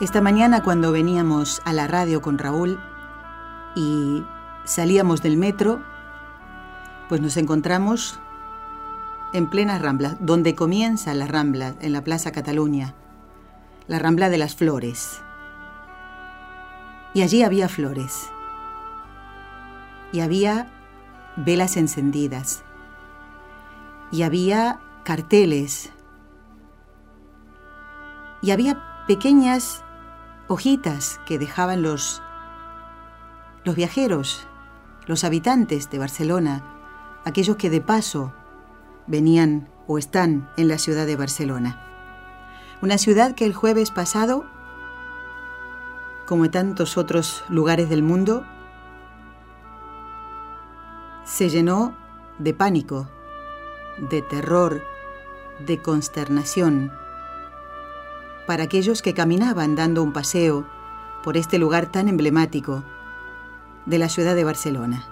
Esta 0.00 0.22
mañana 0.22 0.62
cuando 0.62 0.92
veníamos 0.92 1.60
a 1.66 1.74
la 1.74 1.86
radio 1.86 2.22
con 2.22 2.38
Raúl 2.38 2.80
y 3.76 4.24
salíamos 4.64 5.20
del 5.20 5.36
metro, 5.36 5.82
pues 7.10 7.20
nos 7.20 7.36
encontramos 7.36 8.18
en 9.34 9.50
plena 9.50 9.78
rambla, 9.78 10.16
donde 10.18 10.54
comienza 10.54 11.12
la 11.12 11.26
rambla, 11.26 11.74
en 11.82 11.92
la 11.92 12.02
Plaza 12.02 12.32
Cataluña, 12.32 12.94
la 13.88 13.98
rambla 13.98 14.30
de 14.30 14.38
las 14.38 14.56
flores. 14.56 15.20
Y 17.12 17.20
allí 17.20 17.42
había 17.42 17.68
flores. 17.68 18.30
Y 20.12 20.20
había 20.20 20.66
velas 21.36 21.76
encendidas. 21.76 22.62
Y 24.10 24.22
había 24.22 24.80
carteles. 25.04 25.92
Y 28.40 28.52
había 28.52 28.82
pequeñas 29.06 29.84
hojitas 30.50 31.20
que 31.26 31.38
dejaban 31.38 31.80
los, 31.80 32.20
los 33.62 33.76
viajeros, 33.76 34.48
los 35.06 35.22
habitantes 35.22 35.90
de 35.90 36.00
Barcelona, 36.00 36.64
aquellos 37.24 37.54
que 37.54 37.70
de 37.70 37.80
paso 37.80 38.32
venían 39.06 39.68
o 39.86 39.96
están 39.96 40.50
en 40.56 40.66
la 40.66 40.78
ciudad 40.78 41.06
de 41.06 41.14
Barcelona. 41.14 41.80
Una 42.82 42.98
ciudad 42.98 43.36
que 43.36 43.46
el 43.46 43.54
jueves 43.54 43.92
pasado, 43.92 44.44
como 46.26 46.46
en 46.46 46.50
tantos 46.50 46.98
otros 46.98 47.44
lugares 47.48 47.88
del 47.88 48.02
mundo, 48.02 48.44
se 51.22 51.48
llenó 51.48 51.94
de 52.40 52.54
pánico, 52.54 53.08
de 53.98 54.20
terror, 54.20 54.82
de 55.64 55.80
consternación, 55.80 56.90
para 58.50 58.64
aquellos 58.64 59.00
que 59.00 59.14
caminaban 59.14 59.76
dando 59.76 60.02
un 60.02 60.12
paseo 60.12 60.66
por 61.22 61.36
este 61.36 61.56
lugar 61.56 61.92
tan 61.92 62.08
emblemático 62.08 62.82
de 63.86 63.96
la 63.96 64.08
ciudad 64.08 64.34
de 64.34 64.42
Barcelona. 64.42 65.04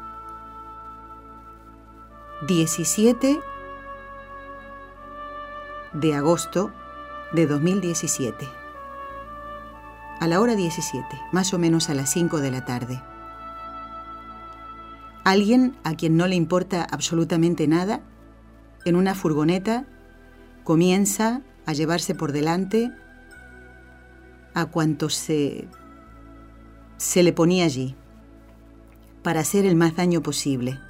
17 2.48 3.38
de 5.92 6.14
agosto 6.14 6.72
de 7.32 7.46
2017. 7.46 8.48
A 10.18 10.26
la 10.26 10.40
hora 10.40 10.56
17, 10.56 11.06
más 11.30 11.54
o 11.54 11.60
menos 11.60 11.90
a 11.90 11.94
las 11.94 12.10
5 12.10 12.40
de 12.40 12.50
la 12.50 12.64
tarde. 12.64 13.00
Alguien 15.22 15.76
a 15.84 15.94
quien 15.94 16.16
no 16.16 16.26
le 16.26 16.34
importa 16.34 16.84
absolutamente 16.90 17.68
nada, 17.68 18.00
en 18.84 18.96
una 18.96 19.14
furgoneta, 19.14 19.84
comienza 20.64 21.42
a 21.66 21.72
llevarse 21.72 22.16
por 22.16 22.32
delante 22.32 22.90
a 24.60 24.66
cuanto 24.66 25.08
se, 25.08 25.68
se 26.96 27.22
le 27.22 27.32
ponía 27.32 27.64
allí 27.64 27.94
para 29.22 29.40
hacer 29.40 29.64
el 29.64 29.76
más 29.76 29.94
daño 29.94 30.22
posible. 30.22 30.80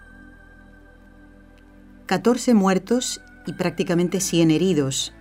14 2.07 2.55
muertos 2.55 3.21
y 3.47 3.53
prácticamente 3.53 4.21
100 4.21 4.51
heridos, 4.51 5.13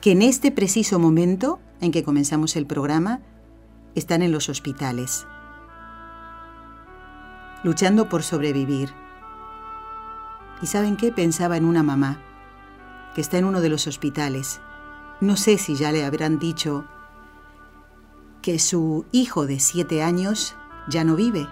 que 0.00 0.12
en 0.12 0.22
este 0.22 0.50
preciso 0.50 0.98
momento 0.98 1.60
en 1.82 1.92
que 1.92 2.02
comenzamos 2.02 2.56
el 2.56 2.66
programa 2.66 3.20
están 3.94 4.22
en 4.22 4.32
los 4.32 4.48
hospitales, 4.48 5.26
luchando 7.62 8.08
por 8.08 8.22
sobrevivir. 8.22 8.90
¿Y 10.62 10.66
saben 10.66 10.96
qué? 10.96 11.12
Pensaba 11.12 11.58
en 11.58 11.66
una 11.66 11.82
mamá 11.82 12.18
que 13.14 13.20
está 13.20 13.36
en 13.36 13.44
uno 13.44 13.60
de 13.60 13.68
los 13.68 13.86
hospitales. 13.86 14.60
No 15.20 15.36
sé 15.36 15.58
si 15.58 15.74
ya 15.74 15.92
le 15.92 16.04
habrán 16.04 16.38
dicho 16.38 16.86
que 18.42 18.58
su 18.58 19.04
hijo 19.12 19.46
de 19.46 19.60
siete 19.60 20.02
años 20.02 20.56
ya 20.88 21.04
no 21.04 21.16
vive. 21.16 21.46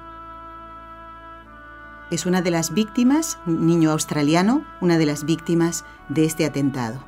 Es 2.10 2.24
una 2.24 2.40
de 2.40 2.50
las 2.50 2.72
víctimas, 2.72 3.38
un 3.46 3.66
niño 3.66 3.90
australiano, 3.90 4.64
una 4.80 4.96
de 4.96 5.06
las 5.06 5.24
víctimas 5.24 5.84
de 6.08 6.24
este 6.24 6.46
atentado. 6.46 7.04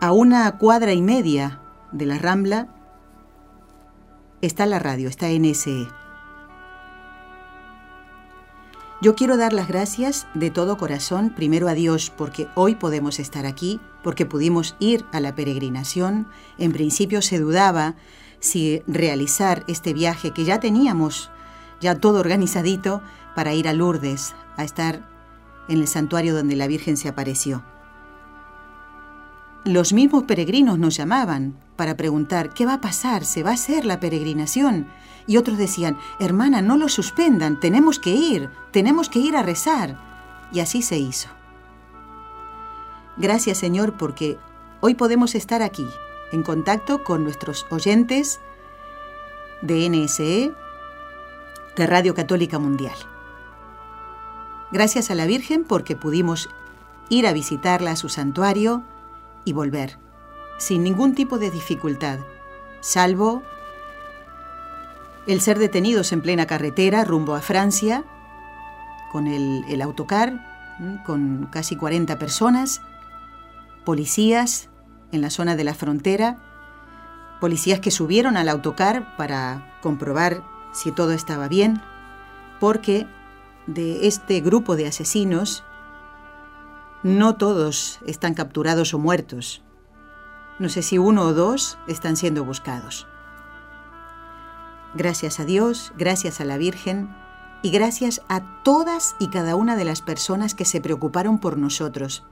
A 0.00 0.12
una 0.12 0.50
cuadra 0.56 0.94
y 0.94 1.02
media 1.02 1.60
de 1.92 2.06
la 2.06 2.16
Rambla 2.16 2.68
está 4.40 4.64
la 4.64 4.78
radio, 4.78 5.08
está 5.08 5.28
NSE. 5.28 5.99
Yo 9.02 9.14
quiero 9.14 9.38
dar 9.38 9.54
las 9.54 9.66
gracias 9.66 10.26
de 10.34 10.50
todo 10.50 10.76
corazón 10.76 11.30
primero 11.30 11.68
a 11.68 11.74
Dios 11.74 12.12
porque 12.14 12.48
hoy 12.54 12.74
podemos 12.74 13.18
estar 13.18 13.46
aquí, 13.46 13.80
porque 14.02 14.26
pudimos 14.26 14.76
ir 14.78 15.06
a 15.10 15.20
la 15.20 15.34
peregrinación. 15.34 16.28
En 16.58 16.72
principio 16.72 17.22
se 17.22 17.38
dudaba 17.38 17.94
si 18.40 18.82
realizar 18.86 19.64
este 19.68 19.94
viaje 19.94 20.32
que 20.32 20.44
ya 20.44 20.60
teníamos, 20.60 21.30
ya 21.80 21.94
todo 21.94 22.20
organizadito, 22.20 23.00
para 23.34 23.54
ir 23.54 23.68
a 23.68 23.72
Lourdes, 23.72 24.34
a 24.58 24.64
estar 24.64 25.08
en 25.68 25.78
el 25.78 25.88
santuario 25.88 26.34
donde 26.34 26.56
la 26.56 26.66
Virgen 26.66 26.98
se 26.98 27.08
apareció. 27.08 27.64
Los 29.64 29.94
mismos 29.94 30.24
peregrinos 30.24 30.78
nos 30.78 30.94
llamaban 30.94 31.56
para 31.80 31.96
preguntar, 31.96 32.52
¿qué 32.52 32.66
va 32.66 32.74
a 32.74 32.80
pasar? 32.82 33.24
¿Se 33.24 33.42
va 33.42 33.52
a 33.52 33.54
hacer 33.54 33.86
la 33.86 34.00
peregrinación? 34.00 34.86
Y 35.26 35.38
otros 35.38 35.56
decían, 35.56 35.96
hermana, 36.18 36.60
no 36.60 36.76
lo 36.76 36.90
suspendan, 36.90 37.58
tenemos 37.58 37.98
que 37.98 38.10
ir, 38.10 38.50
tenemos 38.70 39.08
que 39.08 39.20
ir 39.20 39.34
a 39.34 39.42
rezar. 39.42 39.96
Y 40.52 40.60
así 40.60 40.82
se 40.82 40.98
hizo. 40.98 41.30
Gracias 43.16 43.56
Señor 43.56 43.96
porque 43.96 44.36
hoy 44.82 44.94
podemos 44.94 45.34
estar 45.34 45.62
aquí, 45.62 45.86
en 46.32 46.42
contacto 46.42 47.02
con 47.02 47.24
nuestros 47.24 47.66
oyentes 47.70 48.40
de 49.62 49.88
NSE, 49.88 50.52
de 51.76 51.86
Radio 51.86 52.14
Católica 52.14 52.58
Mundial. 52.58 52.96
Gracias 54.70 55.10
a 55.10 55.14
la 55.14 55.24
Virgen 55.24 55.64
porque 55.64 55.96
pudimos 55.96 56.50
ir 57.08 57.26
a 57.26 57.32
visitarla 57.32 57.92
a 57.92 57.96
su 57.96 58.10
santuario 58.10 58.84
y 59.46 59.54
volver, 59.54 59.98
sin 60.60 60.84
ningún 60.84 61.14
tipo 61.14 61.38
de 61.38 61.50
dificultad, 61.50 62.18
salvo 62.80 63.42
el 65.26 65.40
ser 65.40 65.58
detenidos 65.58 66.12
en 66.12 66.20
plena 66.20 66.46
carretera 66.46 67.02
rumbo 67.02 67.34
a 67.34 67.40
Francia, 67.40 68.04
con 69.10 69.26
el, 69.26 69.80
autocar, 69.80 70.76
con 71.06 71.48
casi 71.50 71.76
40 71.76 72.18
personas, 72.18 72.82
policías 73.86 74.68
en 75.12 75.22
la 75.22 75.30
zona 75.30 75.56
de 75.56 75.64
la 75.64 75.72
frontera, 75.72 76.36
policías 77.40 77.80
que 77.80 77.90
subieron 77.90 78.36
al 78.36 78.50
autocar 78.50 79.16
para 79.16 79.78
comprobar 79.80 80.44
si 80.72 80.92
todo 80.92 81.12
estaba 81.12 81.48
bien, 81.48 81.80
porque 82.60 83.06
de 83.66 84.06
este 84.06 84.40
grupo 84.42 84.76
de 84.76 84.88
asesinos 84.88 85.64
no 87.02 87.36
todos 87.36 87.98
están 88.06 88.34
capturados 88.34 88.92
o 88.92 88.98
muertos. 88.98 89.62
No 90.60 90.68
sé 90.68 90.82
si 90.82 90.98
uno 90.98 91.22
o 91.22 91.32
dos 91.32 91.78
están 91.88 92.16
siendo 92.16 92.44
buscados. 92.44 93.06
Gracias 94.94 95.40
a 95.40 95.46
Dios, 95.46 95.94
gracias 95.96 96.38
a 96.42 96.44
la 96.44 96.58
Virgen 96.58 97.08
y 97.62 97.70
gracias 97.70 98.20
a 98.28 98.62
todas 98.62 99.16
y 99.18 99.28
cada 99.28 99.56
una 99.56 99.74
de 99.76 99.86
las 99.86 100.02
personas 100.02 100.54
que 100.54 100.66
se 100.66 100.82
preocuparon 100.82 101.38
por 101.38 101.56
nosotros, 101.56 102.24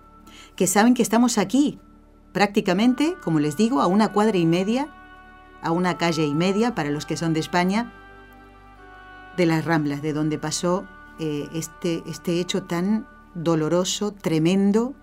que 0.57 0.67
saben 0.67 0.93
que 0.93 1.01
estamos 1.01 1.39
aquí, 1.39 1.81
prácticamente, 2.33 3.17
como 3.25 3.41
les 3.41 3.57
digo, 3.57 3.81
a 3.81 3.87
una 3.87 4.13
cuadra 4.13 4.37
y 4.37 4.45
media, 4.45 4.89
a 5.63 5.71
una 5.71 5.97
calle 5.97 6.27
y 6.27 6.35
media 6.35 6.75
para 6.75 6.91
los 6.91 7.07
que 7.07 7.17
son 7.17 7.33
de 7.33 7.41
España, 7.41 7.95
de 9.39 9.47
las 9.47 9.65
Ramblas, 9.65 10.03
de 10.03 10.13
donde 10.13 10.39
pasó 10.39 10.87
eh, 11.19 11.49
este, 11.55 12.03
este 12.07 12.41
hecho 12.41 12.65
tan 12.65 13.07
doloroso, 13.35 14.13
tremendo, 14.13 14.95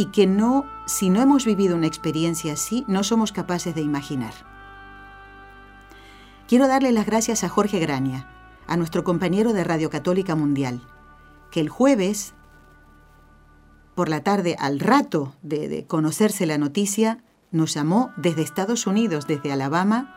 y 0.00 0.06
que 0.06 0.26
no, 0.26 0.64
si 0.86 1.10
no 1.10 1.20
hemos 1.20 1.44
vivido 1.44 1.76
una 1.76 1.86
experiencia 1.86 2.54
así, 2.54 2.86
no 2.88 3.04
somos 3.04 3.32
capaces 3.32 3.74
de 3.74 3.82
imaginar. 3.82 4.32
Quiero 6.48 6.68
darle 6.68 6.90
las 6.92 7.04
gracias 7.04 7.44
a 7.44 7.50
Jorge 7.50 7.80
Graña, 7.80 8.26
a 8.66 8.78
nuestro 8.78 9.04
compañero 9.04 9.52
de 9.52 9.62
Radio 9.62 9.90
Católica 9.90 10.34
Mundial, 10.34 10.80
que 11.50 11.60
el 11.60 11.68
jueves, 11.68 12.32
por 13.94 14.08
la 14.08 14.22
tarde, 14.22 14.56
al 14.58 14.80
rato 14.80 15.34
de, 15.42 15.68
de 15.68 15.86
conocerse 15.86 16.46
la 16.46 16.56
noticia, 16.56 17.22
nos 17.50 17.74
llamó 17.74 18.10
desde 18.16 18.40
Estados 18.40 18.86
Unidos, 18.86 19.26
desde 19.26 19.52
Alabama, 19.52 20.16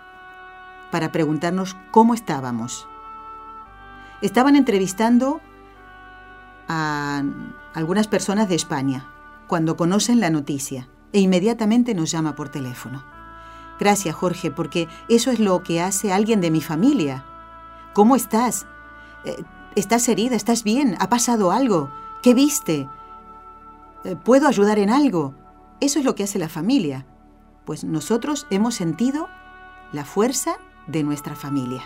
para 0.94 1.12
preguntarnos 1.12 1.76
cómo 1.92 2.14
estábamos. 2.14 2.88
Estaban 4.22 4.56
entrevistando 4.56 5.42
a 6.70 7.22
algunas 7.74 8.08
personas 8.08 8.48
de 8.48 8.56
España 8.56 9.10
cuando 9.54 9.78
conocen 9.78 10.20
la 10.20 10.32
noticia 10.32 10.90
e 11.12 11.20
inmediatamente 11.20 11.94
nos 11.94 12.10
llama 12.10 12.34
por 12.34 12.50
teléfono. 12.50 13.04
Gracias 13.80 14.16
Jorge, 14.16 14.50
porque 14.50 14.88
eso 15.10 15.30
es 15.30 15.38
lo 15.38 15.62
que 15.62 15.80
hace 15.80 16.12
alguien 16.12 16.42
de 16.42 16.50
mi 16.50 16.60
familia. 16.60 17.24
¿Cómo 17.94 18.16
estás? 18.16 18.66
Eh, 19.26 19.44
¿Estás 19.76 20.10
herida? 20.10 20.36
¿Estás 20.36 20.64
bien? 20.64 20.98
¿Ha 21.00 21.08
pasado 21.08 21.52
algo? 21.52 21.92
¿Qué 22.24 22.34
viste? 22.34 22.90
Eh, 24.06 24.16
¿Puedo 24.16 24.48
ayudar 24.48 24.80
en 24.80 24.90
algo? 24.90 25.36
Eso 25.82 26.00
es 26.00 26.06
lo 26.06 26.16
que 26.16 26.24
hace 26.24 26.40
la 26.40 26.50
familia. 26.50 27.06
Pues 27.64 27.84
nosotros 27.84 28.48
hemos 28.50 28.74
sentido 28.74 29.30
la 29.92 30.04
fuerza 30.04 30.56
de 30.88 31.04
nuestra 31.04 31.36
familia. 31.36 31.84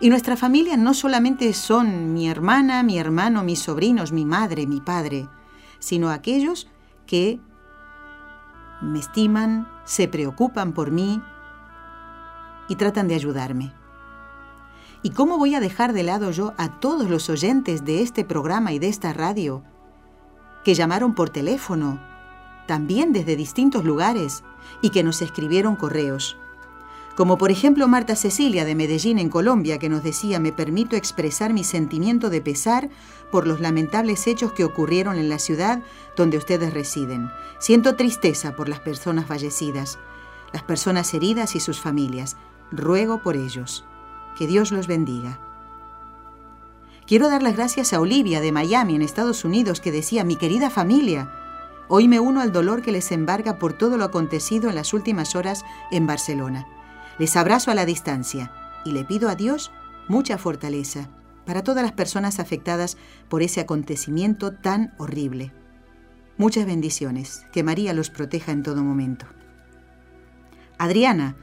Y 0.00 0.10
nuestra 0.10 0.36
familia 0.36 0.76
no 0.76 0.92
solamente 0.92 1.50
son 1.54 2.12
mi 2.12 2.28
hermana, 2.28 2.82
mi 2.82 2.98
hermano, 2.98 3.42
mis 3.42 3.60
sobrinos, 3.60 4.12
mi 4.12 4.26
madre, 4.26 4.66
mi 4.66 4.82
padre, 4.82 5.30
sino 5.82 6.10
aquellos 6.10 6.68
que 7.06 7.40
me 8.80 9.00
estiman, 9.00 9.68
se 9.84 10.06
preocupan 10.06 10.72
por 10.72 10.92
mí 10.92 11.20
y 12.68 12.76
tratan 12.76 13.08
de 13.08 13.16
ayudarme. 13.16 13.72
¿Y 15.02 15.10
cómo 15.10 15.38
voy 15.38 15.56
a 15.56 15.60
dejar 15.60 15.92
de 15.92 16.04
lado 16.04 16.30
yo 16.30 16.54
a 16.56 16.78
todos 16.78 17.10
los 17.10 17.28
oyentes 17.28 17.84
de 17.84 18.00
este 18.00 18.24
programa 18.24 18.72
y 18.72 18.78
de 18.78 18.88
esta 18.88 19.12
radio 19.12 19.64
que 20.64 20.74
llamaron 20.74 21.16
por 21.16 21.30
teléfono, 21.30 22.00
también 22.68 23.12
desde 23.12 23.34
distintos 23.34 23.84
lugares, 23.84 24.44
y 24.82 24.90
que 24.90 25.02
nos 25.02 25.20
escribieron 25.20 25.74
correos? 25.74 26.36
Como 27.14 27.36
por 27.36 27.50
ejemplo 27.50 27.88
Marta 27.88 28.16
Cecilia 28.16 28.64
de 28.64 28.74
Medellín 28.74 29.18
en 29.18 29.28
Colombia, 29.28 29.78
que 29.78 29.88
nos 29.88 30.02
decía, 30.02 30.38
me 30.38 30.52
permito 30.52 30.96
expresar 30.96 31.52
mi 31.52 31.62
sentimiento 31.62 32.30
de 32.30 32.40
pesar 32.40 32.88
por 33.30 33.46
los 33.46 33.60
lamentables 33.60 34.26
hechos 34.26 34.52
que 34.52 34.64
ocurrieron 34.64 35.18
en 35.18 35.28
la 35.28 35.38
ciudad 35.38 35.82
donde 36.16 36.38
ustedes 36.38 36.72
residen. 36.72 37.30
Siento 37.58 37.96
tristeza 37.96 38.56
por 38.56 38.68
las 38.68 38.80
personas 38.80 39.26
fallecidas, 39.26 39.98
las 40.52 40.62
personas 40.62 41.12
heridas 41.14 41.54
y 41.54 41.60
sus 41.60 41.80
familias. 41.80 42.36
Ruego 42.70 43.22
por 43.22 43.36
ellos. 43.36 43.84
Que 44.38 44.46
Dios 44.46 44.72
los 44.72 44.86
bendiga. 44.86 45.38
Quiero 47.06 47.28
dar 47.28 47.42
las 47.42 47.56
gracias 47.56 47.92
a 47.92 48.00
Olivia 48.00 48.40
de 48.40 48.52
Miami, 48.52 48.94
en 48.94 49.02
Estados 49.02 49.44
Unidos, 49.44 49.80
que 49.80 49.92
decía, 49.92 50.24
mi 50.24 50.36
querida 50.36 50.70
familia, 50.70 51.30
hoy 51.88 52.08
me 52.08 52.20
uno 52.20 52.40
al 52.40 52.52
dolor 52.52 52.80
que 52.80 52.92
les 52.92 53.12
embarga 53.12 53.58
por 53.58 53.74
todo 53.74 53.98
lo 53.98 54.04
acontecido 54.04 54.70
en 54.70 54.76
las 54.76 54.94
últimas 54.94 55.34
horas 55.34 55.64
en 55.90 56.06
Barcelona. 56.06 56.66
Les 57.18 57.36
abrazo 57.36 57.70
a 57.70 57.74
la 57.74 57.86
distancia 57.86 58.52
y 58.84 58.92
le 58.92 59.04
pido 59.04 59.28
a 59.28 59.34
Dios 59.34 59.70
mucha 60.08 60.38
fortaleza 60.38 61.08
para 61.44 61.62
todas 61.62 61.82
las 61.82 61.92
personas 61.92 62.38
afectadas 62.38 62.96
por 63.28 63.42
ese 63.42 63.60
acontecimiento 63.60 64.52
tan 64.52 64.94
horrible. 64.98 65.52
Muchas 66.38 66.66
bendiciones, 66.66 67.46
que 67.52 67.62
María 67.62 67.92
los 67.92 68.10
proteja 68.10 68.52
en 68.52 68.62
todo 68.62 68.82
momento. 68.82 69.26
Adriana, 70.78 71.36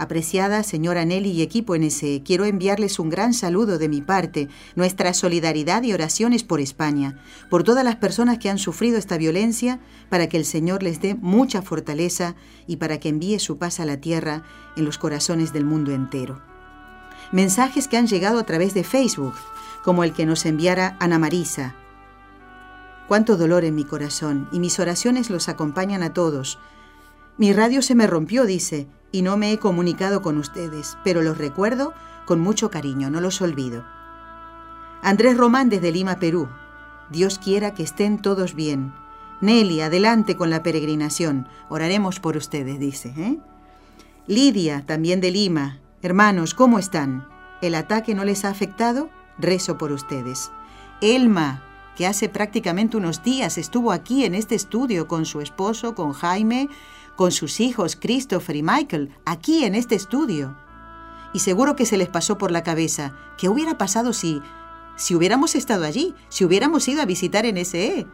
Apreciada 0.00 0.62
señora 0.62 1.04
Nelly 1.04 1.30
y 1.30 1.42
equipo 1.42 1.76
NSE, 1.76 2.22
quiero 2.24 2.46
enviarles 2.46 2.98
un 2.98 3.10
gran 3.10 3.34
saludo 3.34 3.76
de 3.76 3.90
mi 3.90 4.00
parte, 4.00 4.48
nuestra 4.74 5.12
solidaridad 5.12 5.82
y 5.82 5.92
oraciones 5.92 6.42
por 6.42 6.58
España, 6.58 7.18
por 7.50 7.64
todas 7.64 7.84
las 7.84 7.96
personas 7.96 8.38
que 8.38 8.48
han 8.48 8.56
sufrido 8.56 8.96
esta 8.96 9.18
violencia, 9.18 9.78
para 10.08 10.26
que 10.26 10.38
el 10.38 10.46
Señor 10.46 10.82
les 10.82 11.02
dé 11.02 11.16
mucha 11.16 11.60
fortaleza 11.60 12.34
y 12.66 12.76
para 12.76 12.98
que 12.98 13.10
envíe 13.10 13.38
su 13.40 13.58
paz 13.58 13.78
a 13.78 13.84
la 13.84 13.98
tierra 13.98 14.42
en 14.74 14.86
los 14.86 14.96
corazones 14.96 15.52
del 15.52 15.66
mundo 15.66 15.92
entero. 15.92 16.40
Mensajes 17.30 17.86
que 17.86 17.98
han 17.98 18.06
llegado 18.06 18.38
a 18.38 18.44
través 18.44 18.72
de 18.72 18.84
Facebook, 18.84 19.34
como 19.84 20.02
el 20.02 20.14
que 20.14 20.24
nos 20.24 20.46
enviara 20.46 20.96
Ana 20.98 21.18
Marisa. 21.18 21.74
Cuánto 23.06 23.36
dolor 23.36 23.66
en 23.66 23.74
mi 23.74 23.84
corazón, 23.84 24.48
y 24.50 24.60
mis 24.60 24.78
oraciones 24.80 25.28
los 25.28 25.50
acompañan 25.50 26.02
a 26.02 26.14
todos. 26.14 26.58
Mi 27.36 27.52
radio 27.52 27.82
se 27.82 27.94
me 27.94 28.06
rompió, 28.06 28.46
dice, 28.46 28.88
y 29.12 29.22
no 29.22 29.36
me 29.36 29.52
he 29.52 29.58
comunicado 29.58 30.22
con 30.22 30.38
ustedes, 30.38 30.96
pero 31.04 31.22
los 31.22 31.38
recuerdo 31.38 31.92
con 32.26 32.40
mucho 32.40 32.70
cariño, 32.70 33.10
no 33.10 33.20
los 33.20 33.40
olvido. 33.40 33.84
Andrés 35.02 35.36
Román 35.36 35.68
desde 35.68 35.92
Lima, 35.92 36.18
Perú. 36.18 36.48
Dios 37.10 37.38
quiera 37.38 37.74
que 37.74 37.82
estén 37.82 38.22
todos 38.22 38.54
bien. 38.54 38.92
Nelly, 39.40 39.80
adelante 39.80 40.36
con 40.36 40.50
la 40.50 40.62
peregrinación. 40.62 41.48
Oraremos 41.68 42.20
por 42.20 42.36
ustedes, 42.36 42.78
dice. 42.78 43.14
¿eh? 43.16 43.38
Lidia, 44.26 44.84
también 44.86 45.20
de 45.20 45.30
Lima. 45.30 45.80
Hermanos, 46.02 46.54
¿cómo 46.54 46.78
están? 46.78 47.26
¿El 47.62 47.74
ataque 47.74 48.14
no 48.14 48.24
les 48.24 48.44
ha 48.44 48.50
afectado? 48.50 49.10
Rezo 49.38 49.78
por 49.78 49.90
ustedes. 49.90 50.52
Elma, 51.00 51.62
que 51.96 52.06
hace 52.06 52.28
prácticamente 52.28 52.96
unos 52.96 53.22
días 53.22 53.58
estuvo 53.58 53.92
aquí 53.92 54.24
en 54.24 54.34
este 54.34 54.54
estudio 54.54 55.08
con 55.08 55.26
su 55.26 55.40
esposo, 55.40 55.94
con 55.94 56.12
Jaime, 56.12 56.68
con 57.20 57.32
sus 57.32 57.60
hijos 57.60 57.98
Christopher 58.00 58.56
y 58.56 58.62
Michael, 58.62 59.14
aquí 59.26 59.64
en 59.64 59.74
este 59.74 59.94
estudio. 59.94 60.56
Y 61.34 61.40
seguro 61.40 61.76
que 61.76 61.84
se 61.84 61.98
les 61.98 62.08
pasó 62.08 62.38
por 62.38 62.50
la 62.50 62.62
cabeza, 62.62 63.14
¿qué 63.36 63.50
hubiera 63.50 63.76
pasado 63.76 64.14
si, 64.14 64.40
si 64.96 65.14
hubiéramos 65.14 65.54
estado 65.54 65.84
allí, 65.84 66.14
si 66.30 66.46
hubiéramos 66.46 66.88
ido 66.88 67.02
a 67.02 67.04
visitar 67.04 67.44
NSE? 67.44 68.06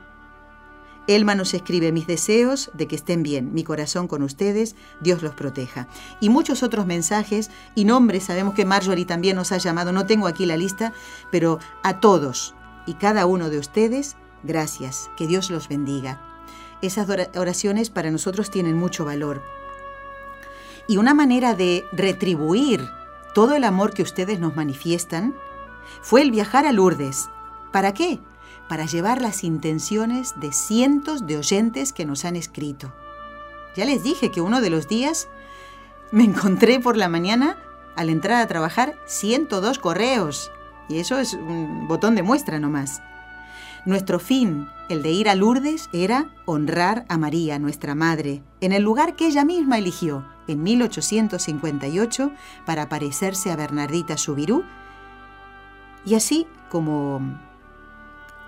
Elma 1.06 1.36
nos 1.36 1.54
escribe 1.54 1.92
mis 1.92 2.08
deseos 2.08 2.72
de 2.74 2.88
que 2.88 2.96
estén 2.96 3.22
bien, 3.22 3.54
mi 3.54 3.62
corazón 3.62 4.08
con 4.08 4.24
ustedes, 4.24 4.74
Dios 5.00 5.22
los 5.22 5.34
proteja. 5.36 5.86
Y 6.20 6.28
muchos 6.28 6.64
otros 6.64 6.84
mensajes 6.86 7.52
y 7.76 7.84
nombres, 7.84 8.24
sabemos 8.24 8.54
que 8.54 8.64
Marjorie 8.64 9.04
también 9.04 9.36
nos 9.36 9.52
ha 9.52 9.58
llamado, 9.58 9.92
no 9.92 10.06
tengo 10.06 10.26
aquí 10.26 10.46
la 10.46 10.56
lista, 10.56 10.92
pero 11.30 11.60
a 11.84 12.00
todos 12.00 12.56
y 12.86 12.94
cada 12.94 13.26
uno 13.26 13.50
de 13.50 13.60
ustedes, 13.60 14.16
gracias, 14.42 15.12
que 15.16 15.28
Dios 15.28 15.48
los 15.48 15.68
bendiga. 15.68 16.35
Esas 16.82 17.08
oraciones 17.36 17.90
para 17.90 18.10
nosotros 18.10 18.50
tienen 18.50 18.76
mucho 18.76 19.04
valor. 19.04 19.42
Y 20.88 20.98
una 20.98 21.14
manera 21.14 21.54
de 21.54 21.84
retribuir 21.92 22.88
todo 23.34 23.54
el 23.54 23.64
amor 23.64 23.92
que 23.92 24.02
ustedes 24.02 24.38
nos 24.38 24.56
manifiestan 24.56 25.34
fue 26.00 26.22
el 26.22 26.30
viajar 26.30 26.66
a 26.66 26.72
Lourdes. 26.72 27.28
¿Para 27.72 27.92
qué? 27.92 28.20
Para 28.68 28.86
llevar 28.86 29.20
las 29.20 29.44
intenciones 29.44 30.34
de 30.40 30.52
cientos 30.52 31.26
de 31.26 31.36
oyentes 31.36 31.92
que 31.92 32.06
nos 32.06 32.24
han 32.24 32.36
escrito. 32.36 32.92
Ya 33.76 33.84
les 33.84 34.02
dije 34.02 34.30
que 34.30 34.40
uno 34.40 34.60
de 34.60 34.70
los 34.70 34.88
días 34.88 35.28
me 36.10 36.24
encontré 36.24 36.80
por 36.80 36.96
la 36.96 37.08
mañana, 37.08 37.58
al 37.94 38.10
entrar 38.10 38.40
a 38.40 38.46
trabajar, 38.46 38.96
102 39.06 39.78
correos. 39.78 40.50
Y 40.88 40.98
eso 40.98 41.18
es 41.18 41.34
un 41.34 41.88
botón 41.88 42.14
de 42.14 42.22
muestra 42.22 42.58
nomás. 42.58 43.02
Nuestro 43.86 44.18
fin, 44.18 44.68
el 44.88 45.04
de 45.04 45.12
ir 45.12 45.28
a 45.28 45.36
Lourdes, 45.36 45.88
era 45.92 46.32
honrar 46.44 47.06
a 47.08 47.18
María, 47.18 47.60
nuestra 47.60 47.94
Madre, 47.94 48.42
en 48.60 48.72
el 48.72 48.82
lugar 48.82 49.14
que 49.14 49.28
ella 49.28 49.44
misma 49.44 49.78
eligió, 49.78 50.26
en 50.48 50.64
1858, 50.64 52.32
para 52.64 52.88
parecerse 52.88 53.52
a 53.52 53.56
Bernardita 53.56 54.16
Subirú. 54.16 54.64
Y 56.04 56.16
así 56.16 56.48
como, 56.68 57.20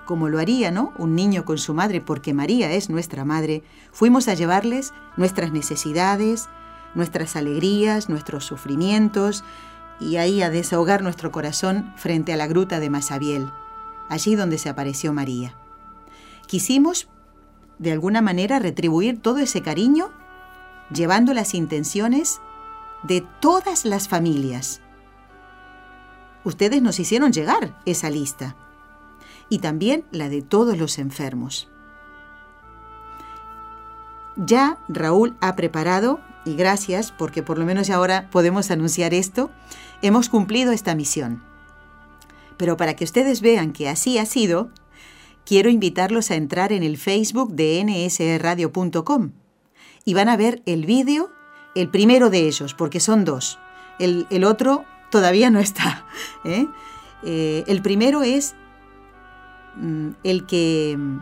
como 0.06 0.28
lo 0.28 0.40
haría 0.40 0.72
¿no? 0.72 0.92
un 0.98 1.14
niño 1.14 1.44
con 1.44 1.58
su 1.58 1.72
madre, 1.72 2.00
porque 2.00 2.34
María 2.34 2.72
es 2.72 2.90
nuestra 2.90 3.24
madre, 3.24 3.62
fuimos 3.92 4.26
a 4.26 4.34
llevarles 4.34 4.92
nuestras 5.16 5.52
necesidades, 5.52 6.48
nuestras 6.96 7.36
alegrías, 7.36 8.08
nuestros 8.08 8.44
sufrimientos, 8.44 9.44
y 10.00 10.16
ahí 10.16 10.42
a 10.42 10.50
desahogar 10.50 11.04
nuestro 11.04 11.30
corazón 11.30 11.92
frente 11.94 12.32
a 12.32 12.36
la 12.36 12.48
gruta 12.48 12.80
de 12.80 12.90
Masabiel 12.90 13.52
allí 14.08 14.34
donde 14.34 14.58
se 14.58 14.68
apareció 14.68 15.12
María. 15.12 15.54
Quisimos, 16.46 17.08
de 17.78 17.92
alguna 17.92 18.22
manera, 18.22 18.58
retribuir 18.58 19.20
todo 19.20 19.38
ese 19.38 19.62
cariño 19.62 20.10
llevando 20.92 21.34
las 21.34 21.54
intenciones 21.54 22.40
de 23.02 23.26
todas 23.40 23.84
las 23.84 24.08
familias. 24.08 24.80
Ustedes 26.44 26.82
nos 26.82 26.98
hicieron 26.98 27.32
llegar 27.32 27.78
esa 27.84 28.10
lista 28.10 28.56
y 29.48 29.58
también 29.58 30.04
la 30.10 30.28
de 30.28 30.42
todos 30.42 30.78
los 30.78 30.98
enfermos. 30.98 31.68
Ya 34.36 34.78
Raúl 34.88 35.36
ha 35.40 35.56
preparado, 35.56 36.20
y 36.44 36.54
gracias 36.54 37.12
porque 37.12 37.42
por 37.42 37.58
lo 37.58 37.64
menos 37.64 37.90
ahora 37.90 38.30
podemos 38.30 38.70
anunciar 38.70 39.12
esto, 39.12 39.50
hemos 40.00 40.28
cumplido 40.28 40.70
esta 40.70 40.94
misión. 40.94 41.42
Pero 42.58 42.76
para 42.76 42.94
que 42.94 43.04
ustedes 43.04 43.40
vean 43.40 43.72
que 43.72 43.88
así 43.88 44.18
ha 44.18 44.26
sido, 44.26 44.70
quiero 45.46 45.70
invitarlos 45.70 46.30
a 46.30 46.34
entrar 46.34 46.72
en 46.72 46.82
el 46.82 46.98
Facebook 46.98 47.54
de 47.54 47.82
nsradio.com 47.82 49.32
y 50.04 50.14
van 50.14 50.28
a 50.28 50.36
ver 50.36 50.62
el 50.66 50.84
vídeo, 50.84 51.30
el 51.74 51.88
primero 51.88 52.28
de 52.28 52.40
ellos, 52.46 52.74
porque 52.74 53.00
son 53.00 53.24
dos. 53.24 53.58
El, 53.98 54.44
otro 54.44 54.84
todavía 55.10 55.50
no 55.50 55.60
está. 55.60 56.06
¿eh? 56.44 56.66
Eh, 57.24 57.64
el 57.66 57.80
primero 57.80 58.22
es 58.22 58.54
mm, 59.76 60.10
el 60.24 60.46
que 60.46 60.96
mm, 60.98 61.18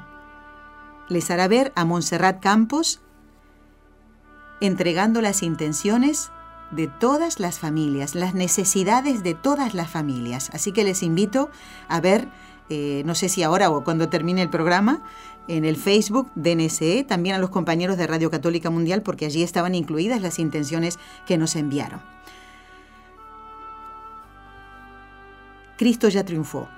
les 1.08 1.30
hará 1.30 1.48
ver 1.48 1.72
a 1.76 1.84
Montserrat 1.84 2.40
Campos 2.40 3.00
entregando 4.60 5.20
las 5.20 5.42
intenciones 5.42 6.30
de 6.70 6.88
todas 6.88 7.40
las 7.40 7.58
familias, 7.58 8.14
las 8.14 8.34
necesidades 8.34 9.22
de 9.22 9.34
todas 9.34 9.74
las 9.74 9.88
familias. 9.90 10.50
Así 10.52 10.72
que 10.72 10.84
les 10.84 11.02
invito 11.02 11.50
a 11.88 12.00
ver, 12.00 12.28
eh, 12.68 13.02
no 13.06 13.14
sé 13.14 13.28
si 13.28 13.42
ahora 13.42 13.70
o 13.70 13.84
cuando 13.84 14.08
termine 14.08 14.42
el 14.42 14.50
programa, 14.50 15.02
en 15.48 15.64
el 15.64 15.76
Facebook 15.76 16.30
de 16.34 16.56
NSE, 16.56 17.04
también 17.04 17.36
a 17.36 17.38
los 17.38 17.50
compañeros 17.50 17.96
de 17.96 18.06
Radio 18.06 18.30
Católica 18.30 18.70
Mundial, 18.70 19.02
porque 19.02 19.26
allí 19.26 19.42
estaban 19.42 19.74
incluidas 19.74 20.20
las 20.20 20.38
intenciones 20.38 20.98
que 21.24 21.38
nos 21.38 21.54
enviaron. 21.54 22.00
Cristo 25.76 26.08
ya 26.08 26.24
triunfó. 26.24 26.68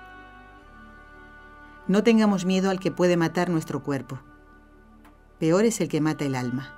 No 1.87 2.03
tengamos 2.03 2.45
miedo 2.45 2.69
al 2.69 2.81
que 2.81 2.91
puede 2.91 3.17
matar 3.17 3.49
nuestro 3.49 3.83
cuerpo. 3.83 4.19
Peor 5.39 5.65
es 5.65 5.81
el 5.81 5.89
que 5.89 6.01
mata 6.01 6.25
el 6.25 6.35
alma. 6.35 6.75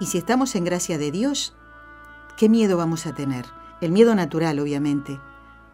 Y 0.00 0.06
si 0.06 0.18
estamos 0.18 0.54
en 0.56 0.64
gracia 0.64 0.98
de 0.98 1.10
Dios, 1.10 1.54
¿qué 2.36 2.48
miedo 2.48 2.76
vamos 2.76 3.06
a 3.06 3.14
tener? 3.14 3.46
El 3.80 3.92
miedo 3.92 4.14
natural, 4.14 4.58
obviamente, 4.58 5.20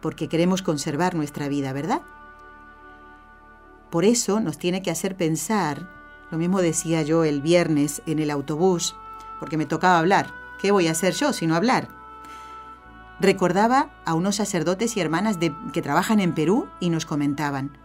porque 0.01 0.27
queremos 0.27 0.61
conservar 0.61 1.15
nuestra 1.15 1.47
vida, 1.47 1.73
¿verdad? 1.73 2.01
Por 3.89 4.05
eso 4.05 4.39
nos 4.39 4.57
tiene 4.57 4.81
que 4.81 4.91
hacer 4.91 5.15
pensar, 5.15 5.89
lo 6.31 6.37
mismo 6.37 6.61
decía 6.61 7.03
yo 7.03 7.23
el 7.23 7.41
viernes 7.41 8.01
en 8.05 8.19
el 8.19 8.31
autobús, 8.31 8.95
porque 9.39 9.57
me 9.57 9.65
tocaba 9.65 9.99
hablar. 9.99 10.33
¿Qué 10.59 10.71
voy 10.71 10.87
a 10.87 10.91
hacer 10.91 11.13
yo 11.13 11.33
sino 11.33 11.55
hablar? 11.55 11.89
Recordaba 13.19 13.91
a 14.05 14.13
unos 14.13 14.37
sacerdotes 14.37 14.97
y 14.97 15.01
hermanas 15.01 15.39
de, 15.39 15.53
que 15.73 15.81
trabajan 15.81 16.19
en 16.19 16.33
Perú 16.33 16.67
y 16.79 16.89
nos 16.89 17.05
comentaban, 17.05 17.77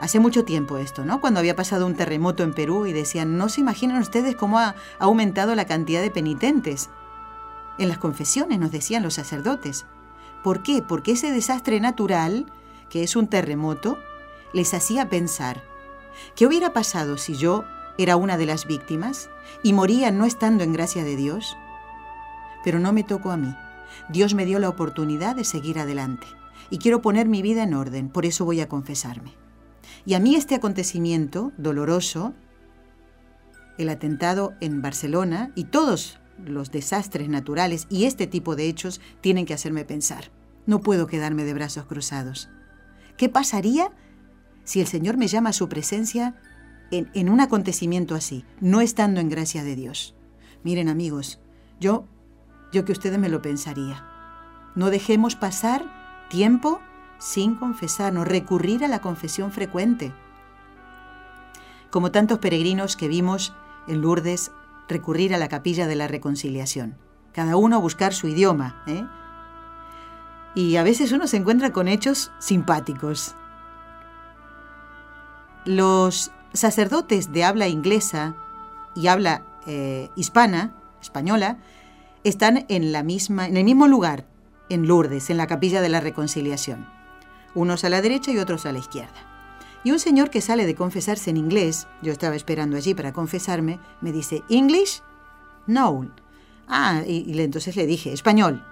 Hace 0.00 0.18
mucho 0.18 0.44
tiempo 0.44 0.78
esto, 0.78 1.04
¿no? 1.04 1.20
Cuando 1.20 1.40
había 1.40 1.56
pasado 1.56 1.86
un 1.86 1.94
terremoto 1.94 2.42
en 2.42 2.52
Perú 2.52 2.86
y 2.86 2.92
decían, 2.92 3.38
no 3.38 3.48
se 3.48 3.60
imaginan 3.60 4.00
ustedes 4.00 4.34
cómo 4.34 4.58
ha 4.58 4.74
aumentado 4.98 5.54
la 5.54 5.66
cantidad 5.66 6.02
de 6.02 6.10
penitentes. 6.10 6.90
En 7.78 7.88
las 7.88 7.98
confesiones 7.98 8.58
nos 8.58 8.70
decían 8.70 9.02
los 9.02 9.14
sacerdotes. 9.14 9.86
¿Por 10.42 10.62
qué? 10.62 10.82
Porque 10.82 11.12
ese 11.12 11.32
desastre 11.32 11.80
natural, 11.80 12.46
que 12.88 13.02
es 13.02 13.16
un 13.16 13.26
terremoto, 13.26 13.98
les 14.52 14.74
hacía 14.74 15.08
pensar, 15.08 15.62
¿qué 16.36 16.46
hubiera 16.46 16.72
pasado 16.72 17.18
si 17.18 17.34
yo 17.34 17.64
era 17.98 18.16
una 18.16 18.36
de 18.36 18.46
las 18.46 18.66
víctimas 18.66 19.30
y 19.62 19.72
moría 19.72 20.10
no 20.10 20.24
estando 20.24 20.62
en 20.62 20.72
gracia 20.72 21.02
de 21.02 21.16
Dios? 21.16 21.56
Pero 22.62 22.78
no 22.78 22.92
me 22.92 23.02
tocó 23.02 23.30
a 23.30 23.36
mí. 23.36 23.54
Dios 24.08 24.34
me 24.34 24.44
dio 24.44 24.58
la 24.58 24.68
oportunidad 24.68 25.34
de 25.34 25.44
seguir 25.44 25.78
adelante 25.78 26.26
y 26.70 26.78
quiero 26.78 27.02
poner 27.02 27.28
mi 27.28 27.42
vida 27.42 27.62
en 27.62 27.74
orden, 27.74 28.08
por 28.08 28.26
eso 28.26 28.44
voy 28.44 28.60
a 28.60 28.68
confesarme. 28.68 29.34
Y 30.06 30.14
a 30.14 30.20
mí 30.20 30.36
este 30.36 30.54
acontecimiento 30.54 31.52
doloroso, 31.56 32.34
el 33.78 33.88
atentado 33.88 34.54
en 34.60 34.82
Barcelona 34.82 35.50
y 35.54 35.64
todos 35.64 36.18
los 36.44 36.70
desastres 36.70 37.28
naturales 37.28 37.86
y 37.90 38.04
este 38.04 38.26
tipo 38.26 38.56
de 38.56 38.68
hechos 38.68 39.00
tienen 39.20 39.46
que 39.46 39.54
hacerme 39.54 39.84
pensar. 39.84 40.30
No 40.66 40.80
puedo 40.80 41.06
quedarme 41.06 41.44
de 41.44 41.54
brazos 41.54 41.86
cruzados. 41.86 42.48
¿Qué 43.16 43.28
pasaría 43.28 43.90
si 44.64 44.80
el 44.80 44.86
Señor 44.86 45.16
me 45.16 45.28
llama 45.28 45.50
a 45.50 45.54
su 45.54 45.68
presencia 45.68 46.34
en, 46.90 47.10
en, 47.14 47.28
un 47.28 47.40
acontecimiento 47.40 48.14
así, 48.14 48.44
no 48.60 48.80
estando 48.80 49.20
en 49.20 49.28
gracia 49.28 49.62
de 49.62 49.76
Dios? 49.76 50.14
Miren 50.62 50.88
amigos, 50.88 51.40
yo, 51.80 52.06
yo 52.72 52.84
que 52.84 52.92
ustedes 52.92 53.18
me 53.18 53.28
lo 53.28 53.42
pensaría. 53.42 54.04
No 54.74 54.90
dejemos 54.90 55.36
pasar 55.36 56.26
tiempo 56.30 56.80
sin 57.18 57.54
confesarnos, 57.54 58.26
recurrir 58.26 58.84
a 58.84 58.88
la 58.88 59.00
confesión 59.00 59.52
frecuente. 59.52 60.12
Como 61.90 62.10
tantos 62.10 62.38
peregrinos 62.38 62.96
que 62.96 63.08
vimos 63.08 63.54
en 63.86 64.00
Lourdes 64.00 64.50
recurrir 64.88 65.34
a 65.34 65.38
la 65.38 65.48
capilla 65.48 65.86
de 65.86 65.96
la 65.96 66.08
reconciliación, 66.08 66.96
cada 67.32 67.56
uno 67.56 67.76
a 67.76 67.80
buscar 67.80 68.14
su 68.14 68.28
idioma. 68.28 68.82
¿eh? 68.86 69.04
Y 70.54 70.76
a 70.76 70.82
veces 70.82 71.12
uno 71.12 71.26
se 71.26 71.36
encuentra 71.36 71.72
con 71.72 71.88
hechos 71.88 72.32
simpáticos. 72.38 73.34
Los 75.64 76.30
sacerdotes 76.52 77.32
de 77.32 77.44
habla 77.44 77.68
inglesa 77.68 78.36
y 78.94 79.08
habla 79.08 79.42
eh, 79.66 80.10
hispana, 80.14 80.74
española, 81.00 81.58
están 82.22 82.66
en, 82.68 82.92
la 82.92 83.02
misma, 83.02 83.46
en 83.46 83.56
el 83.56 83.64
mismo 83.64 83.88
lugar, 83.88 84.26
en 84.68 84.86
Lourdes, 84.86 85.30
en 85.30 85.36
la 85.36 85.46
capilla 85.46 85.80
de 85.80 85.88
la 85.88 86.00
reconciliación 86.00 86.94
unos 87.54 87.84
a 87.84 87.88
la 87.88 88.02
derecha 88.02 88.32
y 88.32 88.38
otros 88.38 88.66
a 88.66 88.72
la 88.72 88.78
izquierda. 88.78 89.33
Y 89.84 89.92
un 89.92 89.98
señor 89.98 90.30
que 90.30 90.40
sale 90.40 90.64
de 90.64 90.74
confesarse 90.74 91.28
en 91.28 91.36
inglés, 91.36 91.86
yo 92.00 92.10
estaba 92.10 92.34
esperando 92.34 92.78
allí 92.78 92.94
para 92.94 93.12
confesarme, 93.12 93.78
me 94.00 94.12
dice, 94.12 94.42
¿English? 94.48 95.02
No. 95.66 96.08
Ah, 96.66 97.02
y, 97.06 97.38
entonces 97.38 97.76
le 97.76 97.86
dije, 97.86 98.10
español. 98.12 98.64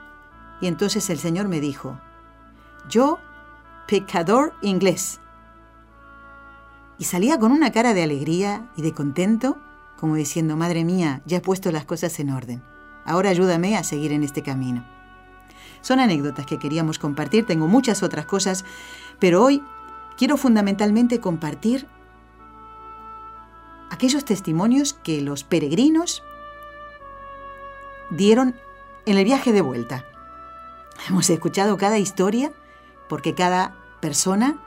Y 0.62 0.68
entonces 0.68 1.10
el 1.10 1.18
señor 1.18 1.48
me 1.48 1.60
dijo, 1.60 2.00
yo, 2.88 3.18
pecador 3.86 4.54
inglés. 4.62 5.20
Y 6.98 7.04
salía 7.04 7.38
con 7.38 7.52
una 7.52 7.72
cara 7.72 7.92
de 7.92 8.02
alegría 8.02 8.70
y 8.76 8.82
de 8.82 8.94
contento, 8.94 9.58
como 9.98 10.14
diciendo, 10.14 10.56
Madre 10.56 10.84
mía, 10.84 11.20
ya 11.26 11.38
he 11.38 11.40
puesto 11.40 11.70
las 11.72 11.84
cosas 11.84 12.18
en 12.20 12.30
orden. 12.30 12.62
Ahora 13.04 13.30
ayúdame 13.30 13.76
a 13.76 13.84
seguir 13.84 14.12
en 14.12 14.22
este 14.22 14.42
camino. 14.42 14.84
Son 15.82 16.00
anécdotas 16.00 16.46
que 16.46 16.58
queríamos 16.58 16.98
compartir, 16.98 17.44
tengo 17.44 17.66
muchas 17.66 18.02
otras 18.02 18.24
cosas, 18.24 18.64
pero 19.18 19.42
hoy 19.42 19.62
quiero 20.16 20.36
fundamentalmente 20.36 21.20
compartir 21.20 21.86
aquellos 23.90 24.24
testimonios 24.24 24.94
que 24.94 25.20
los 25.20 25.44
peregrinos 25.44 26.22
dieron 28.10 28.54
en 29.06 29.18
el 29.18 29.24
viaje 29.24 29.52
de 29.52 29.60
vuelta. 29.60 30.04
Hemos 31.08 31.28
escuchado 31.30 31.76
cada 31.76 31.98
historia 31.98 32.52
porque 33.08 33.34
cada 33.34 33.76
persona 34.00 34.58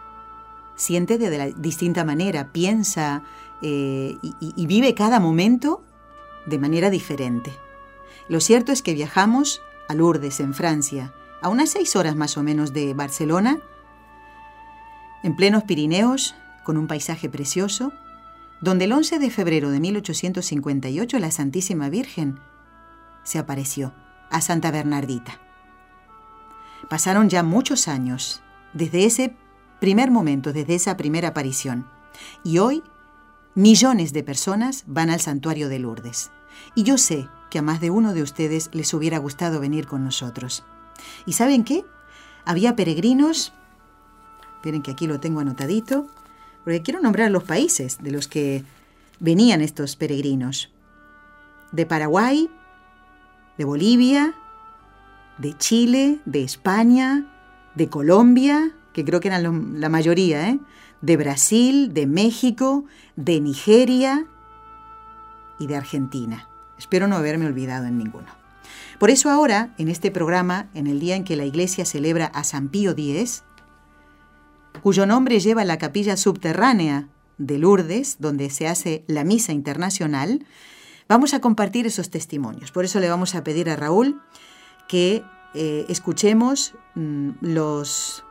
siente 0.76 1.18
de 1.18 1.38
la 1.38 1.48
distinta 1.48 2.04
manera, 2.04 2.52
piensa 2.52 3.24
eh, 3.62 4.18
y, 4.22 4.36
y 4.40 4.68
vive 4.68 4.94
cada 4.94 5.20
momento 5.20 5.84
de 6.46 6.60
manera 6.60 6.90
diferente. 6.90 7.52
Lo 8.28 8.40
cierto 8.40 8.72
es 8.72 8.82
que 8.82 8.94
viajamos 8.94 9.62
a 9.88 9.94
Lourdes, 9.94 10.40
en 10.40 10.54
Francia, 10.54 11.14
a 11.42 11.50
unas 11.50 11.70
seis 11.70 11.96
horas 11.96 12.16
más 12.16 12.38
o 12.38 12.44
menos 12.44 12.74
de 12.74 12.94
Barcelona, 12.94 13.60
en 15.26 15.36
plenos 15.36 15.64
Pirineos, 15.64 16.36
con 16.64 16.78
un 16.78 16.86
paisaje 16.86 17.30
precioso, 17.30 17.92
donde 18.62 18.86
el 18.86 18.92
11 18.92 19.18
de 19.18 19.32
febrero 19.32 19.72
de 19.72 19.80
1858 19.80 21.18
la 21.18 21.32
Santísima 21.32 21.90
Virgen 21.90 22.40
se 23.24 23.40
apareció 23.40 23.92
a 24.30 24.42
Santa 24.42 24.70
Bernardita. 24.70 25.42
Pasaron 26.92 27.28
ya 27.28 27.42
muchos 27.42 27.88
años 27.88 28.44
desde 28.74 29.06
ese 29.06 29.36
primer 29.80 30.12
momento, 30.12 30.54
desde 30.54 30.76
esa 30.76 30.96
primera 30.96 31.30
aparición, 31.30 31.88
y 32.44 32.60
hoy 32.60 32.84
millones 33.56 34.14
de 34.14 34.22
personas 34.22 34.84
van 34.86 35.10
al 35.10 35.22
santuario 35.22 35.70
de 35.70 35.80
Lourdes. 35.80 36.30
Y 36.76 36.84
yo 36.84 37.00
sé 37.00 37.30
que 37.50 37.58
a 37.58 37.64
más 37.64 37.82
de 37.82 37.90
uno 37.90 38.14
de 38.14 38.22
ustedes 38.22 38.70
les 38.74 38.94
hubiera 38.94 39.18
gustado 39.18 39.60
venir 39.60 39.88
con 39.88 40.04
nosotros. 40.04 40.64
¿Y 41.26 41.34
saben 41.34 41.64
qué? 41.64 41.84
Había 42.46 42.76
peregrinos, 42.76 43.54
miren 44.66 44.82
que 44.82 44.92
aquí 44.92 45.08
lo 45.08 45.20
tengo 45.20 45.40
anotadito, 45.40 46.08
porque 46.64 46.82
quiero 46.82 47.00
nombrar 47.00 47.30
los 47.32 47.44
países 47.44 48.00
de 48.02 48.12
los 48.12 48.28
que 48.28 48.64
venían 49.20 49.62
estos 49.62 49.96
peregrinos. 49.96 50.72
De 51.72 51.86
Paraguay, 51.86 52.50
de 53.58 53.64
Bolivia, 53.64 54.34
de 55.38 55.56
Chile, 55.58 56.20
de 56.26 56.44
España, 56.44 57.26
de 57.76 57.90
Colombia, 57.90 58.72
que 58.92 59.06
creo 59.06 59.20
que 59.20 59.28
eran 59.28 59.80
la 59.80 59.90
mayoría, 59.90 60.50
¿eh? 60.50 60.60
de 61.02 61.18
Brasil, 61.18 61.94
de 61.94 62.08
México, 62.08 62.86
de 63.16 63.40
Nigeria 63.42 64.26
y 65.60 65.68
de 65.68 65.76
Argentina. 65.76 66.48
Espero 66.78 67.08
no 67.08 67.16
haberme 67.16 67.46
olvidado 67.46 67.86
en 67.86 67.98
ninguno. 67.98 68.28
Por 68.98 69.12
eso 69.12 69.30
ahora, 69.30 69.76
en 69.78 69.90
este 69.90 70.10
programa, 70.10 70.70
en 70.74 70.88
el 70.88 71.00
día 71.00 71.16
en 71.16 71.24
que 71.26 71.36
la 71.36 71.46
Iglesia 71.46 71.86
celebra 71.86 72.26
a 72.28 72.44
San 72.44 72.70
Pío 72.70 72.92
X, 72.92 73.44
cuyo 74.82 75.06
nombre 75.06 75.40
lleva 75.40 75.64
la 75.66 75.78
capilla 75.78 76.18
subterránea 76.18 77.10
de 77.38 77.58
Lourdes, 77.58 78.18
donde 78.20 78.50
se 78.50 78.68
hace 78.68 79.04
la 79.08 79.24
misa 79.24 79.52
internacional, 79.52 80.46
vamos 81.08 81.34
a 81.34 81.42
compartir 81.42 81.86
esos 81.86 82.10
testimonios. 82.10 82.72
Por 82.72 82.86
eso 82.86 83.00
le 83.00 83.10
vamos 83.10 83.36
a 83.36 83.44
pedir 83.44 83.70
a 83.70 83.76
Raúl 83.76 84.22
que 84.88 85.24
eh, 85.54 85.86
escuchemos 85.90 86.74
mm, 86.96 87.30
los 87.42 88.24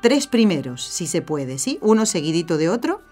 tres 0.00 0.26
primeros, 0.26 0.82
si 0.82 1.06
se 1.06 1.22
puede, 1.22 1.58
¿sí? 1.58 1.78
Uno 1.80 2.06
seguidito 2.06 2.56
de 2.56 2.68
otro. 2.68 3.02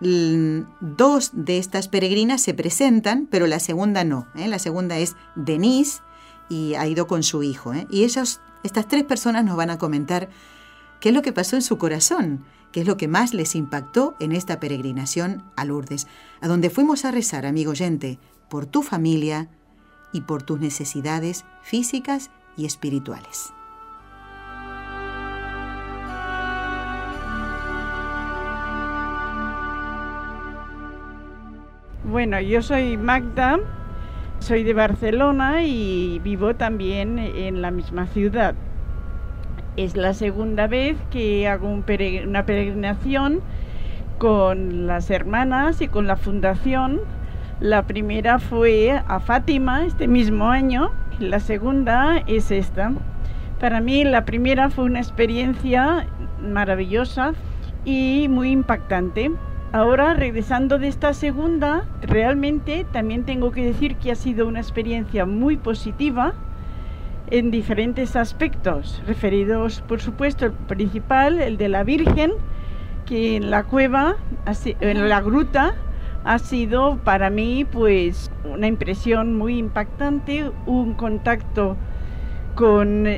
Dos 0.00 1.30
de 1.32 1.58
estas 1.58 1.86
peregrinas 1.86 2.40
se 2.40 2.54
presentan, 2.54 3.28
pero 3.30 3.46
la 3.46 3.60
segunda 3.60 4.02
no. 4.02 4.26
¿eh? 4.34 4.48
La 4.48 4.58
segunda 4.58 4.98
es 4.98 5.14
Denise 5.36 6.00
y 6.48 6.74
ha 6.74 6.86
ido 6.88 7.06
con 7.06 7.22
su 7.22 7.44
hijo. 7.44 7.72
¿eh? 7.72 7.86
Y 7.88 8.02
ellas, 8.02 8.40
estas 8.64 8.88
tres 8.88 9.04
personas 9.04 9.44
nos 9.44 9.56
van 9.56 9.70
a 9.70 9.78
comentar 9.78 10.28
qué 11.02 11.08
es 11.08 11.14
lo 11.16 11.22
que 11.22 11.32
pasó 11.32 11.56
en 11.56 11.62
su 11.62 11.78
corazón, 11.78 12.44
qué 12.70 12.82
es 12.82 12.86
lo 12.86 12.96
que 12.96 13.08
más 13.08 13.34
les 13.34 13.56
impactó 13.56 14.14
en 14.20 14.30
esta 14.30 14.60
peregrinación 14.60 15.42
a 15.56 15.64
Lourdes, 15.64 16.06
a 16.40 16.46
donde 16.46 16.70
fuimos 16.70 17.04
a 17.04 17.10
rezar, 17.10 17.44
amigo 17.44 17.72
oyente, 17.72 18.20
por 18.48 18.66
tu 18.66 18.82
familia 18.82 19.48
y 20.12 20.20
por 20.20 20.44
tus 20.44 20.60
necesidades 20.60 21.44
físicas 21.62 22.30
y 22.56 22.66
espirituales. 22.66 23.52
Bueno, 32.04 32.40
yo 32.40 32.62
soy 32.62 32.96
Magda, 32.96 33.58
soy 34.38 34.62
de 34.62 34.72
Barcelona 34.72 35.64
y 35.64 36.20
vivo 36.20 36.54
también 36.54 37.18
en 37.18 37.60
la 37.60 37.72
misma 37.72 38.06
ciudad. 38.06 38.54
Es 39.76 39.96
la 39.96 40.12
segunda 40.12 40.66
vez 40.66 40.98
que 41.10 41.48
hago 41.48 41.66
una 41.66 42.44
peregrinación 42.44 43.40
con 44.18 44.86
las 44.86 45.10
hermanas 45.10 45.80
y 45.80 45.88
con 45.88 46.06
la 46.06 46.16
fundación. 46.16 47.00
La 47.58 47.84
primera 47.84 48.38
fue 48.38 48.90
a 48.90 49.18
Fátima 49.18 49.86
este 49.86 50.08
mismo 50.08 50.48
año, 50.48 50.90
la 51.18 51.40
segunda 51.40 52.18
es 52.26 52.50
esta. 52.50 52.92
Para 53.60 53.80
mí 53.80 54.04
la 54.04 54.26
primera 54.26 54.68
fue 54.68 54.84
una 54.84 54.98
experiencia 54.98 56.06
maravillosa 56.42 57.32
y 57.86 58.26
muy 58.28 58.50
impactante. 58.50 59.30
Ahora, 59.72 60.12
regresando 60.12 60.78
de 60.78 60.88
esta 60.88 61.14
segunda, 61.14 61.84
realmente 62.02 62.84
también 62.92 63.24
tengo 63.24 63.52
que 63.52 63.64
decir 63.64 63.96
que 63.96 64.12
ha 64.12 64.16
sido 64.16 64.46
una 64.46 64.60
experiencia 64.60 65.24
muy 65.24 65.56
positiva 65.56 66.34
en 67.32 67.50
diferentes 67.50 68.14
aspectos, 68.14 69.02
referidos, 69.06 69.82
por 69.88 70.00
supuesto, 70.00 70.46
el 70.46 70.52
principal, 70.52 71.40
el 71.40 71.56
de 71.56 71.68
la 71.68 71.82
Virgen, 71.82 72.32
que 73.06 73.36
en 73.36 73.50
la 73.50 73.64
cueva, 73.64 74.16
en 74.80 75.08
la 75.08 75.20
gruta, 75.20 75.74
ha 76.24 76.38
sido 76.38 76.98
para 76.98 77.30
mí 77.30 77.64
pues 77.64 78.30
una 78.44 78.68
impresión 78.68 79.36
muy 79.36 79.58
impactante, 79.58 80.50
un 80.66 80.94
contacto 80.94 81.76
con 82.54 83.08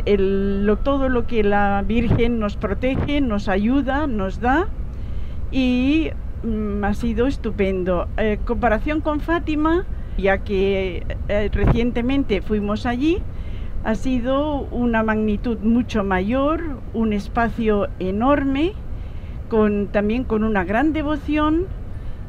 todo 0.85 1.09
lo 1.09 1.27
que 1.27 1.43
la 1.43 1.85
Virgen 1.87 2.39
nos 2.39 2.57
protege, 2.57 3.21
nos 3.21 3.49
ayuda, 3.49 4.07
nos 4.07 4.41
da 4.41 4.69
y 5.51 6.11
Mm, 6.45 6.85
ha 6.85 6.93
sido 6.93 7.27
estupendo. 7.27 8.07
En 8.19 8.27
eh, 8.27 8.39
comparación 8.45 9.01
con 9.01 9.21
Fátima, 9.21 9.87
ya 10.19 10.39
que 10.39 11.07
eh, 11.29 11.51
recientemente 11.53 12.43
fuimos 12.43 12.85
allí, 12.85 13.23
ha 13.85 13.95
sido 13.95 14.63
una 14.71 15.03
magnitud 15.03 15.59
mucho 15.59 16.05
mayor, 16.05 16.81
un 16.95 17.13
espacio 17.13 17.89
enorme, 17.99 18.73
con, 19.49 19.89
también 19.89 20.25
con 20.25 20.43
una 20.43 20.65
gran 20.65 20.93
devoción 20.93 21.67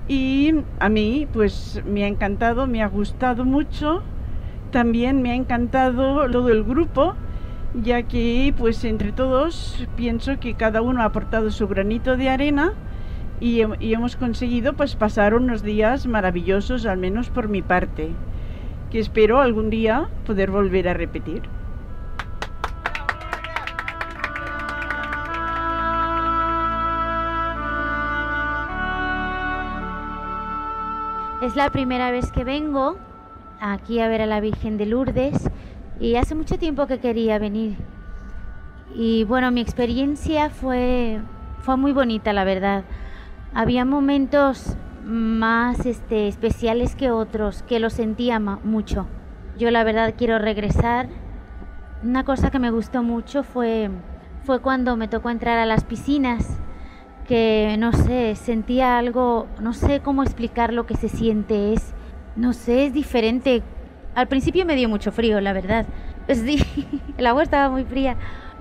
y 0.08 0.54
a 0.80 0.90
mí 0.90 1.28
pues 1.32 1.82
me 1.86 2.04
ha 2.04 2.08
encantado, 2.08 2.68
me 2.68 2.84
ha 2.84 2.88
gustado 2.88 3.46
mucho. 3.46 4.04
También 4.72 5.22
me 5.22 5.32
ha 5.32 5.36
encantado 5.36 6.30
todo 6.30 6.50
el 6.50 6.64
grupo, 6.64 7.16
ya 7.74 8.04
que 8.04 8.54
pues 8.58 8.84
entre 8.84 9.14
todos 9.14 9.88
pienso 9.96 10.40
que 10.40 10.56
cada 10.56 10.82
uno 10.82 11.02
ha 11.02 11.06
aportado 11.06 11.50
su 11.52 11.68
granito 11.68 12.18
de 12.18 12.30
arena 12.30 12.74
y, 13.40 13.62
hemos 13.62 14.16
conseguido 14.18 14.74
pues 14.74 14.96
pasar 14.96 15.34
unos 15.34 15.64
días 15.64 16.06
maravillosos, 16.08 16.86
al 16.86 16.98
menos 16.98 17.30
por 17.30 17.48
mi 17.48 17.62
parte, 17.62 18.10
espero 19.00 19.42
algún 19.42 19.70
día 19.70 20.08
poder 20.26 20.52
volver 20.52 20.88
a 20.90 20.94
repetir. 20.94 21.44
Es 31.42 31.56
la 31.56 31.70
primera 31.70 32.10
vez 32.10 32.32
que 32.32 32.44
vengo 32.44 32.98
aquí 33.60 34.00
a 34.00 34.08
ver 34.08 34.22
a 34.22 34.26
la 34.26 34.40
Virgen 34.40 34.78
de 34.78 34.86
Lourdes 34.86 35.50
y 36.00 36.16
hace 36.16 36.34
mucho 36.34 36.58
tiempo 36.58 36.88
que 36.88 37.00
quería 37.00 37.38
venir. 37.38 37.78
Y 38.96 39.26
bueno, 39.26 39.52
mi 39.52 39.62
experiencia 39.62 40.50
fue, 40.50 41.20
fue 41.60 41.78
muy 41.78 41.92
bonita, 41.92 42.34
la 42.34 42.46
verdad. 42.46 42.84
Había 43.54 43.86
momentos 43.86 44.76
más 45.06 45.86
este, 45.86 46.28
especiales 46.28 46.96
que 46.96 47.12
otros, 47.12 47.64
que 47.64 47.80
lo 47.80 47.90
sentía 47.90 48.40
mucho. 48.40 49.08
Yo 49.58 49.72
la 49.72 49.84
verdad 49.84 50.16
quiero 50.18 50.40
regresar. 50.40 51.08
Una 52.04 52.24
cosa 52.26 52.52
que 52.52 52.60
me 52.60 52.72
gustó 52.72 53.04
mucho 53.04 53.44
fue, 53.44 53.90
fue 54.44 54.60
cuando 54.60 54.98
me 54.98 55.08
tocó 55.08 55.30
entrar 55.30 55.58
a 55.60 55.66
las 55.66 55.84
piscinas, 55.84 56.58
que 57.28 57.76
no 57.80 57.94
sé, 57.94 58.36
sentía 58.36 58.98
algo, 58.98 59.48
no 59.60 59.74
sé 59.74 60.02
cómo 60.02 60.24
explicar 60.24 60.74
lo 60.74 60.86
que 60.86 60.96
se 60.96 61.10
siente, 61.10 61.74
es, 61.74 61.94
no 62.36 62.54
sé, 62.54 62.88
es 62.88 62.94
diferente. 62.94 63.64
Al 64.14 64.28
principio 64.28 64.66
me 64.66 64.76
dio 64.76 64.90
mucho 64.90 65.12
frío, 65.12 65.40
la 65.40 65.54
verdad. 65.54 65.86
Sí, 66.28 66.58
el 67.20 67.28
agua 67.28 67.44
estaba 67.44 67.70
muy 67.70 67.84
fría, 67.84 68.16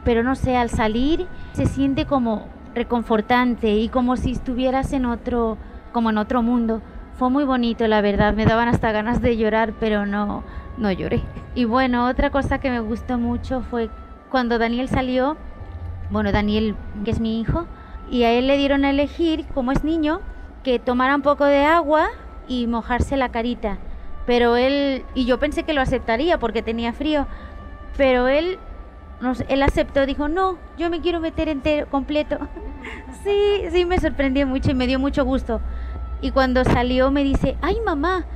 pero 0.05 0.23
no 0.23 0.35
sé, 0.35 0.55
al 0.55 0.69
salir 0.69 1.27
se 1.53 1.65
siente 1.65 2.05
como 2.05 2.47
reconfortante 2.75 3.75
y 3.77 3.89
como 3.89 4.19
si 4.19 4.33
estuvieras 4.33 4.93
en 4.93 5.07
otro, 5.07 5.57
como 5.95 6.11
en 6.11 6.19
otro 6.19 6.43
mundo. 6.43 6.83
Fue 7.15 7.31
muy 7.31 7.45
bonito, 7.45 7.87
la 7.87 8.01
verdad, 8.01 8.35
me 8.35 8.45
daban 8.45 8.69
hasta 8.69 8.91
ganas 8.91 9.23
de 9.23 9.37
llorar, 9.37 9.73
pero 9.79 10.05
no, 10.05 10.43
no 10.77 10.91
lloré. 10.91 11.23
Y 11.55 11.65
bueno, 11.65 12.09
otra 12.09 12.31
cosa 12.31 12.59
que 12.59 12.69
me 12.71 12.81
gustó 12.81 13.17
mucho 13.17 13.63
fue 13.63 13.89
cuando 14.29 14.59
Daniel 14.59 14.89
salió, 14.89 15.37
bueno, 16.11 16.33
Daniel, 16.33 16.75
que 17.05 17.13
es 17.13 17.21
mi 17.21 17.41
hijo, 17.41 17.67
y 18.11 18.25
a 18.25 18.33
él 18.33 18.49
le 18.49 18.59
dieron 18.59 18.85
a 18.85 18.91
elegir, 18.91 19.47
como 19.55 19.71
es 19.71 19.85
niño, 19.85 20.21
que 20.65 20.81
tomara 20.81 21.15
un 21.15 21.23
poco 21.23 21.45
de 21.45 21.65
agua 21.65 22.09
y 22.49 22.67
mojarse 22.67 23.17
la 23.17 23.29
carita. 23.29 23.79
Pero 24.27 24.57
él, 24.57 25.05
y 25.15 25.27
yo 25.27 25.39
pensé 25.39 25.63
que 25.63 25.75
lo 25.75 25.81
aceptaría 25.81 26.39
porque 26.39 26.63
tenía 26.63 26.93
frío, 26.93 27.29
pero 27.97 28.27
él 28.27 28.59
él 29.49 29.63
aceptó, 29.63 30.07
dijo, 30.07 30.29
no, 30.29 30.59
yo 30.77 30.91
me 30.91 31.01
quiero 31.01 31.21
meter 31.21 31.49
entero, 31.49 31.87
completo. 31.89 32.39
sí, 33.25 33.65
sí, 33.71 33.85
me 33.85 33.99
sorprendió 33.99 34.47
mucho 34.47 34.71
y 34.71 34.75
me 34.75 34.87
dio 34.87 34.99
mucho 34.99 35.25
gusto. 35.25 35.61
Y 36.21 36.31
cuando 36.31 36.65
salió 36.65 37.11
me 37.11 37.25
dice, 37.25 37.57
ay 37.61 37.81
mamá, 37.85 38.27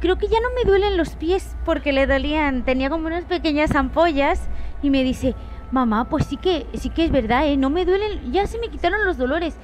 creo 0.00 0.18
que 0.18 0.28
ya 0.28 0.40
no 0.40 0.48
me 0.54 0.68
duelen 0.68 0.96
los 0.96 1.16
pies 1.16 1.56
porque 1.64 1.92
le 1.92 2.06
dolían, 2.06 2.64
tenía 2.64 2.90
como 2.90 3.06
unas 3.06 3.24
pequeñas 3.24 3.74
ampollas 3.74 4.48
y 4.82 4.90
me 4.90 5.02
dice, 5.02 5.34
mamá, 5.70 6.08
pues 6.08 6.26
sí 6.26 6.36
que, 6.36 6.66
sí 6.74 6.90
que 6.90 7.04
es 7.04 7.10
verdad, 7.10 7.46
¿eh? 7.46 7.56
no 7.56 7.70
me 7.70 7.84
duelen, 7.84 8.32
ya 8.32 8.46
se 8.46 8.58
me 8.58 8.68
quitaron 8.68 9.04
los 9.04 9.16
dolores. 9.18 9.56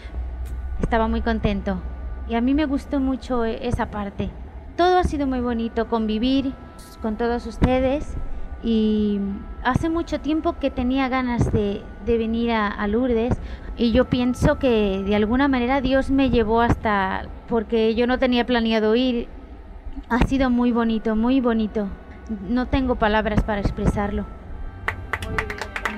Estaba 0.81 1.09
muy 1.09 1.21
contento 1.21 1.81
y 2.29 2.35
a 2.35 2.41
mí 2.41 2.55
me 2.55 2.67
gustó 2.67 3.01
mucho 3.01 3.45
esa 3.45 3.91
parte. 3.91 4.31
Todo 4.77 4.99
ha 4.99 5.05
sido 5.05 5.27
muy 5.27 5.41
bonito, 5.41 5.89
convivir 5.89 6.53
con 7.01 7.17
todos 7.17 7.47
ustedes 7.47 8.17
y 8.65 9.21
hace 9.63 9.91
mucho 9.91 10.21
tiempo 10.21 10.55
que 10.59 10.71
tenía 10.71 11.11
ganas 11.11 11.53
de, 11.53 11.83
venir 12.07 12.51
a, 12.53 12.87
Lourdes 12.89 13.37
y 13.77 13.93
yo 13.93 14.07
pienso 14.07 14.59
que 14.59 15.03
de 15.05 15.15
alguna 15.15 15.49
manera 15.49 15.83
Dios 15.83 16.11
me 16.11 16.31
llevó 16.31 16.63
hasta, 16.63 17.27
porque 17.47 17.95
yo 17.95 18.07
no 18.07 18.19
tenía 18.19 18.47
planeado 18.47 18.97
ir, 18.97 19.29
ha 20.09 20.27
sido 20.27 20.49
muy 20.49 20.73
bonito, 20.73 21.15
muy 21.15 21.41
bonito. 21.41 21.89
No 22.49 22.67
tengo 22.67 22.95
palabras 22.95 23.43
para 23.43 23.61
expresarlo. 23.61 24.25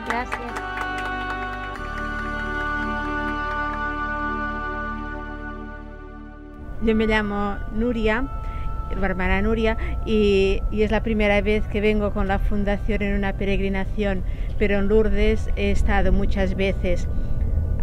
Gracias. 0.09 0.41
Yo 6.83 6.95
me 6.97 7.07
llamo 7.07 7.57
Nuria 7.73 8.29
hermana 8.90 9.42
Nuria, 9.42 9.77
y, 10.05 10.62
es 10.72 10.90
la 10.90 11.03
primera 11.03 11.40
vez 11.40 11.66
que 11.66 11.81
vengo 11.81 12.12
con 12.12 12.29
la 12.29 12.38
fundación 12.38 13.03
en 13.03 13.14
una 13.14 13.33
peregrinación, 13.35 14.22
pero 14.59 14.79
en 14.79 14.88
Lourdes 14.88 15.51
he 15.57 15.70
estado 15.70 16.12
muchas 16.12 16.55
veces. 16.55 17.09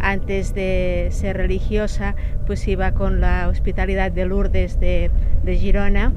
Antes 0.00 0.54
de 0.54 1.08
ser 1.12 1.36
religiosa, 1.36 2.14
pues 2.46 2.66
iba 2.68 2.92
con 2.92 3.20
la 3.20 3.48
hospitalidad 3.48 4.12
de 4.12 4.26
Lourdes 4.26 4.78
de, 4.78 5.10
de 5.44 5.56
Girona, 5.56 6.12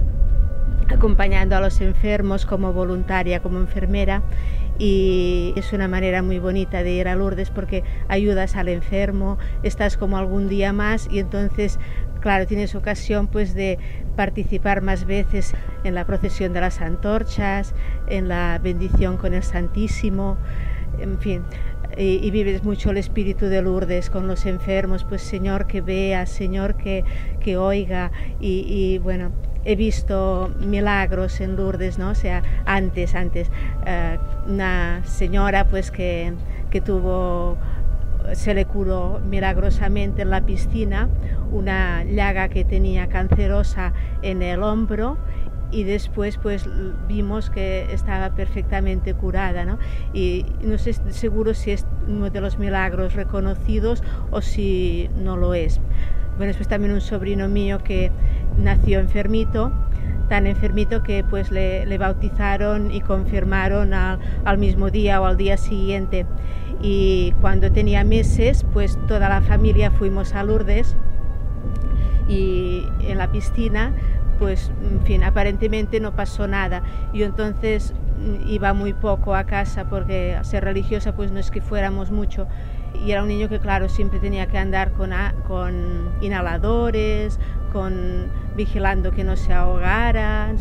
acompañando 0.89 1.55
a 1.55 1.61
los 1.61 1.79
enfermos 1.81 2.45
como 2.45 2.73
voluntaria, 2.73 3.41
como 3.41 3.59
enfermera 3.59 4.23
y 4.79 5.53
es 5.55 5.73
una 5.73 5.87
manera 5.87 6.21
muy 6.21 6.39
bonita 6.39 6.83
de 6.83 6.91
ir 6.91 7.07
a 7.07 7.15
Lourdes 7.15 7.49
porque 7.49 7.83
ayudas 8.07 8.55
al 8.55 8.67
enfermo, 8.67 9.37
estás 9.63 9.97
como 9.97 10.17
algún 10.17 10.47
día 10.47 10.71
más 10.73 11.07
y 11.11 11.19
entonces 11.19 11.79
claro, 12.19 12.45
tienes 12.45 12.75
ocasión 12.75 13.27
pues 13.27 13.53
de 13.53 13.79
participar 14.17 14.81
más 14.81 15.05
veces 15.05 15.53
en 15.85 15.95
la 15.95 16.05
procesión 16.05 16.51
de 16.51 16.59
las 16.59 16.81
antorchas, 16.81 17.73
en 18.07 18.27
la 18.27 18.59
bendición 18.61 19.15
con 19.15 19.33
el 19.33 19.43
Santísimo, 19.43 20.37
en 20.99 21.19
fin, 21.19 21.43
y, 21.95 22.29
vives 22.31 22.63
mucho 22.63 22.91
el 22.91 22.97
espíritu 22.97 23.45
de 23.45 23.61
Lourdes 23.61 24.09
con 24.09 24.27
los 24.27 24.45
enfermos, 24.45 25.03
pues 25.03 25.21
Señor 25.21 25.67
que 25.67 25.81
vea, 25.81 26.25
Señor 26.25 26.75
que, 26.75 27.05
que 27.39 27.57
oiga 27.57 28.11
y, 28.39 28.99
bueno, 28.99 29.31
he 29.63 29.75
visto 29.75 30.51
milagros 30.59 31.39
en 31.39 31.55
Lourdes, 31.55 31.97
¿no? 31.97 32.09
O 32.09 32.15
sea, 32.15 32.43
antes, 32.65 33.15
antes, 33.15 33.49
eh, 33.85 34.17
una 34.47 35.01
señora 35.05 35.67
pues 35.67 35.91
que, 35.91 36.33
que 36.69 36.81
tuvo 36.81 37.57
se 38.33 38.53
le 38.53 38.65
curó 38.65 39.19
milagrosamente 39.27 40.21
en 40.21 40.29
la 40.29 40.45
piscina 40.45 41.09
una 41.51 42.03
llaga 42.03 42.49
que 42.49 42.65
tenía 42.65 43.07
cancerosa 43.07 43.93
en 44.21 44.41
el 44.41 44.63
hombro 44.63 45.17
y 45.71 45.83
después 45.83 46.37
pues 46.37 46.69
vimos 47.07 47.49
que 47.49 47.87
estaba 47.91 48.29
perfectamente 48.35 49.13
curada 49.13 49.65
¿no? 49.65 49.77
y 50.13 50.45
no 50.61 50.77
sé 50.77 50.93
seguro 50.93 51.53
si 51.53 51.71
es 51.71 51.85
uno 52.07 52.29
de 52.29 52.41
los 52.41 52.57
milagros 52.57 53.13
reconocidos 53.13 54.03
o 54.31 54.41
si 54.41 55.09
no 55.15 55.35
lo 55.37 55.53
es. 55.53 55.81
Bueno, 56.37 56.49
después 56.49 56.67
también 56.67 56.93
un 56.93 57.01
sobrino 57.01 57.49
mío 57.49 57.79
que 57.83 58.11
nació 58.57 58.99
enfermito, 58.99 59.71
tan 60.29 60.45
enfermito 60.45 61.01
que 61.01 61.23
pues 61.23 61.51
le, 61.51 61.97
bautizaron 61.97 62.91
y 62.91 63.01
confirmaron 63.01 63.93
al, 63.93 64.19
al 64.45 64.57
mismo 64.59 64.91
día 64.91 65.19
o 65.19 65.25
al 65.25 65.37
día 65.37 65.57
siguiente 65.57 66.25
y 66.81 67.33
cuando 67.41 67.71
tenía 67.71 68.03
meses 68.03 68.65
pues 68.73 68.97
toda 69.07 69.29
la 69.29 69.41
familia 69.41 69.91
fuimos 69.91 70.33
a 70.33 70.43
Lourdes 70.43 70.95
y 72.27 72.85
en 73.01 73.17
la 73.17 73.31
piscina 73.31 73.93
pues, 74.37 74.71
en 74.83 75.01
fin, 75.01 75.23
aparentemente 75.23 75.99
no 75.99 76.15
pasó 76.15 76.47
nada. 76.47 76.83
Yo 77.13 77.25
entonces 77.25 77.93
mm, 78.19 78.47
iba 78.47 78.73
muy 78.73 78.93
poco 78.93 79.35
a 79.35 79.45
casa 79.45 79.89
porque 79.89 80.37
ser 80.43 80.63
religiosa 80.63 81.15
pues 81.15 81.31
no 81.31 81.39
es 81.39 81.51
que 81.51 81.61
fuéramos 81.61 82.11
mucho. 82.11 82.47
Y 83.05 83.11
era 83.11 83.21
un 83.21 83.27
niño 83.27 83.49
que, 83.49 83.59
claro, 83.59 83.89
siempre 83.89 84.19
tenía 84.19 84.47
que 84.47 84.57
andar 84.57 84.91
con, 84.93 85.11
con 85.47 86.09
inhaladores, 86.21 87.39
con 87.67 88.27
vigilando 88.55 89.11
que 89.11 89.23
no 89.23 89.35
se 89.35 89.53
ahogara, 89.53 90.51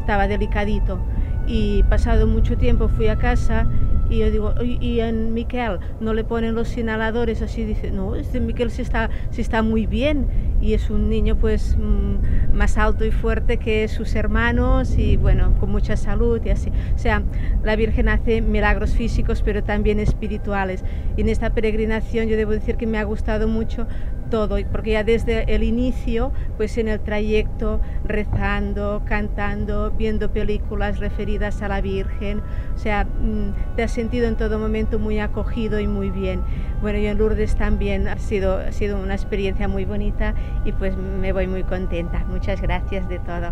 estaba 0.00 0.28
delicadito. 0.28 0.98
Y 1.46 1.84
pasado 1.84 2.26
mucho 2.26 2.56
tiempo 2.58 2.88
fui 2.88 3.06
a 3.06 3.16
casa 3.16 3.66
y 4.08 4.18
yo 4.18 4.30
digo, 4.30 4.54
y, 4.62 5.00
en 5.00 5.34
Miquel 5.34 5.80
no 6.00 6.14
le 6.14 6.22
ponen 6.22 6.54
los 6.54 6.76
inhaladores 6.78 7.42
así, 7.42 7.64
dice, 7.64 7.90
no, 7.90 8.14
este 8.14 8.38
Miquel 8.38 8.70
sí 8.70 8.82
está, 8.82 9.10
sí 9.30 9.40
está 9.40 9.62
muy 9.62 9.86
bien 9.86 10.26
y 10.60 10.74
es 10.74 10.90
un 10.90 11.08
niño 11.08 11.36
pues 11.36 11.76
mm, 11.76 12.54
más 12.56 12.78
alto 12.78 13.04
y 13.04 13.10
fuerte 13.10 13.56
que 13.56 13.88
sus 13.88 14.14
hermanos 14.14 14.96
y 14.96 15.16
bueno, 15.16 15.54
con 15.58 15.70
mucha 15.70 15.96
salud 15.96 16.40
y 16.44 16.50
así. 16.50 16.70
O 16.94 16.98
sea, 16.98 17.22
la 17.64 17.74
Virgen 17.74 18.08
hace 18.08 18.40
milagros 18.40 18.92
físicos 18.92 19.42
pero 19.42 19.64
también 19.64 19.98
espirituales. 19.98 20.84
Y 21.16 21.22
en 21.22 21.28
esta 21.28 21.50
peregrinación 21.50 22.28
yo 22.28 22.36
debo 22.36 22.52
decir 22.52 22.76
que 22.76 22.86
me 22.86 22.98
ha 22.98 23.04
gustado 23.04 23.48
mucho 23.48 23.88
todo, 24.30 24.58
porque 24.70 24.92
ya 24.92 25.04
desde 25.04 25.54
el 25.54 25.62
inicio, 25.62 26.32
pues 26.56 26.76
en 26.78 26.88
el 26.88 27.00
trayecto, 27.00 27.80
rezando, 28.04 29.02
cantando, 29.04 29.90
viendo 29.90 30.30
películas 30.30 30.98
referidas 30.98 31.62
a 31.62 31.68
la 31.68 31.80
Virgen, 31.80 32.42
o 32.74 32.78
sea, 32.78 33.04
mm, 33.04 33.76
te 33.76 33.82
has 33.82 33.90
sentido 33.92 34.28
en 34.28 34.36
todo 34.36 34.58
momento 34.58 34.98
muy 34.98 35.18
acogido 35.18 35.80
y 35.80 35.86
muy 35.86 36.10
bien. 36.10 36.42
Bueno, 36.80 36.98
y 36.98 37.06
en 37.06 37.18
Lourdes 37.18 37.56
también 37.56 38.08
ha 38.08 38.18
sido, 38.18 38.58
ha 38.58 38.72
sido 38.72 39.00
una 39.00 39.14
experiencia 39.14 39.68
muy 39.68 39.84
bonita 39.84 40.34
y 40.64 40.72
pues 40.72 40.96
me 40.96 41.32
voy 41.32 41.46
muy 41.46 41.62
contenta. 41.62 42.24
Muchas 42.28 42.60
gracias 42.60 43.08
de 43.08 43.18
todo. 43.20 43.50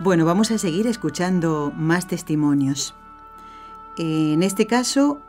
Bueno, 0.00 0.24
vamos 0.24 0.52
a 0.52 0.58
seguir 0.58 0.86
escuchando 0.86 1.72
más 1.76 2.06
testimonios. 2.06 2.94
En 3.96 4.44
este 4.44 4.68
caso, 4.68 5.20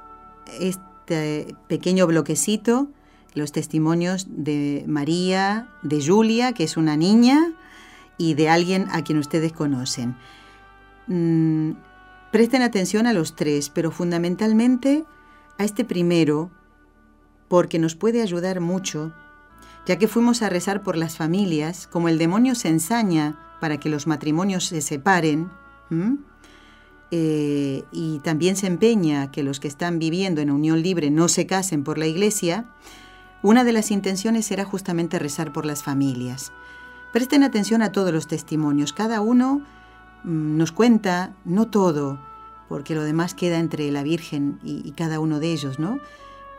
este 0.59 1.55
pequeño 1.67 2.05
bloquecito, 2.05 2.87
los 3.33 3.51
testimonios 3.51 4.27
de 4.29 4.85
María, 4.87 5.67
de 5.81 6.05
Julia, 6.05 6.53
que 6.53 6.65
es 6.65 6.77
una 6.77 6.97
niña, 6.97 7.51
y 8.19 8.35
de 8.35 8.47
alguien 8.49 8.85
a 8.91 9.03
quien 9.03 9.17
ustedes 9.17 9.53
conocen. 9.53 10.15
Mm, 11.07 11.71
presten 12.31 12.61
atención 12.61 13.07
a 13.07 13.13
los 13.13 13.35
tres, 13.35 13.71
pero 13.71 13.89
fundamentalmente 13.89 15.03
a 15.57 15.63
este 15.63 15.83
primero, 15.83 16.51
porque 17.47 17.79
nos 17.79 17.95
puede 17.95 18.21
ayudar 18.21 18.59
mucho, 18.59 19.13
ya 19.87 19.97
que 19.97 20.07
fuimos 20.07 20.43
a 20.43 20.49
rezar 20.49 20.83
por 20.83 20.95
las 20.95 21.17
familias, 21.17 21.87
como 21.87 22.07
el 22.07 22.19
demonio 22.19 22.53
se 22.53 22.67
ensaña 22.67 23.48
para 23.59 23.79
que 23.79 23.89
los 23.89 24.07
matrimonios 24.07 24.65
se 24.65 24.81
separen, 24.81 25.49
eh, 27.11 27.83
y 27.91 28.19
también 28.19 28.55
se 28.55 28.67
empeña 28.67 29.31
que 29.31 29.41
los 29.41 29.59
que 29.59 29.67
están 29.67 29.97
viviendo 29.97 30.41
en 30.41 30.51
unión 30.51 30.81
libre 30.81 31.09
no 31.09 31.27
se 31.27 31.47
casen 31.47 31.83
por 31.83 31.97
la 31.97 32.05
iglesia, 32.05 32.65
una 33.41 33.63
de 33.63 33.73
las 33.73 33.89
intenciones 33.89 34.51
era 34.51 34.65
justamente 34.65 35.17
rezar 35.17 35.51
por 35.51 35.65
las 35.65 35.81
familias. 35.81 36.51
Presten 37.11 37.43
atención 37.43 37.81
a 37.81 37.91
todos 37.91 38.13
los 38.13 38.27
testimonios, 38.27 38.93
cada 38.93 39.21
uno 39.21 39.61
mm, 40.23 40.57
nos 40.57 40.71
cuenta, 40.71 41.33
no 41.45 41.67
todo, 41.67 42.19
porque 42.67 42.93
lo 42.93 43.03
demás 43.03 43.33
queda 43.33 43.57
entre 43.57 43.89
la 43.91 44.03
Virgen 44.03 44.59
y, 44.63 44.87
y 44.87 44.91
cada 44.91 45.19
uno 45.19 45.39
de 45.39 45.51
ellos, 45.51 45.79
¿no? 45.79 45.99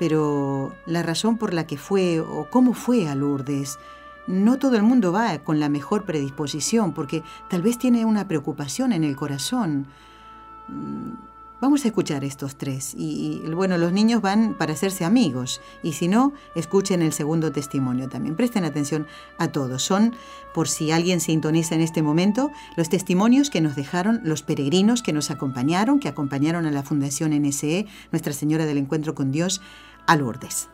Pero 0.00 0.74
la 0.86 1.02
razón 1.02 1.36
por 1.36 1.54
la 1.54 1.66
que 1.66 1.76
fue 1.76 2.18
o 2.18 2.48
cómo 2.50 2.72
fue 2.72 3.06
a 3.06 3.14
Lourdes, 3.14 3.78
no 4.30 4.58
todo 4.58 4.76
el 4.76 4.82
mundo 4.82 5.12
va 5.12 5.38
con 5.38 5.60
la 5.60 5.68
mejor 5.68 6.04
predisposición 6.04 6.92
porque 6.92 7.22
tal 7.48 7.62
vez 7.62 7.78
tiene 7.78 8.04
una 8.04 8.28
preocupación 8.28 8.92
en 8.92 9.04
el 9.04 9.16
corazón. 9.16 9.86
Mm, 10.68 11.12
vamos 11.60 11.84
a 11.84 11.88
escuchar 11.88 12.24
estos 12.24 12.56
tres. 12.56 12.94
Y, 12.96 13.42
bueno, 13.54 13.76
los 13.78 13.92
niños 13.92 14.22
van 14.22 14.54
para 14.54 14.72
hacerse 14.72 15.04
amigos. 15.04 15.60
Y 15.82 15.92
si 15.92 16.08
no, 16.08 16.32
escuchen 16.54 17.02
el 17.02 17.12
segundo 17.12 17.52
testimonio 17.52 18.08
también. 18.08 18.36
Presten 18.36 18.64
atención 18.64 19.06
a 19.38 19.48
todos. 19.48 19.82
Son, 19.82 20.14
por 20.54 20.68
si 20.68 20.90
alguien 20.90 21.20
se 21.20 21.26
sintoniza 21.26 21.74
en 21.74 21.82
este 21.82 22.02
momento, 22.02 22.50
los 22.76 22.88
testimonios 22.88 23.50
que 23.50 23.60
nos 23.60 23.76
dejaron 23.76 24.20
los 24.24 24.42
peregrinos 24.42 25.02
que 25.02 25.12
nos 25.12 25.30
acompañaron, 25.30 26.00
que 26.00 26.08
acompañaron 26.08 26.66
a 26.66 26.70
la 26.70 26.82
Fundación 26.82 27.32
NSE, 27.32 27.86
Nuestra 28.10 28.32
Señora 28.32 28.66
del 28.66 28.78
Encuentro 28.78 29.14
con 29.14 29.30
Dios, 29.30 29.60
a 30.06 30.16
Lourdes. 30.16 30.68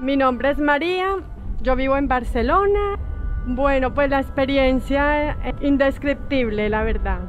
Mi 0.00 0.16
nombre 0.16 0.50
es 0.50 0.58
María, 0.60 1.16
yo 1.60 1.74
vivo 1.74 1.96
en 1.96 2.06
Barcelona. 2.06 2.96
Bueno, 3.46 3.92
pues 3.94 4.08
la 4.08 4.20
experiencia 4.20 5.32
es 5.44 5.54
indescriptible, 5.60 6.68
la 6.68 6.84
verdad. 6.84 7.22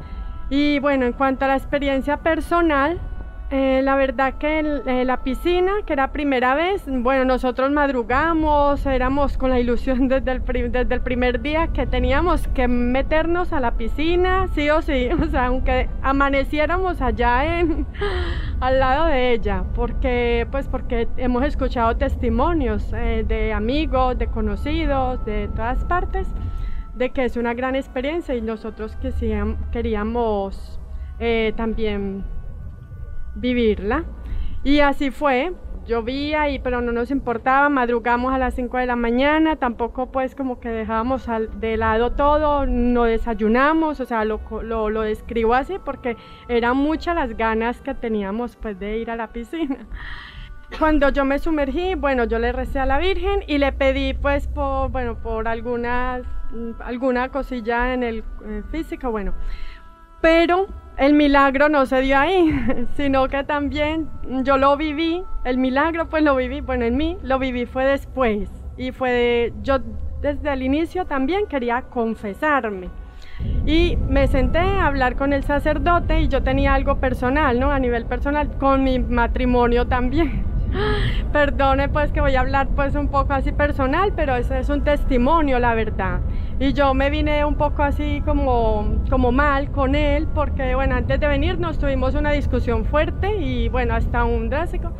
Y 0.50 0.78
bueno, 0.78 1.04
en 1.04 1.12
cuanto 1.12 1.46
a 1.46 1.48
la 1.48 1.56
experiencia 1.56 2.18
personal, 2.18 3.00
eh, 3.52 3.80
la 3.82 3.96
verdad 3.96 4.34
que 4.34 4.60
eh, 4.60 5.04
la 5.04 5.24
piscina, 5.24 5.72
que 5.84 5.92
era 5.92 6.12
primera 6.12 6.54
vez, 6.54 6.84
bueno, 6.86 7.24
nosotros 7.24 7.72
madrugamos, 7.72 8.86
éramos 8.86 9.36
con 9.36 9.50
la 9.50 9.58
ilusión 9.58 10.06
desde 10.08 10.30
el, 10.30 10.70
desde 10.70 10.94
el 10.94 11.00
primer 11.00 11.42
día 11.42 11.66
que 11.68 11.84
teníamos 11.84 12.46
que 12.48 12.68
meternos 12.68 13.52
a 13.52 13.58
la 13.58 13.72
piscina, 13.72 14.46
sí 14.54 14.70
o 14.70 14.82
sí, 14.82 15.08
o 15.20 15.26
sea, 15.26 15.46
aunque 15.46 15.88
amaneciéramos 16.00 17.02
allá 17.02 17.58
en, 17.58 17.86
al 18.60 18.78
lado 18.78 19.06
de 19.06 19.32
ella, 19.32 19.64
porque, 19.74 20.46
pues 20.52 20.68
porque 20.68 21.08
hemos 21.16 21.42
escuchado 21.42 21.96
testimonios 21.96 22.92
eh, 22.92 23.24
de 23.26 23.52
amigos, 23.52 24.16
de 24.16 24.28
conocidos, 24.28 25.24
de 25.24 25.48
todas 25.48 25.84
partes, 25.86 26.28
de 26.94 27.10
que 27.10 27.24
es 27.24 27.36
una 27.36 27.54
gran 27.54 27.74
experiencia 27.74 28.32
y 28.36 28.42
nosotros 28.42 28.94
que 28.96 29.12
queríamos 29.72 30.78
también 31.56 32.24
vivirla. 33.34 34.04
Y 34.62 34.80
así 34.80 35.10
fue, 35.10 35.52
llovía 35.86 36.48
y 36.50 36.58
pero 36.58 36.80
no 36.80 36.92
nos 36.92 37.10
importaba, 37.10 37.68
madrugamos 37.68 38.32
a 38.32 38.38
las 38.38 38.54
5 38.54 38.78
de 38.78 38.86
la 38.86 38.96
mañana, 38.96 39.56
tampoco 39.56 40.12
pues 40.12 40.34
como 40.34 40.60
que 40.60 40.68
dejábamos 40.68 41.26
de 41.56 41.76
lado 41.76 42.12
todo, 42.12 42.66
no 42.66 43.04
desayunamos, 43.04 44.00
o 44.00 44.04
sea, 44.04 44.24
lo, 44.24 44.40
lo, 44.62 44.90
lo, 44.90 45.02
describo 45.02 45.54
así 45.54 45.78
porque 45.84 46.16
eran 46.48 46.76
muchas 46.76 47.14
las 47.14 47.36
ganas 47.36 47.80
que 47.80 47.94
teníamos 47.94 48.56
pues 48.56 48.78
de 48.78 48.98
ir 48.98 49.10
a 49.10 49.16
la 49.16 49.32
piscina. 49.32 49.86
Cuando 50.78 51.08
yo 51.08 51.24
me 51.24 51.40
sumergí, 51.40 51.96
bueno, 51.96 52.24
yo 52.24 52.38
le 52.38 52.52
recé 52.52 52.78
a 52.78 52.86
la 52.86 52.98
Virgen 52.98 53.42
y 53.48 53.58
le 53.58 53.72
pedí 53.72 54.14
pues 54.14 54.46
por, 54.46 54.90
bueno, 54.90 55.16
por 55.16 55.48
algunas, 55.48 56.22
alguna 56.78 57.30
cosilla 57.30 57.92
en 57.92 58.04
el 58.04 58.22
físico, 58.70 59.10
bueno, 59.10 59.34
pero 60.20 60.68
el 61.00 61.14
milagro 61.14 61.70
no 61.70 61.86
se 61.86 62.02
dio 62.02 62.18
ahí, 62.18 62.54
sino 62.96 63.26
que 63.28 63.42
también 63.42 64.10
yo 64.44 64.58
lo 64.58 64.76
viví, 64.76 65.24
el 65.44 65.56
milagro 65.56 66.10
pues 66.10 66.22
lo 66.22 66.36
viví, 66.36 66.60
bueno, 66.60 66.84
en 66.84 66.96
mí 66.98 67.16
lo 67.22 67.38
viví 67.38 67.64
fue 67.64 67.86
después 67.86 68.50
y 68.76 68.92
fue, 68.92 69.54
yo 69.62 69.78
desde 70.20 70.52
el 70.52 70.62
inicio 70.62 71.06
también 71.06 71.46
quería 71.46 71.82
confesarme, 71.82 72.90
Y 73.64 73.96
me 74.08 74.26
senté 74.26 74.58
a 74.58 74.86
hablar 74.86 75.16
con 75.16 75.32
el 75.32 75.42
sacerdote 75.42 76.20
y 76.20 76.28
yo 76.28 76.42
tenía 76.42 76.74
algo 76.74 76.96
personal, 76.96 77.58
¿no? 77.58 77.70
A 77.70 77.78
nivel 77.78 78.04
personal, 78.04 78.50
con 78.58 78.84
mi 78.84 78.98
matrimonio 78.98 79.86
también. 79.86 80.44
Perdone 81.32 81.88
pues 81.88 82.12
que 82.12 82.20
voy 82.20 82.36
a 82.36 82.40
hablar 82.40 82.68
pues 82.76 82.94
un 82.94 83.08
poco 83.08 83.32
así 83.32 83.52
personal, 83.52 84.12
pero 84.14 84.36
eso 84.36 84.54
es 84.54 84.68
un 84.68 84.84
testimonio, 84.84 85.58
la 85.58 85.74
verdad. 85.74 86.20
Y 86.60 86.74
yo 86.74 86.92
me 86.92 87.08
vine 87.08 87.42
un 87.46 87.54
poco 87.54 87.82
así 87.82 88.20
como, 88.22 88.98
como 89.08 89.32
mal 89.32 89.70
con 89.70 89.94
él, 89.94 90.28
porque 90.34 90.74
bueno, 90.74 90.94
antes 90.94 91.18
de 91.18 91.26
venir 91.26 91.58
nos 91.58 91.78
tuvimos 91.78 92.14
una 92.14 92.32
discusión 92.32 92.84
fuerte 92.84 93.34
y 93.38 93.70
bueno, 93.70 93.94
hasta 93.94 94.24
un 94.24 94.50
drástico. 94.50 94.92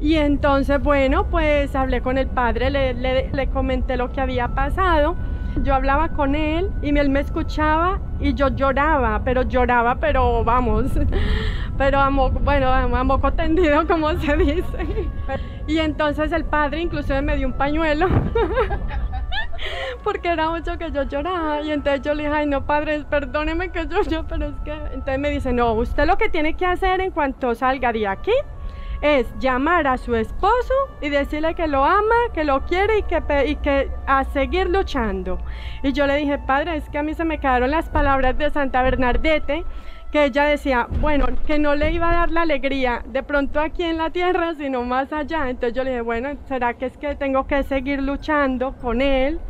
Y 0.00 0.14
entonces, 0.14 0.80
bueno, 0.80 1.26
pues 1.28 1.74
hablé 1.74 2.00
con 2.00 2.16
el 2.16 2.28
padre, 2.28 2.70
le, 2.70 2.94
le, 2.94 3.28
le 3.32 3.48
comenté 3.48 3.96
lo 3.96 4.12
que 4.12 4.20
había 4.20 4.54
pasado. 4.54 5.16
Yo 5.64 5.74
hablaba 5.74 6.10
con 6.10 6.36
él 6.36 6.70
y 6.80 6.96
él 6.96 7.10
me 7.10 7.18
escuchaba 7.18 7.98
y 8.20 8.34
yo 8.34 8.50
lloraba, 8.50 9.22
pero 9.24 9.42
lloraba, 9.42 9.96
pero 9.96 10.44
vamos, 10.44 10.92
pero 11.76 11.98
a 11.98 12.08
moco, 12.10 12.38
bueno, 12.38 12.68
a 12.70 13.02
moco 13.02 13.32
tendido, 13.32 13.84
como 13.88 14.12
se 14.20 14.36
dice. 14.36 15.08
Y 15.66 15.78
entonces 15.78 16.30
el 16.30 16.44
padre 16.44 16.82
inclusive 16.82 17.20
me 17.20 17.36
dio 17.36 17.48
un 17.48 17.54
pañuelo. 17.54 18.06
porque 20.02 20.28
era 20.28 20.50
mucho 20.50 20.76
que 20.78 20.90
yo 20.90 21.04
lloraba 21.04 21.62
y 21.62 21.72
entonces 21.72 22.02
yo 22.02 22.14
le 22.14 22.24
dije, 22.24 22.34
ay 22.34 22.46
no 22.46 22.66
padre, 22.66 23.04
perdóneme 23.08 23.70
que 23.70 23.86
yo, 23.86 24.02
yo, 24.02 24.26
pero 24.26 24.46
es 24.46 24.54
que, 24.64 24.72
entonces 24.72 25.18
me 25.18 25.30
dice, 25.30 25.52
no, 25.52 25.72
usted 25.72 26.06
lo 26.06 26.18
que 26.18 26.28
tiene 26.28 26.54
que 26.54 26.66
hacer 26.66 27.00
en 27.00 27.10
cuanto 27.10 27.54
salga 27.54 27.92
de 27.92 28.06
aquí 28.06 28.32
es 29.00 29.26
llamar 29.38 29.86
a 29.86 29.96
su 29.96 30.14
esposo 30.14 30.74
y 31.00 31.08
decirle 31.08 31.54
que 31.54 31.66
lo 31.66 31.84
ama, 31.84 32.14
que 32.32 32.44
lo 32.44 32.64
quiere 32.64 32.98
y 32.98 33.02
que, 33.02 33.22
y 33.46 33.56
que 33.56 33.90
a 34.06 34.24
seguir 34.24 34.68
luchando. 34.68 35.38
Y 35.82 35.92
yo 35.92 36.06
le 36.06 36.16
dije, 36.16 36.38
padre, 36.38 36.76
es 36.76 36.88
que 36.88 36.98
a 36.98 37.02
mí 37.02 37.14
se 37.14 37.24
me 37.24 37.38
quedaron 37.38 37.70
las 37.70 37.88
palabras 37.88 38.36
de 38.38 38.50
Santa 38.50 38.82
Bernardete, 38.82 39.64
que 40.10 40.26
ella 40.26 40.44
decía, 40.44 40.86
bueno, 41.00 41.26
que 41.46 41.58
no 41.58 41.74
le 41.74 41.90
iba 41.90 42.08
a 42.08 42.14
dar 42.14 42.30
la 42.30 42.42
alegría 42.42 43.02
de 43.06 43.22
pronto 43.22 43.60
aquí 43.60 43.82
en 43.82 43.98
la 43.98 44.10
tierra, 44.10 44.54
sino 44.54 44.82
más 44.84 45.12
allá. 45.12 45.50
Entonces 45.50 45.74
yo 45.76 45.82
le 45.82 45.90
dije, 45.90 46.02
bueno, 46.02 46.36
¿será 46.46 46.74
que 46.74 46.86
es 46.86 46.96
que 46.96 47.16
tengo 47.16 47.46
que 47.46 47.62
seguir 47.64 48.00
luchando 48.00 48.74
con 48.80 49.02
él? 49.02 49.40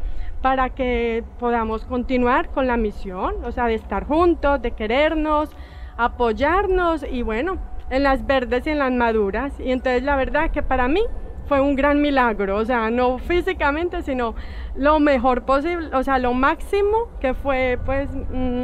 para 0.44 0.68
que 0.68 1.24
podamos 1.38 1.87
continuar 1.87 2.50
con 2.50 2.66
la 2.66 2.76
misión, 2.76 3.37
o 3.46 3.50
sea, 3.50 3.64
de 3.64 3.76
estar 3.76 4.07
juntos, 4.07 4.61
de 4.61 4.72
querernos, 4.72 5.48
apoyarnos 5.96 7.02
y 7.11 7.22
bueno, 7.22 7.57
en 7.90 8.03
las 8.03 8.27
verdes 8.27 8.66
y 8.66 8.70
en 8.70 8.79
las 8.79 8.92
maduras. 8.92 9.53
Y 9.59 9.73
entonces 9.73 10.03
la 10.03 10.16
verdad 10.16 10.51
que 10.51 10.62
para 10.62 10.88
mí 10.88 11.03
fue 11.47 11.61
un 11.61 11.77
gran 11.77 12.01
milagro, 12.01 12.57
o 12.57 12.64
sea, 12.64 12.90
no 12.90 13.18
físicamente, 13.18 14.03
sino 14.03 14.35
lo 14.77 14.99
mejor 14.99 15.44
posible, 15.44 15.90
o 15.94 16.03
sea, 16.03 16.18
lo 16.18 16.33
máximo 16.33 17.09
que 17.20 17.35
fue 17.35 17.79
pues 17.85 18.09
mm, 18.12 18.62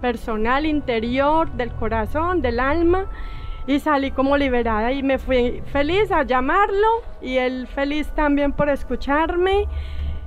personal, 0.00 0.66
interior, 0.66 1.50
del 1.52 1.72
corazón, 1.72 2.42
del 2.42 2.60
alma. 2.60 3.06
Y 3.64 3.78
salí 3.78 4.10
como 4.10 4.36
liberada 4.36 4.90
y 4.90 5.04
me 5.04 5.18
fui 5.18 5.62
feliz 5.66 6.10
a 6.10 6.24
llamarlo 6.24 6.88
y 7.20 7.36
él 7.36 7.68
feliz 7.68 8.08
también 8.08 8.52
por 8.52 8.68
escucharme 8.68 9.68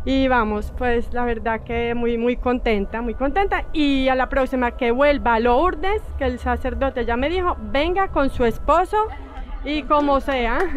y 0.06 0.28
vamos, 0.28 0.72
pues 0.78 1.12
la 1.14 1.26
verdad 1.26 1.62
que 1.62 1.96
muy, 1.96 2.20
muy 2.20 2.38
contenta, 2.38 3.02
muy 3.02 3.16
contenta. 3.16 3.66
Y 3.74 4.08
a 4.08 4.14
la 4.14 4.30
próxima 4.30 4.78
que 4.78 4.92
vuelva 4.92 5.40
Lourdes, 5.40 6.04
que 6.20 6.26
el 6.26 6.38
sacerdote 6.38 7.06
ya 7.06 7.18
me 7.18 7.28
dijo, 7.28 7.58
venga 7.60 8.10
con 8.10 8.30
su 8.30 8.46
esposo 8.46 8.98
y 9.64 9.82
como 9.84 10.20
sea. 10.20 10.60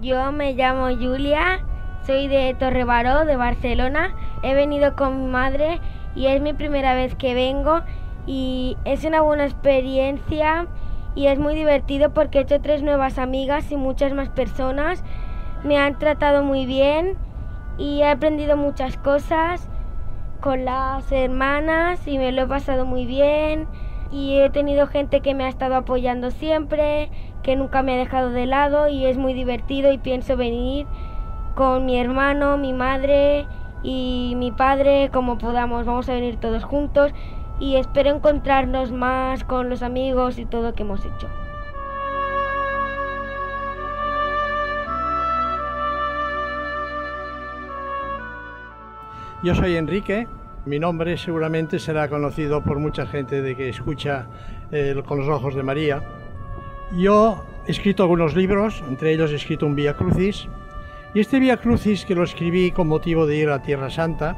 Yo 0.00 0.32
me 0.32 0.54
llamo 0.54 0.88
Julia, 0.96 1.60
soy 2.06 2.28
de 2.28 2.56
Torrebaró, 2.58 3.26
de 3.26 3.36
Barcelona. 3.36 4.14
He 4.42 4.54
venido 4.54 4.96
con 4.96 5.24
mi 5.24 5.30
madre 5.30 5.78
y 6.14 6.28
es 6.28 6.40
mi 6.40 6.54
primera 6.54 6.94
vez 6.94 7.14
que 7.16 7.34
vengo 7.34 7.82
y 8.26 8.78
es 8.84 9.04
una 9.04 9.20
buena 9.20 9.44
experiencia 9.44 10.66
y 11.16 11.26
es 11.26 11.38
muy 11.38 11.54
divertido 11.54 12.10
porque 12.10 12.38
he 12.38 12.42
hecho 12.42 12.60
tres 12.60 12.82
nuevas 12.82 13.18
amigas 13.18 13.72
y 13.72 13.76
muchas 13.76 14.12
más 14.12 14.28
personas. 14.28 15.02
Me 15.64 15.78
han 15.78 15.98
tratado 15.98 16.44
muy 16.44 16.66
bien 16.66 17.16
y 17.78 18.02
he 18.02 18.08
aprendido 18.08 18.56
muchas 18.56 18.96
cosas 18.98 19.68
con 20.40 20.66
las 20.66 21.10
hermanas 21.10 22.06
y 22.06 22.18
me 22.18 22.30
lo 22.30 22.42
he 22.42 22.46
pasado 22.46 22.84
muy 22.84 23.06
bien 23.06 23.66
y 24.12 24.38
he 24.38 24.50
tenido 24.50 24.86
gente 24.86 25.20
que 25.20 25.34
me 25.34 25.44
ha 25.44 25.48
estado 25.48 25.74
apoyando 25.74 26.30
siempre, 26.30 27.10
que 27.42 27.56
nunca 27.56 27.82
me 27.82 27.94
ha 27.94 27.98
dejado 27.98 28.30
de 28.30 28.46
lado 28.46 28.88
y 28.88 29.06
es 29.06 29.16
muy 29.16 29.32
divertido 29.32 29.90
y 29.90 29.98
pienso 29.98 30.36
venir 30.36 30.86
con 31.54 31.86
mi 31.86 31.98
hermano, 31.98 32.58
mi 32.58 32.74
madre 32.74 33.46
y 33.82 34.34
mi 34.36 34.52
padre 34.52 35.08
como 35.10 35.38
podamos. 35.38 35.86
Vamos 35.86 36.08
a 36.10 36.12
venir 36.12 36.36
todos 36.36 36.62
juntos 36.62 37.12
y 37.58 37.76
espero 37.76 38.14
encontrarnos 38.14 38.92
más 38.92 39.44
con 39.44 39.68
los 39.68 39.82
amigos 39.82 40.38
y 40.38 40.44
todo 40.44 40.62
lo 40.62 40.74
que 40.74 40.82
hemos 40.82 41.04
hecho. 41.04 41.28
Yo 49.42 49.54
soy 49.54 49.76
Enrique, 49.76 50.26
mi 50.64 50.78
nombre 50.78 51.16
seguramente 51.18 51.78
será 51.78 52.08
conocido 52.08 52.64
por 52.64 52.78
mucha 52.78 53.06
gente 53.06 53.42
de 53.42 53.54
que 53.54 53.68
escucha 53.68 54.26
eh, 54.72 55.00
con 55.06 55.18
los 55.18 55.28
ojos 55.28 55.54
de 55.54 55.62
María. 55.62 56.02
Yo 56.92 57.44
he 57.66 57.70
escrito 57.70 58.02
algunos 58.02 58.34
libros, 58.34 58.82
entre 58.88 59.12
ellos 59.12 59.30
he 59.30 59.36
escrito 59.36 59.66
un 59.66 59.76
Vía 59.76 59.94
Crucis, 59.94 60.48
y 61.14 61.20
este 61.20 61.38
Vía 61.38 61.58
Crucis 61.58 62.04
que 62.04 62.14
lo 62.14 62.24
escribí 62.24 62.72
con 62.72 62.88
motivo 62.88 63.26
de 63.26 63.36
ir 63.36 63.48
a 63.48 63.62
Tierra 63.62 63.90
Santa, 63.90 64.36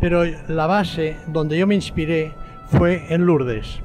pero 0.00 0.24
la 0.48 0.66
base 0.66 1.18
donde 1.26 1.58
yo 1.58 1.66
me 1.66 1.74
inspiré 1.74 2.32
fue 2.66 3.12
en 3.12 3.26
Lourdes. 3.26 3.80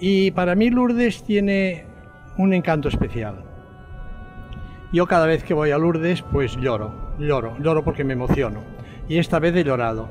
Y 0.00 0.30
para 0.30 0.54
mí 0.54 0.70
Lourdes 0.70 1.22
tiene 1.24 1.84
un 2.36 2.54
encanto 2.54 2.88
especial. 2.88 3.44
Yo 4.92 5.06
cada 5.06 5.26
vez 5.26 5.44
que 5.44 5.54
voy 5.54 5.70
a 5.70 5.78
Lourdes, 5.78 6.22
pues 6.22 6.56
lloro, 6.56 6.92
lloro, 7.18 7.56
lloro 7.58 7.84
porque 7.84 8.02
me 8.02 8.14
emociono. 8.14 8.62
Y 9.08 9.18
esta 9.18 9.38
vez 9.38 9.54
he 9.54 9.64
llorado, 9.64 10.08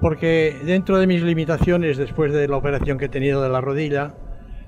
porque 0.00 0.60
dentro 0.64 0.98
de 0.98 1.06
mis 1.06 1.22
limitaciones, 1.22 1.98
después 1.98 2.32
de 2.32 2.48
la 2.48 2.56
operación 2.56 2.98
que 2.98 3.04
he 3.04 3.10
tenido 3.10 3.42
de 3.42 3.50
la 3.50 3.60
rodilla, 3.60 4.14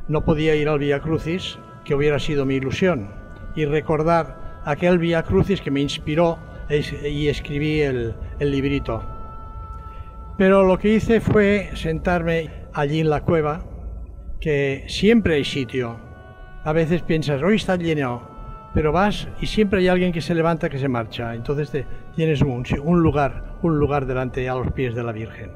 no 0.08 0.24
podía 0.24 0.54
ir 0.54 0.68
al 0.68 0.78
Vía 0.78 1.00
Crucis, 1.00 1.58
que 1.84 1.94
hubiera 1.94 2.18
sido 2.18 2.44
mi 2.44 2.56
ilusión, 2.56 3.08
y 3.56 3.64
recordar 3.64 4.60
aquel 4.64 4.98
Vía 4.98 5.22
Crucis 5.22 5.60
que 5.60 5.70
me 5.70 5.80
inspiró 5.80 6.38
y 6.68 7.28
escribí 7.28 7.80
el, 7.80 8.14
el 8.38 8.50
librito. 8.50 9.02
Pero 10.42 10.64
lo 10.64 10.76
que 10.76 10.94
hice 10.94 11.20
fue 11.20 11.70
sentarme 11.74 12.50
allí 12.74 12.98
en 12.98 13.10
la 13.10 13.20
cueva, 13.20 13.64
que 14.40 14.82
siempre 14.88 15.36
hay 15.36 15.44
sitio. 15.44 16.00
A 16.64 16.72
veces 16.72 17.02
piensas, 17.02 17.40
hoy 17.44 17.54
está 17.54 17.76
lleno, 17.76 18.28
pero 18.74 18.90
vas 18.90 19.28
y 19.40 19.46
siempre 19.46 19.78
hay 19.78 19.86
alguien 19.86 20.10
que 20.10 20.20
se 20.20 20.34
levanta, 20.34 20.68
que 20.68 20.80
se 20.80 20.88
marcha. 20.88 21.36
Entonces 21.36 21.86
tienes 22.16 22.42
un, 22.42 22.64
un 22.82 23.02
lugar, 23.04 23.60
un 23.62 23.78
lugar 23.78 24.04
delante 24.04 24.48
a 24.48 24.56
los 24.56 24.72
pies 24.72 24.96
de 24.96 25.04
la 25.04 25.12
Virgen. 25.12 25.52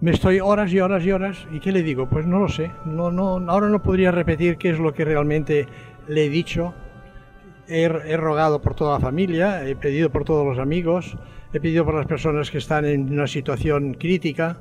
Me 0.00 0.12
estoy 0.12 0.40
horas 0.40 0.72
y 0.72 0.80
horas 0.80 1.04
y 1.04 1.12
horas, 1.12 1.46
¿y 1.52 1.60
qué 1.60 1.70
le 1.70 1.82
digo? 1.82 2.08
Pues 2.08 2.26
no 2.26 2.38
lo 2.38 2.48
sé. 2.48 2.70
No, 2.86 3.10
no, 3.10 3.44
ahora 3.46 3.68
no 3.68 3.82
podría 3.82 4.10
repetir 4.10 4.56
qué 4.56 4.70
es 4.70 4.78
lo 4.78 4.94
que 4.94 5.04
realmente 5.04 5.68
le 6.08 6.24
he 6.24 6.30
dicho. 6.30 6.72
He 7.68 8.16
rogado 8.16 8.62
por 8.62 8.74
toda 8.74 8.94
la 8.94 9.00
familia, 9.00 9.68
he 9.68 9.76
pedido 9.76 10.08
por 10.08 10.24
todos 10.24 10.46
los 10.46 10.58
amigos, 10.58 11.18
he 11.56 11.60
pedido 11.60 11.84
por 11.86 11.94
las 11.94 12.06
personas 12.06 12.50
que 12.50 12.58
están 12.58 12.84
en 12.84 13.10
una 13.10 13.26
situación 13.26 13.94
crítica 13.94 14.60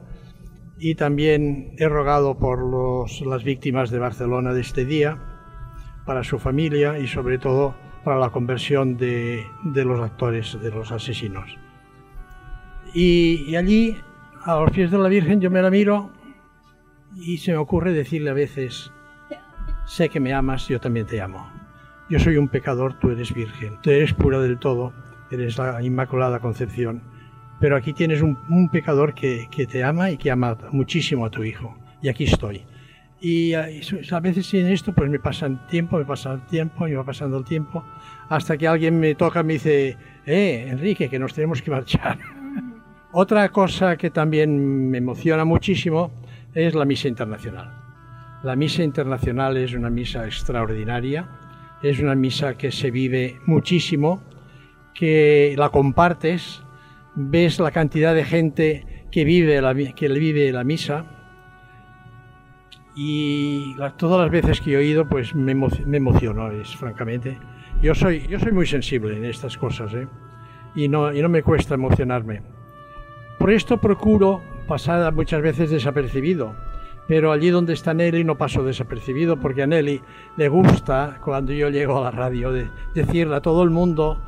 y 0.79 0.95
también 0.95 1.73
he 1.77 1.89
rogado 1.89 2.37
por 2.37 3.09
las 3.25 3.43
víctimas 3.43 3.89
de 3.89 3.99
Barcelona 3.99 4.53
de 4.53 4.61
este 4.61 4.85
día, 4.85 5.19
para 6.05 6.23
su 6.23 6.39
familia 6.39 6.99
y 6.99 7.07
sobre 7.07 7.37
todo 7.37 7.75
para 8.03 8.19
la 8.19 8.29
conversión 8.29 8.95
de, 8.97 9.45
de 9.63 9.83
los 9.83 9.99
actores, 9.99 10.57
de 10.61 10.69
los 10.69 10.91
asesinos. 10.91 11.57
Y, 12.93 13.43
y 13.47 13.55
allí, 13.55 13.97
a 14.43 14.59
los 14.59 14.71
pies 14.71 14.91
de 14.91 14.97
la 14.97 15.09
Virgen, 15.09 15.41
yo 15.41 15.51
me 15.51 15.61
la 15.61 15.71
miro 15.71 16.11
y 17.15 17.39
se 17.39 17.51
me 17.51 17.57
ocurre 17.57 17.91
decirle 17.91 18.29
a 18.29 18.33
veces, 18.33 18.91
sé 19.85 20.07
que 20.09 20.19
me 20.19 20.33
amas, 20.33 20.67
yo 20.67 20.79
también 20.79 21.07
te 21.07 21.19
amo. 21.19 21.49
Yo 22.09 22.19
soy 22.19 22.37
un 22.37 22.47
pecador, 22.47 22.99
tú 22.99 23.09
eres 23.09 23.33
virgen, 23.33 23.79
tú 23.81 23.89
eres 23.89 24.13
pura 24.13 24.39
del 24.39 24.59
todo 24.59 24.93
eres 25.31 25.57
la 25.57 25.81
Inmaculada 25.81 26.39
Concepción. 26.39 27.01
Pero 27.59 27.75
aquí 27.75 27.93
tienes 27.93 28.21
un, 28.21 28.69
pecador 28.69 29.13
que, 29.13 29.47
te 29.69 29.83
ama 29.83 30.11
y 30.11 30.17
que 30.17 30.31
ama 30.31 30.57
muchísimo 30.71 31.25
a 31.25 31.29
tu 31.29 31.43
hijo. 31.43 31.77
Y 32.01 32.09
aquí 32.09 32.25
estoy. 32.25 32.63
Y 33.21 33.53
a, 33.53 33.65
veces 34.19 34.53
en 34.53 34.67
esto 34.67 34.93
pues 34.93 35.09
me 35.09 35.19
pasa 35.19 35.45
el 35.45 35.65
tiempo, 35.67 35.97
me 35.97 36.05
pasa 36.05 36.33
el 36.33 36.45
tiempo, 36.45 36.87
y 36.87 36.93
va 36.93 37.03
pasando 37.03 37.37
el 37.37 37.45
tiempo, 37.45 37.83
hasta 38.29 38.57
que 38.57 38.67
alguien 38.67 38.99
me 38.99 39.15
toca 39.15 39.39
y 39.39 39.43
me 39.45 39.53
dice, 39.53 39.97
eh, 40.25 40.67
Enrique, 40.69 41.09
que 41.09 41.17
nos 41.17 41.33
tenemos 41.33 41.61
que 41.61 41.71
marchar. 41.71 42.19
Otra 43.13 43.49
cosa 43.49 43.95
que 43.95 44.09
también 44.09 44.89
me 44.89 44.97
emociona 44.97 45.45
muchísimo 45.45 46.11
es 46.53 46.75
la 46.75 46.85
misa 46.85 47.07
internacional. 47.07 47.73
La 48.43 48.55
misa 48.55 48.83
internacional 48.83 49.57
es 49.57 49.73
una 49.73 49.89
misa 49.89 50.25
extraordinaria 50.25 51.27
es 51.89 51.99
una 51.99 52.15
misa 52.15 52.57
que 52.57 52.71
se 52.71 52.89
vive 52.89 53.39
muchísimo, 53.45 54.23
que 54.95 55.53
la 55.57 55.69
compartes, 55.69 56.63
ves 57.13 57.59
la 57.59 57.71
cantidad 57.71 58.15
de 58.15 58.23
gente 58.23 59.05
que 59.11 59.23
vive 59.23 59.61
la, 59.61 59.75
que 59.75 60.09
vive 60.09 60.51
la 60.51 60.63
misa 60.63 61.05
y 62.95 63.75
todas 63.97 64.21
las 64.21 64.31
veces 64.31 64.61
que 64.61 64.73
he 64.73 64.77
oído 64.77 65.07
pues 65.07 65.35
me, 65.35 65.53
me 65.53 65.97
emociono, 65.97 66.49
es, 66.51 66.75
francamente. 66.75 67.37
Yo 67.81 67.93
soy, 67.93 68.25
yo 68.27 68.39
soy 68.39 68.53
muy 68.53 68.65
sensible 68.65 69.17
en 69.17 69.25
estas 69.25 69.57
cosas 69.57 69.93
¿eh? 69.93 70.07
y, 70.75 70.87
no, 70.87 71.13
y 71.13 71.21
no 71.21 71.29
me 71.29 71.43
cuesta 71.43 71.75
emocionarme. 71.75 72.41
Por 73.37 73.51
esto 73.51 73.77
procuro 73.77 74.41
pasar 74.65 75.13
muchas 75.13 75.41
veces 75.41 75.69
desapercibido 75.69 76.55
pero 77.07 77.31
allí 77.31 77.49
donde 77.49 77.73
está 77.73 77.93
Nelly 77.93 78.23
no 78.23 78.37
paso 78.37 78.63
desapercibido 78.63 79.39
porque 79.39 79.63
a 79.63 79.67
Nelly 79.67 80.01
le 80.37 80.49
gusta 80.49 81.19
cuando 81.23 81.53
yo 81.53 81.69
llego 81.69 81.99
a 81.99 82.05
la 82.05 82.11
radio 82.11 82.51
de 82.51 82.67
decirle 82.93 83.35
a 83.35 83.41
todo 83.41 83.63
el 83.63 83.69
mundo 83.69 84.21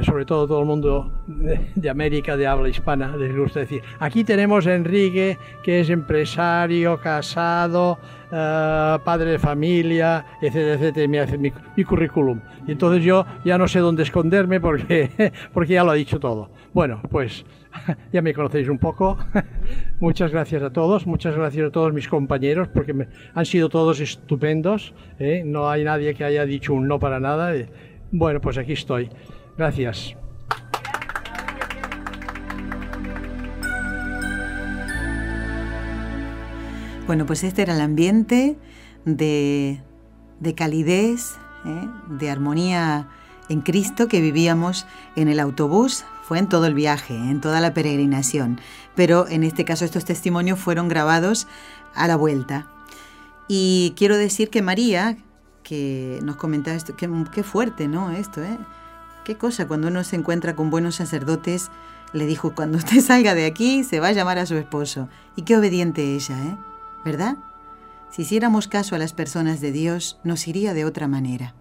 sobre 0.00 0.24
todo 0.24 0.46
todo 0.46 0.60
el 0.60 0.66
mundo 0.66 1.12
de, 1.26 1.90
América 1.90 2.36
de 2.36 2.46
habla 2.46 2.68
hispana, 2.68 3.14
les 3.16 3.36
gusta 3.36 3.60
decir, 3.60 3.82
aquí 3.98 4.24
tenemos 4.24 4.66
a 4.66 4.74
Enrique, 4.74 5.36
que 5.62 5.80
es 5.80 5.90
empresario, 5.90 6.98
casado, 6.98 7.98
eh, 8.32 8.98
padre 9.04 9.32
de 9.32 9.38
familia, 9.38 10.24
etcétera, 10.40 10.74
etcétera, 10.74 11.38
mi, 11.76 11.84
currículum. 11.84 12.40
Y 12.66 12.72
entonces 12.72 13.04
yo 13.04 13.26
ya 13.44 13.58
no 13.58 13.68
sé 13.68 13.80
dónde 13.80 14.04
esconderme 14.04 14.60
porque, 14.60 15.32
porque 15.52 15.74
ya 15.74 15.84
lo 15.84 15.90
ha 15.90 15.94
dicho 15.94 16.18
todo. 16.18 16.50
Bueno, 16.72 17.02
pues 17.10 17.44
ya 18.12 18.22
me 18.22 18.32
conocéis 18.32 18.68
un 18.68 18.78
poco. 18.78 19.18
muchas 20.00 20.30
gracias 20.32 20.62
a 20.62 20.70
todos, 20.70 21.06
muchas 21.06 21.36
gracias 21.36 21.66
a 21.66 21.70
todos 21.70 21.92
mis 21.92 22.08
compañeros 22.08 22.68
porque 22.68 23.06
han 23.34 23.44
sido 23.44 23.68
todos 23.68 24.00
estupendos. 24.00 24.94
¿eh? 25.18 25.42
No 25.44 25.68
hay 25.68 25.84
nadie 25.84 26.14
que 26.14 26.24
haya 26.24 26.46
dicho 26.46 26.72
un 26.72 26.88
no 26.88 26.98
para 26.98 27.20
nada. 27.20 27.52
Bueno, 28.10 28.40
pues 28.40 28.56
aquí 28.56 28.72
estoy. 28.72 29.10
Gracias. 29.56 30.14
Bueno, 37.06 37.26
pues 37.26 37.44
este 37.44 37.62
era 37.62 37.74
el 37.74 37.80
ambiente 37.80 38.56
de, 39.04 39.82
calidez, 40.56 41.36
¿eh? 41.66 41.88
de 42.08 42.30
armonía 42.30 43.08
en 43.48 43.60
Cristo 43.60 44.08
que 44.08 44.20
vivíamos 44.20 44.86
en 45.16 45.28
el 45.28 45.40
autobús. 45.40 46.04
Fue 46.22 46.38
en 46.38 46.48
todo 46.48 46.66
el 46.66 46.74
viaje, 46.74 47.14
en 47.14 47.40
toda 47.40 47.60
la 47.60 47.74
peregrinación. 47.74 48.60
Pero 48.94 49.28
en 49.28 49.42
este 49.42 49.64
caso 49.64 49.84
estos 49.84 50.04
testimonios 50.04 50.58
fueron 50.58 50.88
grabados 50.88 51.48
a 51.94 52.06
la 52.06 52.16
vuelta. 52.16 52.68
Y 53.48 53.92
quiero 53.96 54.16
decir 54.16 54.48
que 54.48 54.62
María, 54.62 55.18
que 55.64 56.20
nos 56.22 56.36
comentaba 56.36 56.76
esto, 56.76 56.94
qué 56.96 57.42
fuerte, 57.42 57.88
¿no? 57.88 58.12
Esto, 58.12 58.42
¿eh? 58.42 58.56
Qué 59.24 59.36
cosa 59.36 59.66
cuando 59.68 59.88
uno 59.88 60.04
se 60.04 60.16
encuentra 60.16 60.54
con 60.54 60.70
buenos 60.70 60.96
sacerdotes, 60.96 61.70
le 62.12 62.26
dijo, 62.26 62.54
cuando 62.54 62.78
usted 62.78 63.00
salga 63.06 63.34
de 63.34 63.46
aquí 63.46 63.84
se 63.84 64.00
va 64.00 64.08
a 64.08 64.12
llamar 64.12 64.38
a 64.38 64.46
su 64.46 64.56
esposo. 64.56 65.08
Y 65.36 65.42
qué 65.42 65.56
obediente 65.56 66.14
ella, 66.14 66.36
¿eh? 66.44 66.56
¿Verdad? 67.04 67.36
Si 68.10 68.22
hiciéramos 68.22 68.68
caso 68.68 68.94
a 68.94 68.98
las 68.98 69.12
personas 69.12 69.60
de 69.60 69.72
Dios, 69.72 70.18
nos 70.22 70.46
iría 70.46 70.74
de 70.74 70.84
otra 70.84 71.08
manera 71.08 71.54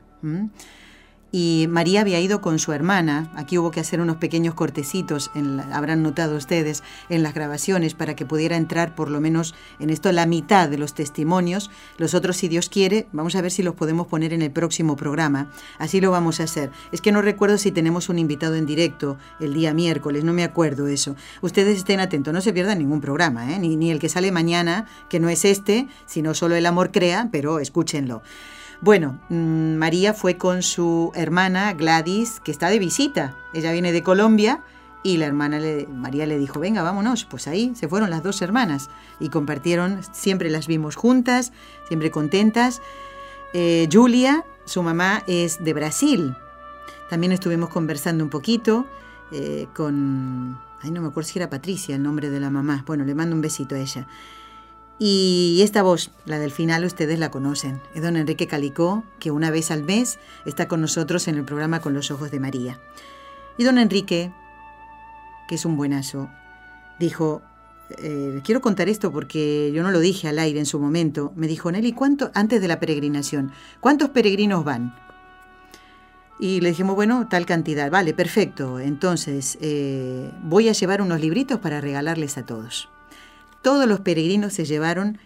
y 1.31 1.67
María 1.69 2.01
había 2.01 2.19
ido 2.19 2.41
con 2.41 2.59
su 2.59 2.73
hermana. 2.73 3.29
Aquí 3.35 3.57
hubo 3.57 3.71
que 3.71 3.79
hacer 3.79 4.01
unos 4.01 4.17
pequeños 4.17 4.53
cortecitos, 4.53 5.31
habrán 5.71 6.03
notado 6.03 6.35
ustedes, 6.35 6.83
en 7.09 7.23
las 7.23 7.33
grabaciones 7.33 7.93
para 7.93 8.15
que 8.15 8.25
pudiera 8.25 8.57
entrar 8.57 8.95
por 8.95 9.09
lo 9.09 9.21
menos 9.21 9.55
en 9.79 9.89
esto 9.89 10.11
la 10.11 10.25
mitad 10.25 10.67
de 10.69 10.77
los 10.77 10.93
testimonios. 10.93 11.71
Los 11.97 12.13
otros, 12.13 12.37
si 12.37 12.47
Dios 12.47 12.69
quiere, 12.69 13.07
vamos 13.13 13.35
a 13.35 13.41
ver 13.41 13.51
si 13.51 13.63
los 13.63 13.75
podemos 13.75 14.07
poner 14.07 14.33
en 14.33 14.41
el 14.41 14.51
próximo 14.51 14.95
programa. 14.95 15.49
Así 15.79 16.01
lo 16.01 16.11
vamos 16.11 16.39
a 16.39 16.43
hacer. 16.43 16.71
Es 16.91 17.01
que 17.01 17.11
no 17.11 17.21
recuerdo 17.21 17.57
si 17.57 17.71
tenemos 17.71 18.09
un 18.09 18.19
invitado 18.19 18.55
en 18.55 18.65
directo 18.65 19.17
el 19.39 19.53
día 19.53 19.73
miércoles, 19.73 20.23
no 20.23 20.33
me 20.33 20.43
acuerdo 20.43 20.87
eso. 20.87 21.15
Ustedes 21.41 21.77
estén 21.77 21.99
atentos, 21.99 22.33
no 22.33 22.41
se 22.41 22.53
pierdan 22.53 22.79
ningún 22.79 23.01
programa, 23.01 23.53
¿eh? 23.53 23.59
ni, 23.59 23.77
ni 23.77 23.91
el 23.91 23.99
que 23.99 24.09
sale 24.09 24.31
mañana, 24.31 24.85
que 25.09 25.19
no 25.19 25.29
es 25.29 25.45
este, 25.45 25.87
sino 26.05 26.33
solo 26.33 26.55
el 26.55 26.65
amor 26.65 26.91
crea, 26.91 27.29
pero 27.31 27.59
escúchenlo. 27.59 28.21
Bueno, 28.81 29.19
mm, 29.29 29.75
María 29.75 30.15
fue 30.15 30.37
con 30.37 30.63
su 30.63 31.11
hermana 31.13 31.73
Gladys, 31.73 32.39
que 32.39 32.49
está 32.49 32.69
de 32.69 32.79
visita. 32.79 33.37
Ella 33.53 33.71
viene 33.71 33.91
de 33.91 34.01
Colombia 34.01 34.63
y 35.03 35.17
la 35.17 35.27
hermana 35.27 35.59
María 35.87 36.25
le 36.25 36.39
dijo, 36.39 36.59
venga, 36.59 36.81
vámonos. 36.81 37.25
Pues 37.25 37.47
ahí 37.47 37.73
se 37.75 37.87
fueron 37.87 38.09
las 38.09 38.23
dos 38.23 38.41
hermanas 38.41 38.89
y 39.19 39.29
compartieron, 39.29 40.01
siempre 40.11 40.49
las 40.49 40.65
vimos 40.65 40.95
juntas, 40.95 41.53
siempre 41.87 42.09
contentas. 42.09 42.81
Eh, 43.53 43.87
Julia, 43.91 44.45
su 44.65 44.81
mamá 44.81 45.23
es 45.27 45.63
de 45.63 45.73
Brasil. 45.73 46.35
También 47.07 47.33
estuvimos 47.33 47.69
conversando 47.69 48.23
un 48.23 48.31
poquito 48.31 48.87
eh, 49.31 49.67
con... 49.75 50.59
Ay, 50.81 50.89
no 50.89 51.01
me 51.01 51.09
acuerdo 51.09 51.29
si 51.29 51.37
era 51.37 51.51
Patricia 51.51 51.95
el 51.95 52.01
nombre 52.01 52.31
de 52.31 52.39
la 52.39 52.49
mamá. 52.49 52.83
Bueno, 52.87 53.05
le 53.05 53.13
mando 53.13 53.35
un 53.35 53.41
besito 53.41 53.75
a 53.75 53.79
ella. 53.79 54.07
Y 55.03 55.61
esta 55.63 55.81
voz, 55.81 56.11
la 56.25 56.37
del 56.37 56.51
final, 56.51 56.85
ustedes 56.85 57.17
la 57.17 57.31
conocen. 57.31 57.81
Es 57.95 58.03
don 58.03 58.17
Enrique 58.17 58.45
Calicó, 58.45 59.03
que 59.17 59.31
una 59.31 59.49
vez 59.49 59.71
al 59.71 59.81
mes 59.81 60.19
está 60.45 60.67
con 60.67 60.79
nosotros 60.79 61.27
en 61.27 61.37
el 61.37 61.43
programa 61.43 61.79
Con 61.79 61.95
los 61.95 62.11
Ojos 62.11 62.29
de 62.29 62.39
María. 62.39 62.79
Y 63.57 63.63
don 63.63 63.79
Enrique, 63.79 64.31
que 65.47 65.55
es 65.55 65.65
un 65.65 65.75
buenazo, 65.75 66.29
dijo, 66.99 67.41
eh, 67.97 68.41
quiero 68.43 68.61
contar 68.61 68.89
esto 68.89 69.11
porque 69.11 69.71
yo 69.73 69.81
no 69.81 69.89
lo 69.89 70.01
dije 70.01 70.27
al 70.27 70.37
aire 70.37 70.59
en 70.59 70.67
su 70.67 70.79
momento. 70.79 71.33
Me 71.35 71.47
dijo, 71.47 71.71
Nelly, 71.71 71.93
¿cuánto, 71.93 72.29
antes 72.35 72.61
de 72.61 72.67
la 72.67 72.79
peregrinación, 72.79 73.51
¿cuántos 73.79 74.11
peregrinos 74.11 74.63
van? 74.63 74.95
Y 76.39 76.61
le 76.61 76.69
dijimos, 76.69 76.93
bueno, 76.93 77.27
tal 77.27 77.47
cantidad. 77.47 77.89
Vale, 77.89 78.13
perfecto. 78.13 78.79
Entonces, 78.79 79.57
eh, 79.61 80.29
voy 80.43 80.69
a 80.69 80.73
llevar 80.73 81.01
unos 81.01 81.19
libritos 81.19 81.57
para 81.57 81.81
regalarles 81.81 82.37
a 82.37 82.45
todos 82.45 82.87
todos 83.61 83.87
los 83.87 83.99
peregrinos 83.99 84.53
se 84.53 84.65
llevaron 84.65 85.17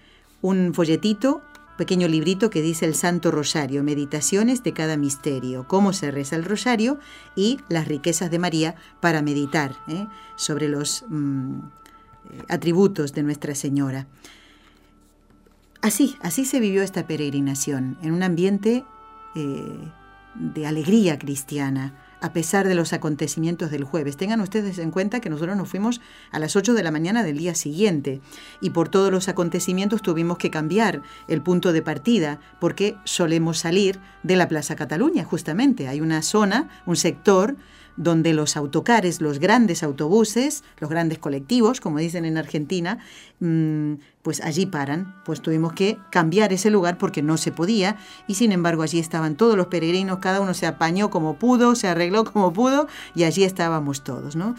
un 0.41 0.73
folletito, 0.73 1.41
pequeño 1.77 2.07
librito 2.07 2.49
que 2.49 2.61
dice 2.61 2.85
el 2.85 2.95
Santo 2.95 3.31
Rosario, 3.31 3.83
meditaciones 3.83 4.63
de 4.63 4.73
cada 4.73 4.97
misterio, 4.97 5.67
cómo 5.67 5.93
se 5.93 6.11
reza 6.11 6.35
el 6.35 6.45
rosario 6.45 6.99
y 7.35 7.59
las 7.69 7.87
riquezas 7.87 8.31
de 8.31 8.39
María 8.39 8.75
para 9.01 9.21
meditar 9.21 9.75
¿eh? 9.87 10.07
sobre 10.35 10.69
los 10.69 11.03
mm, 11.09 11.59
atributos 12.49 13.13
de 13.13 13.23
Nuestra 13.23 13.55
Señora. 13.55 14.07
Así, 15.81 16.17
así 16.21 16.45
se 16.45 16.59
vivió 16.59 16.81
esta 16.81 17.05
peregrinación, 17.05 17.97
en 18.01 18.11
un 18.11 18.23
ambiente 18.23 18.83
eh, 19.35 19.91
de 20.35 20.65
alegría 20.65 21.19
cristiana, 21.19 21.93
a 22.21 22.33
pesar 22.33 22.67
de 22.67 22.75
los 22.75 22.93
acontecimientos 22.93 23.71
del 23.71 23.83
jueves. 23.83 24.17
Tengan 24.17 24.41
ustedes 24.41 24.77
en 24.79 24.91
cuenta 24.91 25.19
que 25.19 25.29
nosotros 25.29 25.57
nos 25.57 25.69
fuimos 25.69 26.01
a 26.31 26.39
las 26.39 26.55
8 26.55 26.73
de 26.73 26.83
la 26.83 26.91
mañana 26.91 27.23
del 27.23 27.37
día 27.37 27.55
siguiente 27.55 28.21
y 28.61 28.71
por 28.71 28.89
todos 28.89 29.11
los 29.11 29.27
acontecimientos 29.27 30.01
tuvimos 30.01 30.37
que 30.37 30.51
cambiar 30.51 31.01
el 31.27 31.41
punto 31.41 31.73
de 31.73 31.81
partida 31.81 32.39
porque 32.59 32.97
solemos 33.03 33.59
salir 33.59 33.99
de 34.23 34.35
la 34.35 34.47
Plaza 34.47 34.75
Cataluña, 34.75 35.23
justamente. 35.23 35.87
Hay 35.87 36.01
una 36.01 36.21
zona, 36.21 36.69
un 36.85 36.95
sector 36.95 37.55
donde 37.97 38.33
los 38.33 38.57
autocares, 38.57 39.21
los 39.21 39.39
grandes 39.39 39.83
autobuses, 39.83 40.63
los 40.79 40.89
grandes 40.89 41.19
colectivos, 41.19 41.79
como 41.79 41.99
dicen 41.99 42.25
en 42.25 42.37
Argentina, 42.37 42.99
mm, 43.39 43.93
pues 44.21 44.41
allí 44.41 44.65
paran. 44.65 45.15
Pues 45.23 45.41
tuvimos 45.41 45.73
que 45.73 45.97
cambiar 46.11 46.51
ese 46.51 46.69
lugar 46.69 46.97
porque 46.97 47.21
no 47.21 47.37
se 47.37 47.51
podía 47.51 47.97
y 48.27 48.35
sin 48.35 48.51
embargo 48.51 48.83
allí 48.83 48.99
estaban 48.99 49.35
todos 49.35 49.55
los 49.55 49.67
peregrinos, 49.67 50.19
cada 50.19 50.41
uno 50.41 50.53
se 50.53 50.67
apañó 50.67 51.09
como 51.09 51.37
pudo, 51.39 51.75
se 51.75 51.87
arregló 51.87 52.25
como 52.25 52.51
pudo 52.53 52.87
y 53.15 53.23
allí 53.23 53.43
estábamos 53.43 54.03
todos, 54.03 54.35
¿no? 54.35 54.55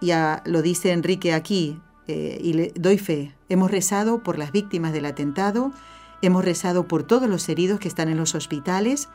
Y 0.00 0.10
lo 0.44 0.62
dice 0.62 0.90
Enrique 0.90 1.32
aquí 1.32 1.78
eh, 2.08 2.40
y 2.42 2.54
le 2.54 2.72
doy 2.74 2.98
fe, 2.98 3.34
hemos 3.48 3.70
rezado 3.70 4.24
por 4.24 4.36
las 4.36 4.50
víctimas 4.50 4.92
del 4.92 5.06
atentado, 5.06 5.70
hemos 6.22 6.44
rezado 6.44 6.88
por 6.88 7.04
todos 7.04 7.28
los 7.28 7.48
heridos 7.48 7.78
que 7.78 7.86
están 7.86 8.08
en 8.08 8.16
los 8.16 8.34
hospitales, 8.34 9.08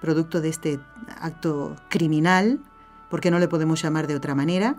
producto 0.00 0.40
de 0.40 0.48
este 0.48 0.80
acto 1.20 1.76
criminal, 1.88 2.58
porque 3.10 3.30
no 3.30 3.38
le 3.38 3.48
podemos 3.48 3.82
llamar 3.82 4.06
de 4.06 4.16
otra 4.16 4.34
manera, 4.34 4.76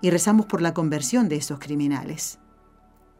y 0.00 0.10
rezamos 0.10 0.46
por 0.46 0.60
la 0.60 0.74
conversión 0.74 1.28
de 1.28 1.36
esos 1.36 1.58
criminales. 1.58 2.38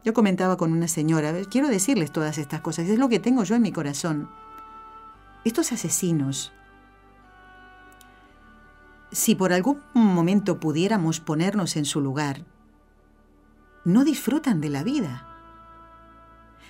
Yo 0.03 0.13
comentaba 0.13 0.55
con 0.57 0.71
una 0.71 0.87
señora, 0.87 1.33
quiero 1.49 1.67
decirles 1.67 2.11
todas 2.11 2.37
estas 2.37 2.61
cosas, 2.61 2.87
es 2.87 2.99
lo 2.99 3.09
que 3.09 3.19
tengo 3.19 3.43
yo 3.43 3.55
en 3.55 3.63
mi 3.63 3.71
corazón. 3.71 4.29
Estos 5.43 5.71
asesinos, 5.71 6.53
si 9.11 9.35
por 9.35 9.53
algún 9.53 9.81
momento 9.93 10.59
pudiéramos 10.59 11.19
ponernos 11.19 11.75
en 11.75 11.85
su 11.85 11.99
lugar, 11.99 12.45
no 13.85 14.03
disfrutan 14.03 14.61
de 14.61 14.69
la 14.69 14.83
vida. 14.83 15.25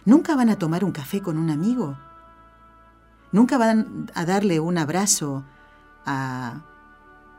Nunca 0.06 0.36
van 0.36 0.50
a 0.50 0.58
tomar 0.58 0.84
un 0.84 0.92
café 0.92 1.22
con 1.22 1.38
un 1.38 1.50
amigo. 1.50 1.98
Nunca 3.32 3.58
van 3.58 4.10
a 4.14 4.26
darle 4.26 4.60
un 4.60 4.78
abrazo 4.78 5.44
a 6.06 6.62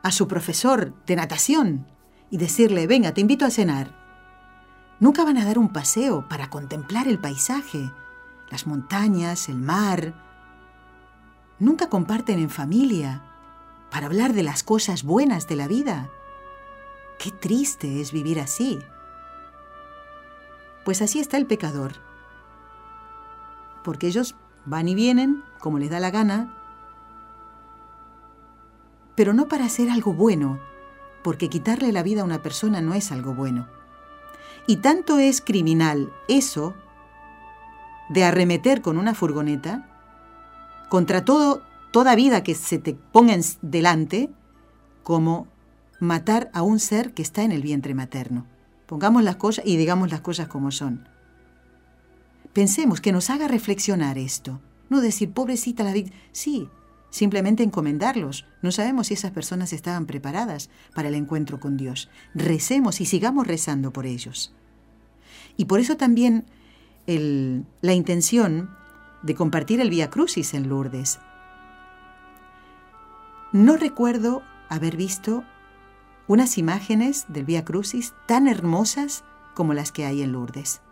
a 0.09 0.12
su 0.12 0.26
profesor 0.26 0.94
de 1.06 1.16
natación 1.16 1.86
y 2.30 2.38
decirle, 2.38 2.86
venga, 2.86 3.12
te 3.12 3.20
invito 3.20 3.44
a 3.44 3.50
cenar. 3.50 3.94
Nunca 5.00 5.22
van 5.22 5.36
a 5.36 5.44
dar 5.44 5.59
un 5.59 5.68
paseo 5.68 6.26
para 6.28 6.48
contemplar 6.48 7.06
el 7.06 7.18
paisaje, 7.18 7.90
las 8.50 8.66
montañas, 8.66 9.50
el 9.50 9.59
mar. 9.59 10.14
Nunca 11.59 11.90
comparten 11.90 12.38
en 12.38 12.48
familia 12.48 13.22
para 13.90 14.06
hablar 14.06 14.32
de 14.32 14.42
las 14.42 14.62
cosas 14.62 15.02
buenas 15.02 15.46
de 15.46 15.56
la 15.56 15.68
vida. 15.68 16.09
Qué 17.18 17.30
triste 17.30 18.00
es 18.00 18.11
vivir 18.11 18.40
así. 18.40 18.78
Pues 20.86 21.02
así 21.02 21.20
está 21.20 21.36
el 21.36 21.46
pecador. 21.46 21.92
Porque 23.84 24.06
ellos 24.06 24.36
van 24.64 24.88
y 24.88 24.94
vienen 24.94 25.44
como 25.59 25.78
les 25.78 25.90
da 25.90 26.00
la 26.00 26.11
gana, 26.11 26.57
pero 29.18 29.34
no 29.34 29.48
para 29.48 29.64
hacer 29.64 29.90
algo 29.90 30.12
bueno, 30.12 30.60
porque 31.24 31.48
quitarle 31.48 31.90
la 31.90 32.04
vida 32.04 32.20
a 32.20 32.24
una 32.24 32.40
persona 32.40 32.80
no 32.80 32.94
es 32.94 33.10
algo 33.10 33.34
bueno. 33.34 33.66
Y 34.68 34.76
tanto 34.76 35.18
es 35.18 35.40
criminal 35.40 36.12
eso 36.28 36.76
de 38.10 38.22
arremeter 38.22 38.80
con 38.80 38.96
una 38.96 39.16
furgoneta 39.16 39.88
contra 40.88 41.24
todo, 41.24 41.62
toda 41.90 42.14
vida 42.14 42.44
que 42.44 42.54
se 42.54 42.78
te 42.78 42.94
ponga 42.94 43.34
delante, 43.60 44.30
como 45.02 45.48
matar 45.98 46.48
a 46.54 46.62
un 46.62 46.78
ser 46.78 47.12
que 47.12 47.22
está 47.22 47.42
en 47.42 47.50
el 47.50 47.62
vientre 47.62 47.94
materno. 47.94 48.46
Pongamos 48.86 49.24
las 49.24 49.34
cosas 49.34 49.64
y 49.66 49.76
digamos 49.78 50.12
las 50.12 50.20
cosas 50.20 50.46
como 50.46 50.70
son. 50.70 51.08
Pensemos 52.52 53.00
que 53.00 53.10
nos 53.10 53.30
haga 53.30 53.48
reflexionar 53.48 54.16
esto. 54.16 54.60
No 54.88 55.00
decir, 55.00 55.32
pobrecita 55.32 55.82
la 55.82 55.92
víctima. 55.92 56.16
Sí, 56.30 56.68
simplemente 57.11 57.62
encomendarlos. 57.62 58.46
No 58.62 58.72
sabemos 58.72 59.09
si 59.09 59.14
esas 59.14 59.30
personas 59.30 59.72
estaban 59.72 60.06
preparadas 60.06 60.70
para 60.94 61.09
el 61.09 61.14
encuentro 61.14 61.61
con 61.61 61.76
Dios. 61.76 62.11
Recemos 62.34 63.00
y 63.00 63.06
sigamos 63.06 63.46
rezando 63.46 63.92
por 63.92 64.06
ellos. 64.06 64.54
Y 65.56 65.64
por 65.64 65.80
eso 65.80 65.96
también 65.96 66.46
la 67.06 67.94
intención 67.94 68.70
de 69.22 69.34
compartir 69.34 69.80
el 69.80 69.90
Vía 69.90 70.11
Crucis 70.11 70.54
en 70.54 70.68
Lourdes. 70.68 71.18
No 73.52 73.76
recuerdo 73.76 74.42
haber 74.68 74.96
visto 74.96 75.42
unas 76.26 76.59
imágenes 76.59 77.24
del 77.28 77.46
Vía 77.46 77.64
Crucis 77.64 78.12
tan 78.26 78.46
hermosas 78.46 79.24
como 79.54 79.72
las 79.72 79.90
que 79.90 80.04
hay 80.04 80.22
en 80.22 80.32
Lourdes. 80.32 80.82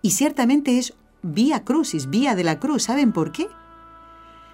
Y 0.00 0.12
ciertamente 0.12 0.78
es 0.78 0.94
Vía 1.22 1.64
Crucis, 1.64 2.08
Vía 2.08 2.36
de 2.36 2.44
la 2.44 2.60
Cruz. 2.60 2.84
¿Saben 2.84 3.12
por 3.12 3.32
qué? 3.32 3.48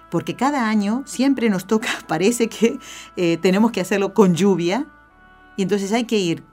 Porque 0.09 0.35
cada 0.35 0.69
año 0.69 1.03
siempre 1.05 1.49
nos 1.49 1.67
toca, 1.67 1.89
parece 2.07 2.47
que 2.49 2.79
eh, 3.15 3.37
tenemos 3.37 3.71
que 3.71 3.81
hacerlo 3.81 4.13
con 4.13 4.35
lluvia, 4.35 4.87
y 5.55 5.63
entonces 5.63 5.91
hay 5.91 6.05
que 6.05 6.17
ir 6.17 6.43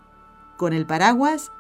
con 0.57 0.73
el 0.73 0.87
paraguas, 0.87 1.53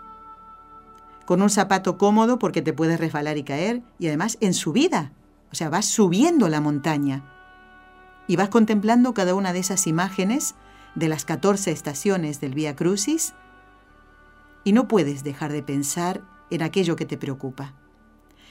con 1.26 1.42
un 1.42 1.50
zapato 1.50 1.98
cómodo 1.98 2.38
porque 2.38 2.62
te 2.62 2.72
puedes 2.72 2.98
resbalar 2.98 3.38
y 3.38 3.44
caer, 3.44 3.82
y 3.98 4.08
además 4.08 4.38
en 4.40 4.54
subida, 4.54 5.12
o 5.52 5.54
sea, 5.54 5.70
vas 5.70 5.86
subiendo 5.86 6.48
la 6.48 6.60
montaña 6.60 7.22
y 8.26 8.36
vas 8.36 8.48
contemplando 8.48 9.14
cada 9.14 9.34
una 9.34 9.52
de 9.52 9.60
esas 9.60 9.86
imágenes 9.86 10.54
de 10.94 11.08
las 11.08 11.24
14 11.24 11.70
estaciones 11.70 12.40
del 12.40 12.54
Vía 12.54 12.76
Crucis 12.76 13.34
y 14.64 14.72
no 14.72 14.88
puedes 14.88 15.24
dejar 15.24 15.52
de 15.52 15.62
pensar 15.62 16.22
en 16.50 16.62
aquello 16.62 16.96
que 16.96 17.06
te 17.06 17.18
preocupa, 17.18 17.74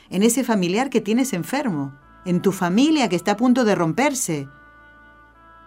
en 0.09 0.23
ese 0.23 0.43
familiar 0.43 0.89
que 0.89 1.01
tienes 1.01 1.33
enfermo, 1.33 1.93
en 2.25 2.41
tu 2.41 2.51
familia 2.51 3.09
que 3.09 3.15
está 3.15 3.33
a 3.33 3.37
punto 3.37 3.65
de 3.65 3.75
romperse, 3.75 4.47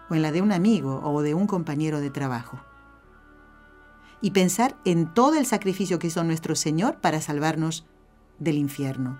o 0.08 0.14
en 0.14 0.22
la 0.22 0.32
de 0.32 0.42
un 0.42 0.52
amigo 0.52 1.00
o 1.02 1.22
de 1.22 1.34
un 1.34 1.46
compañero 1.46 2.00
de 2.00 2.10
trabajo. 2.10 2.60
Y 4.20 4.30
pensar 4.30 4.76
en 4.84 5.12
todo 5.12 5.34
el 5.34 5.46
sacrificio 5.46 5.98
que 5.98 6.06
hizo 6.06 6.24
nuestro 6.24 6.54
Señor 6.54 6.96
para 6.96 7.20
salvarnos 7.20 7.86
del 8.38 8.56
infierno, 8.56 9.18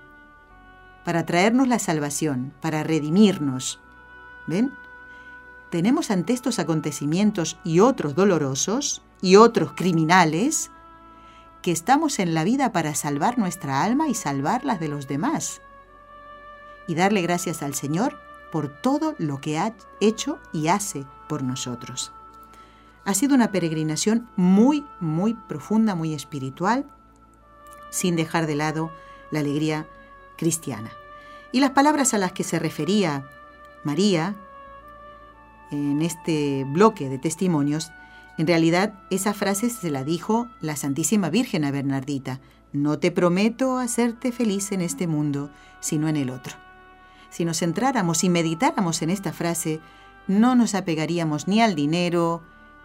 para 1.05 1.27
traernos 1.27 1.69
la 1.69 1.79
salvación, 1.79 2.55
para 2.61 2.83
redimirnos. 2.83 3.81
¿Ven? 4.47 4.73
tenemos 5.71 6.11
ante 6.11 6.33
estos 6.33 6.59
acontecimientos 6.59 7.59
y 7.65 7.81
otros 7.81 8.15
dolorosos 8.15 9.03
y 9.21 9.37
otros 9.37 9.73
criminales, 9.73 10.71
que 11.63 11.73
estamos 11.73 12.19
en 12.19 12.35
la 12.35 12.45
vida 12.45 12.73
para 12.73 12.95
salvar 12.95 13.39
nuestra 13.39 13.83
alma 13.83 14.09
y 14.09 14.15
salvarlas 14.15 14.79
de 14.79 14.89
los 14.89 15.09
demás. 15.09 15.61
Y 16.87 16.95
darle 16.95 17.23
gracias 17.23 17.63
al 17.63 17.75
Señor 17.75 18.19
por 18.53 18.69
todo 18.69 19.15
lo 19.19 19.41
que 19.41 19.59
ha 19.59 19.75
hecho 20.01 20.39
y 20.53 20.69
hace 20.69 21.05
por 21.29 21.43
nosotros. 21.43 22.13
Ha 23.05 23.15
sido 23.15 23.35
una 23.35 23.53
peregrinación 23.53 24.29
muy, 24.37 24.85
muy 25.01 25.35
profunda, 25.35 25.95
muy 25.95 26.15
espiritual, 26.15 26.87
sin 27.91 28.17
dejar 28.17 28.47
de 28.47 28.57
lado 28.57 28.91
la 29.31 29.41
alegría 29.41 29.87
cristiana. 30.37 30.91
Y 31.53 31.61
las 31.61 31.71
palabras 31.71 32.15
a 32.15 32.19
las 32.19 32.33
que 32.33 32.45
se 32.45 32.59
refería 32.59 33.25
María, 33.85 34.35
en 35.71 36.03
este 36.03 36.65
bloque 36.65 37.09
de 37.09 37.19
testimonios, 37.19 37.93
en 38.39 38.47
realidad 38.47 38.95
esa 39.11 39.33
frase 39.33 39.71
se 39.71 39.91
la 39.91 40.05
dijo 40.05 40.49
la 40.61 40.77
Santísima 40.77 41.31
Virgen 41.31 41.65
a 41.65 41.71
Bernardita. 41.71 42.41
No 42.73 42.99
te 42.99 43.11
prometo 43.11 43.79
hacerte 43.79 44.33
feliz 44.33 44.73
en 44.73 44.81
este 44.83 45.07
mundo, 45.07 45.51
sino 45.81 46.09
en 46.09 46.17
el 46.17 46.31
otro. 46.31 46.66
Si 47.37 47.45
nos 47.45 47.59
centráramos 47.59 48.25
y 48.25 48.31
meditáramos 48.31 49.03
en 49.03 49.11
esta 49.11 49.31
frase, 49.31 49.83
no 50.27 50.55
nos 50.55 50.75
apegaríamos 50.75 51.49
ni 51.49 51.61
al 51.61 51.75
dinero, 51.75 52.43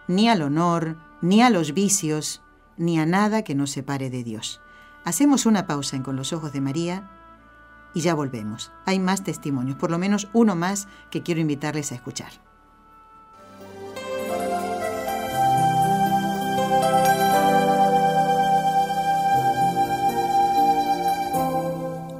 ni 0.08 0.28
al 0.28 0.42
honor, 0.42 0.98
ni 1.22 1.40
a 1.40 1.48
los 1.48 1.72
vicios, 1.72 2.42
ni 2.76 2.98
a 2.98 3.06
nada 3.06 3.44
que 3.44 3.54
nos 3.54 3.70
separe 3.70 4.10
de 4.10 4.22
Dios. 4.22 4.60
Hacemos 5.06 5.46
una 5.46 5.66
pausa 5.66 5.96
en 5.96 6.02
Con 6.02 6.16
los 6.16 6.34
Ojos 6.34 6.52
de 6.52 6.60
María 6.60 7.08
y 7.94 8.02
ya 8.02 8.12
volvemos. 8.12 8.72
Hay 8.84 8.98
más 8.98 9.24
testimonios, 9.24 9.78
por 9.78 9.90
lo 9.90 9.96
menos 9.96 10.28
uno 10.34 10.54
más 10.54 10.86
que 11.10 11.22
quiero 11.22 11.40
invitarles 11.40 11.90
a 11.90 11.94
escuchar. 11.94 12.51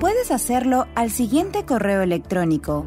Puedes 0.00 0.30
hacerlo 0.30 0.86
al 0.94 1.10
siguiente 1.10 1.64
correo 1.64 2.02
electrónico 2.02 2.86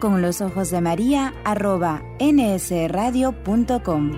con 0.00 0.22
los 0.22 0.40
ojos 0.40 0.70
de 0.70 0.80
María 0.80 1.34
arroba 1.44 2.02
nsradio.com. 2.20 4.12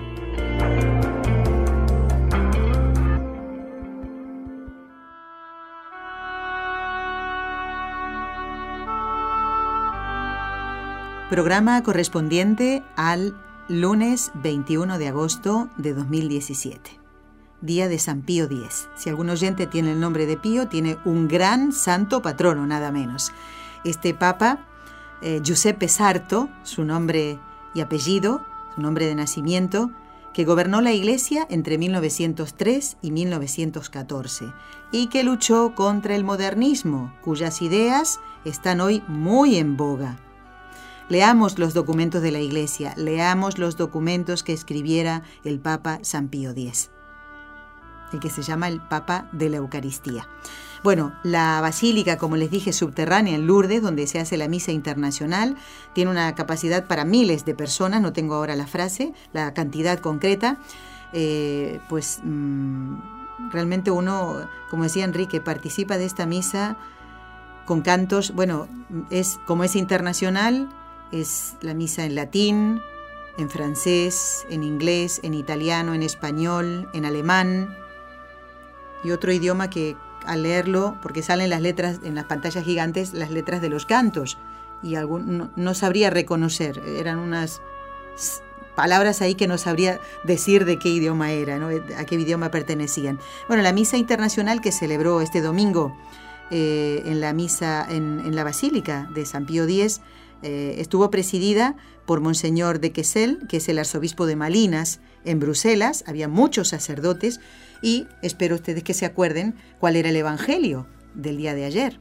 Programa 11.29 11.81
correspondiente 11.83 12.83
al 12.97 13.33
lunes 13.69 14.31
21 14.35 14.97
de 14.97 15.07
agosto 15.07 15.69
de 15.77 15.93
2017 15.93 17.00
día 17.61 17.87
de 17.87 17.99
San 17.99 18.21
Pío 18.21 18.45
X. 18.45 18.89
Si 18.95 19.09
algún 19.09 19.29
oyente 19.29 19.67
tiene 19.67 19.91
el 19.91 19.99
nombre 19.99 20.25
de 20.25 20.37
Pío, 20.37 20.67
tiene 20.67 20.97
un 21.05 21.27
gran 21.27 21.71
santo 21.71 22.21
patrono, 22.21 22.65
nada 22.65 22.91
menos. 22.91 23.31
Este 23.83 24.13
papa, 24.13 24.65
eh, 25.21 25.41
Giuseppe 25.43 25.87
Sarto, 25.87 26.49
su 26.63 26.83
nombre 26.83 27.39
y 27.73 27.81
apellido, 27.81 28.45
su 28.75 28.81
nombre 28.81 29.05
de 29.05 29.15
nacimiento, 29.15 29.91
que 30.33 30.45
gobernó 30.45 30.81
la 30.81 30.93
Iglesia 30.93 31.45
entre 31.49 31.77
1903 31.77 32.97
y 33.01 33.11
1914 33.11 34.53
y 34.91 35.07
que 35.07 35.23
luchó 35.23 35.75
contra 35.75 36.15
el 36.15 36.23
modernismo, 36.23 37.13
cuyas 37.21 37.61
ideas 37.61 38.19
están 38.45 38.81
hoy 38.81 39.03
muy 39.07 39.57
en 39.57 39.75
boga. 39.75 40.17
Leamos 41.09 41.59
los 41.59 41.73
documentos 41.73 42.21
de 42.21 42.31
la 42.31 42.39
Iglesia, 42.39 42.93
leamos 42.95 43.57
los 43.57 43.75
documentos 43.75 44.43
que 44.43 44.53
escribiera 44.53 45.23
el 45.43 45.59
Papa 45.59 45.99
San 46.01 46.29
Pío 46.29 46.51
X 46.51 46.89
el 48.13 48.19
que 48.19 48.29
se 48.29 48.41
llama 48.41 48.67
el 48.67 48.81
Papa 48.81 49.27
de 49.31 49.49
la 49.49 49.57
Eucaristía. 49.57 50.27
Bueno, 50.83 51.13
la 51.21 51.61
basílica, 51.61 52.17
como 52.17 52.37
les 52.37 52.49
dije, 52.49 52.73
subterránea 52.73 53.35
en 53.35 53.45
Lourdes, 53.45 53.83
donde 53.83 54.07
se 54.07 54.19
hace 54.19 54.35
la 54.35 54.47
misa 54.47 54.71
internacional, 54.71 55.55
tiene 55.93 56.09
una 56.09 56.33
capacidad 56.33 56.87
para 56.87 57.05
miles 57.05 57.45
de 57.45 57.53
personas, 57.53 58.01
no 58.01 58.13
tengo 58.13 58.33
ahora 58.33 58.55
la 58.55 58.65
frase, 58.65 59.13
la 59.31 59.53
cantidad 59.53 59.99
concreta, 59.99 60.57
eh, 61.13 61.79
pues 61.87 62.19
mm, 62.23 63.51
realmente 63.51 63.91
uno, 63.91 64.47
como 64.71 64.83
decía 64.83 65.03
Enrique, 65.03 65.39
participa 65.39 65.99
de 65.99 66.05
esta 66.05 66.25
misa 66.25 66.77
con 67.65 67.81
cantos, 67.81 68.33
bueno, 68.33 68.67
es 69.11 69.39
como 69.45 69.63
es 69.63 69.75
internacional, 69.75 70.69
Es 71.11 71.57
la 71.59 71.73
misa 71.73 72.05
en 72.05 72.15
latín, 72.15 72.81
en 73.37 73.49
francés, 73.49 74.45
en 74.49 74.63
inglés, 74.63 75.19
en 75.23 75.33
italiano, 75.33 75.93
en 75.93 76.03
español, 76.03 76.89
en 76.93 77.03
alemán 77.03 77.75
y 79.03 79.11
otro 79.11 79.31
idioma 79.31 79.69
que 79.69 79.95
al 80.25 80.43
leerlo, 80.43 80.97
porque 81.01 81.23
salen 81.23 81.49
las 81.49 81.61
letras 81.61 81.99
en 82.03 82.15
las 82.15 82.25
pantallas 82.25 82.63
gigantes, 82.63 83.13
las 83.13 83.31
letras 83.31 83.61
de 83.61 83.69
los 83.69 83.85
cantos 83.85 84.37
y 84.83 84.95
algún, 84.95 85.51
no, 85.55 85.73
sabría 85.73 86.09
reconocer, 86.09 86.81
eran 86.97 87.19
unas 87.19 87.61
palabras 88.75 89.21
ahí 89.21 89.35
que 89.35 89.47
no 89.47 89.57
sabría 89.57 89.99
decir 90.23 90.65
de 90.65 90.79
qué 90.79 90.89
idioma 90.89 91.31
era, 91.31 91.59
a 91.97 92.05
qué 92.05 92.15
idioma 92.15 92.51
pertenecían. 92.51 93.19
Bueno, 93.47 93.63
la 93.63 93.73
misa 93.73 93.97
internacional 93.97 94.61
que 94.61 94.71
celebró 94.71 95.21
este 95.21 95.41
domingo 95.41 95.95
eh, 96.49 97.03
en 97.05 97.21
la 97.21 97.33
misa 97.33 97.85
en, 97.89 98.35
la 98.35 98.43
Basílica 98.43 99.09
de 99.13 99.25
San 99.25 99.45
Pío 99.45 99.63
X 99.63 100.01
eh, 100.43 100.75
estuvo 100.79 101.11
presidida 101.11 101.75
por 102.05 102.19
Monseñor 102.19 102.79
de 102.79 102.91
Quesel, 102.91 103.39
que 103.47 103.57
es 103.57 103.69
el 103.69 103.79
arzobispo 103.79 104.25
de 104.25 104.35
Malinas, 104.35 104.99
en 105.23 105.39
Bruselas. 105.39 106.03
Había 106.07 106.27
muchos 106.27 106.69
sacerdotes 106.69 107.39
y 107.81 108.07
espero 108.21 108.55
ustedes 108.55 108.83
que 108.83 108.93
se 108.93 109.05
acuerden 109.05 109.55
cuál 109.79 109.95
era 109.95 110.09
el 110.09 110.15
Evangelio 110.15 110.87
del 111.13 111.37
día 111.37 111.53
de 111.53 111.65
ayer. 111.65 111.99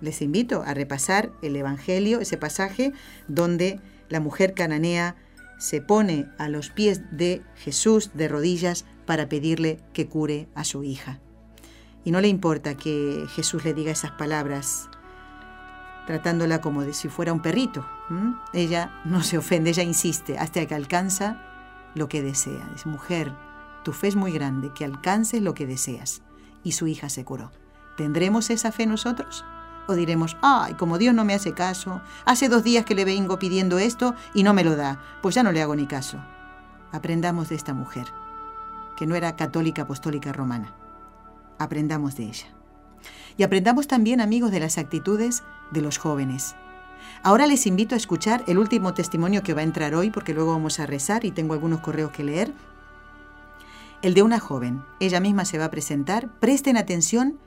Les 0.00 0.22
invito 0.22 0.62
a 0.62 0.74
repasar 0.74 1.32
el 1.42 1.56
Evangelio, 1.56 2.20
ese 2.20 2.36
pasaje 2.36 2.92
donde 3.28 3.80
la 4.08 4.20
mujer 4.20 4.54
cananea 4.54 5.16
se 5.58 5.80
pone 5.80 6.28
a 6.38 6.48
los 6.48 6.70
pies 6.70 7.02
de 7.10 7.42
Jesús 7.56 8.10
de 8.14 8.28
rodillas 8.28 8.84
para 9.06 9.28
pedirle 9.28 9.80
que 9.92 10.06
cure 10.06 10.48
a 10.54 10.64
su 10.64 10.84
hija. 10.84 11.20
Y 12.04 12.10
no 12.10 12.20
le 12.20 12.28
importa 12.28 12.76
que 12.76 13.24
Jesús 13.34 13.64
le 13.64 13.74
diga 13.74 13.90
esas 13.90 14.12
palabras, 14.12 14.88
tratándola 16.06 16.60
como 16.60 16.82
de 16.82 16.92
si 16.92 17.08
fuera 17.08 17.32
un 17.32 17.42
perrito. 17.42 17.86
Ella 18.52 19.00
no 19.04 19.22
se 19.22 19.38
ofende, 19.38 19.70
ella 19.70 19.82
insiste 19.82 20.38
hasta 20.38 20.64
que 20.66 20.74
alcanza 20.74 21.42
lo 21.94 22.08
que 22.08 22.22
desea. 22.22 22.70
Es 22.76 22.86
mujer, 22.86 23.32
tu 23.86 23.92
fe 23.92 24.08
es 24.08 24.16
muy 24.16 24.32
grande, 24.32 24.72
que 24.74 24.84
alcances 24.84 25.40
lo 25.40 25.54
que 25.54 25.66
deseas. 25.66 26.20
Y 26.62 26.72
su 26.72 26.88
hija 26.88 27.08
se 27.08 27.24
curó. 27.24 27.52
¿Tendremos 27.96 28.50
esa 28.50 28.72
fe 28.72 28.84
nosotros? 28.84 29.44
¿O 29.86 29.94
diremos, 29.94 30.36
ay, 30.42 30.74
como 30.74 30.98
Dios 30.98 31.14
no 31.14 31.24
me 31.24 31.32
hace 31.32 31.54
caso, 31.54 32.02
hace 32.24 32.48
dos 32.48 32.64
días 32.64 32.84
que 32.84 32.96
le 32.96 33.04
vengo 33.04 33.38
pidiendo 33.38 33.78
esto 33.78 34.14
y 34.34 34.42
no 34.42 34.52
me 34.52 34.64
lo 34.64 34.76
da, 34.76 35.00
pues 35.22 35.36
ya 35.36 35.44
no 35.44 35.52
le 35.52 35.62
hago 35.62 35.76
ni 35.76 35.86
caso? 35.86 36.18
Aprendamos 36.90 37.48
de 37.48 37.54
esta 37.54 37.72
mujer, 37.72 38.06
que 38.96 39.06
no 39.06 39.14
era 39.14 39.36
católica 39.36 39.82
apostólica 39.82 40.32
romana 40.32 40.74
aprendamos 41.58 42.16
de 42.16 42.24
ella. 42.24 42.46
Y 43.36 43.42
aprendamos 43.42 43.86
también, 43.86 44.20
amigos, 44.20 44.50
de 44.50 44.60
las 44.60 44.78
actitudes 44.78 45.42
de 45.70 45.82
los 45.82 45.98
jóvenes. 45.98 46.56
Ahora 47.22 47.46
les 47.46 47.66
invito 47.66 47.94
a 47.94 47.98
escuchar 47.98 48.42
el 48.46 48.58
último 48.58 48.94
testimonio 48.94 49.42
que 49.42 49.54
va 49.54 49.60
a 49.60 49.64
entrar 49.64 49.94
hoy, 49.94 50.10
porque 50.10 50.34
luego 50.34 50.52
vamos 50.52 50.80
a 50.80 50.86
rezar 50.86 51.24
y 51.24 51.30
tengo 51.30 51.54
algunos 51.54 51.80
correos 51.80 52.10
que 52.10 52.24
leer. 52.24 52.52
El 54.02 54.14
de 54.14 54.22
una 54.22 54.38
joven. 54.38 54.82
Ella 55.00 55.20
misma 55.20 55.44
se 55.44 55.58
va 55.58 55.66
a 55.66 55.70
presentar. 55.70 56.38
Presten 56.38 56.76
atención 56.76 57.38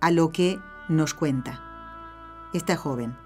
a 0.00 0.10
lo 0.10 0.30
que 0.30 0.58
nos 0.88 1.14
cuenta 1.14 1.62
esta 2.52 2.76
joven. 2.76 3.16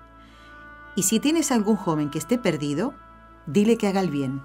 Y 0.96 1.04
si 1.04 1.20
tienes 1.20 1.52
algún 1.52 1.76
joven 1.76 2.10
que 2.10 2.18
esté 2.18 2.38
perdido, 2.38 2.94
dile 3.46 3.76
que 3.76 3.86
haga 3.86 4.00
el 4.00 4.10
bien. 4.10 4.42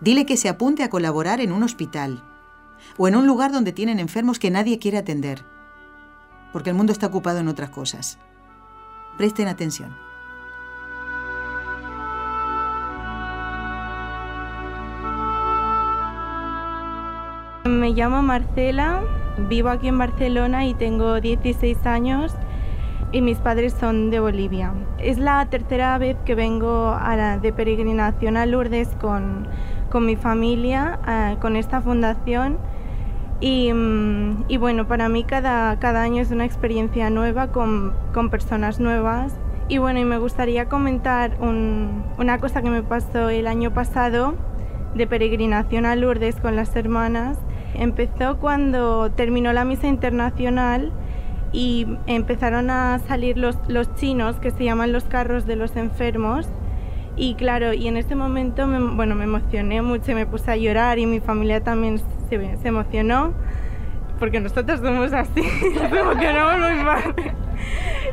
Dile 0.00 0.26
que 0.26 0.36
se 0.36 0.48
apunte 0.48 0.82
a 0.82 0.90
colaborar 0.90 1.40
en 1.40 1.52
un 1.52 1.62
hospital, 1.62 2.22
o 2.96 3.08
en 3.08 3.16
un 3.16 3.26
lugar 3.26 3.52
donde 3.52 3.72
tienen 3.72 3.98
enfermos 3.98 4.38
que 4.38 4.50
nadie 4.50 4.78
quiere 4.78 4.98
atender, 4.98 5.44
porque 6.52 6.70
el 6.70 6.76
mundo 6.76 6.92
está 6.92 7.06
ocupado 7.06 7.38
en 7.38 7.48
otras 7.48 7.70
cosas. 7.70 8.18
Presten 9.16 9.48
atención. 9.48 9.96
Me 17.64 17.90
llamo 17.90 18.22
Marcela, 18.22 19.02
vivo 19.48 19.68
aquí 19.68 19.88
en 19.88 19.98
Barcelona 19.98 20.66
y 20.66 20.74
tengo 20.74 21.20
16 21.20 21.86
años 21.86 22.34
y 23.12 23.22
mis 23.22 23.38
padres 23.38 23.74
son 23.78 24.10
de 24.10 24.20
Bolivia. 24.20 24.72
Es 24.98 25.18
la 25.18 25.44
tercera 25.46 25.98
vez 25.98 26.16
que 26.24 26.34
vengo 26.34 26.96
de 27.42 27.52
peregrinación 27.52 28.36
a 28.36 28.46
Lourdes 28.46 28.88
con, 29.00 29.46
con 29.90 30.06
mi 30.06 30.16
familia, 30.16 30.98
eh, 31.06 31.36
con 31.40 31.56
esta 31.56 31.80
fundación 31.80 32.58
Mm, 33.42 34.44
y, 34.48 34.56
bueno, 34.58 34.86
para 34.86 35.08
mí 35.08 35.24
cada, 35.24 35.78
cada, 35.78 36.02
año 36.02 36.20
es 36.20 36.30
una 36.30 36.44
experiencia 36.44 37.08
nueva 37.08 37.48
con, 37.48 37.94
con, 38.12 38.28
personas 38.28 38.80
nuevas. 38.80 39.34
Y 39.68 39.78
bueno, 39.78 40.00
y 40.00 40.04
me 40.04 40.18
gustaría 40.18 40.68
comentar 40.68 41.38
una 41.40 42.38
cosa 42.38 42.60
que 42.60 42.70
me 42.70 42.82
pasó 42.82 43.30
el 43.30 43.46
año 43.46 43.72
pasado 43.72 44.34
de 44.94 45.06
peregrinación 45.06 45.86
a 45.86 45.96
Lourdes 45.96 46.36
con 46.36 46.56
las 46.56 46.74
hermanas. 46.76 47.38
Empezó 47.74 48.38
cuando 48.38 49.10
terminó 49.10 49.52
la 49.52 49.64
misa 49.64 49.86
internacional 49.86 50.92
y 51.52 51.86
empezaron 52.06 52.70
a 52.70 52.98
salir 53.00 53.36
los, 53.36 53.56
los 53.68 53.94
chinos, 53.96 54.36
que 54.36 54.50
se 54.50 54.64
llaman 54.64 54.92
los 54.92 55.04
carros 55.04 55.46
de 55.46 55.56
los 55.56 55.76
enfermos. 55.76 56.48
Y 57.16 57.34
claro, 57.34 57.72
y 57.72 57.88
en 57.88 57.96
este 57.96 58.14
momento 58.14 58.66
me, 58.66 58.78
bueno, 58.94 59.14
me 59.14 59.24
emocioné 59.24 59.82
mucho, 59.82 60.14
me 60.14 60.26
puse 60.26 60.52
a 60.52 60.56
llorar 60.56 60.98
y 60.98 61.06
mi 61.06 61.20
familia 61.20 61.62
también 61.62 62.00
se, 62.28 62.68
emocionó, 62.68 63.34
porque 64.18 64.40
nosotros 64.40 64.80
somos 64.80 65.12
así, 65.12 65.42
nos 65.74 65.92
emocionamos 65.92 66.70
muy 66.70 66.84
fácil. 66.84 67.32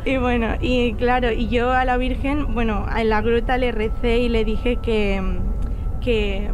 Y 0.04 0.18
bueno, 0.18 0.56
y 0.60 0.94
claro, 0.94 1.32
y 1.32 1.48
yo 1.48 1.72
a 1.72 1.86
la 1.86 1.98
Virgen, 1.98 2.54
bueno, 2.54 2.86
en 2.96 3.10
la 3.10 3.22
gruta 3.22 3.58
le 3.58 3.72
recé 3.72 4.18
y 4.20 4.30
le 4.30 4.44
dije 4.44 4.78
que, 4.78 5.22
que, 6.02 6.50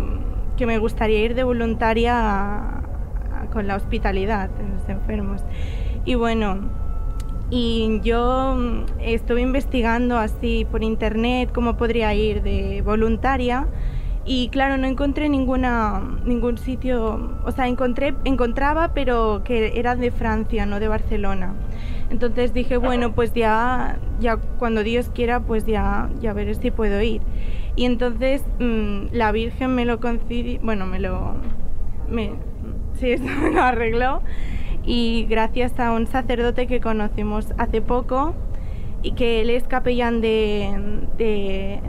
que 0.58 0.66
me 0.66 0.78
gustaría 0.80 1.20
ir 1.20 1.36
de 1.36 1.44
voluntaria 1.44 2.83
con 3.54 3.68
la 3.68 3.76
hospitalidad 3.76 4.50
de 4.50 4.68
los 4.68 4.90
enfermos. 4.90 5.42
Y 6.04 6.16
bueno, 6.16 6.58
y 7.52 8.02
yo 8.04 8.58
estuve 9.00 9.42
investigando 9.42 10.18
así 10.18 10.66
por 10.70 10.84
internet 10.84 11.52
cómo 11.54 11.78
podría 11.78 12.14
ir 12.16 12.42
de 12.42 12.82
voluntaria 12.82 13.68
y 14.26 14.48
claro, 14.50 14.78
no 14.78 14.88
encontré 14.88 15.28
ninguna, 15.28 16.02
ningún 16.26 16.58
sitio, 16.58 17.38
o 17.46 17.52
sea, 17.52 17.68
encontré, 17.68 18.16
encontraba, 18.24 18.94
pero 18.94 19.42
que 19.44 19.78
era 19.78 19.96
de 19.96 20.12
Francia, 20.12 20.66
no 20.66 20.80
de 20.80 20.88
Barcelona. 20.88 21.54
Entonces 22.10 22.54
dije, 22.54 22.78
bueno, 22.78 23.14
pues 23.14 23.34
ya, 23.34 23.98
ya 24.20 24.38
cuando 24.38 24.84
Dios 24.84 25.12
quiera, 25.14 25.42
pues 25.42 25.66
ya, 25.66 26.10
ya 26.22 26.32
veré 26.32 26.56
si 26.56 26.72
puedo 26.72 27.02
ir. 27.02 27.22
Y 27.76 27.86
entonces 27.86 28.46
mm, 28.60 29.08
la 29.12 29.32
Virgen 29.34 29.76
me 29.76 29.84
lo 29.84 30.00
concedió, 30.00 30.60
bueno, 30.62 30.86
me 30.86 31.00
lo, 31.00 31.36
me, 32.10 32.32
sí, 33.00 33.12
eso 33.14 33.24
me 33.24 33.52
lo 33.52 33.62
arregló. 33.62 34.22
Y 34.86 35.26
gracias 35.30 35.80
a 35.80 35.92
un 35.92 36.08
sacerdote 36.08 36.68
que 36.68 36.82
conocimos 36.82 37.54
hace 37.58 37.82
poco 37.82 38.34
y 39.02 39.14
que 39.14 39.42
él 39.42 39.50
es 39.50 39.64
capellán 39.64 40.22
de, 40.22 40.74
de 41.18 41.80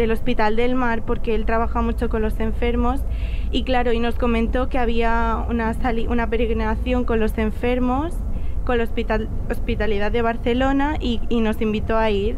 del 0.00 0.12
Hospital 0.12 0.56
del 0.56 0.74
Mar 0.74 1.02
porque 1.04 1.34
él 1.34 1.44
trabaja 1.44 1.82
mucho 1.82 2.08
con 2.08 2.22
los 2.22 2.40
enfermos 2.40 3.02
y 3.50 3.64
claro, 3.64 3.92
y 3.92 4.00
nos 4.00 4.14
comentó 4.14 4.68
que 4.68 4.78
había 4.78 5.44
una, 5.48 5.76
una 6.08 6.30
peregrinación 6.30 7.04
con 7.04 7.20
los 7.20 7.36
enfermos, 7.38 8.14
con 8.64 8.78
la 8.78 8.84
hospital 8.84 9.28
Hospitalidad 9.50 10.10
de 10.12 10.22
Barcelona 10.22 10.96
y, 11.00 11.20
y, 11.28 11.40
nos 11.40 11.60
invitó 11.60 11.96
a 11.96 12.10
ir. 12.10 12.36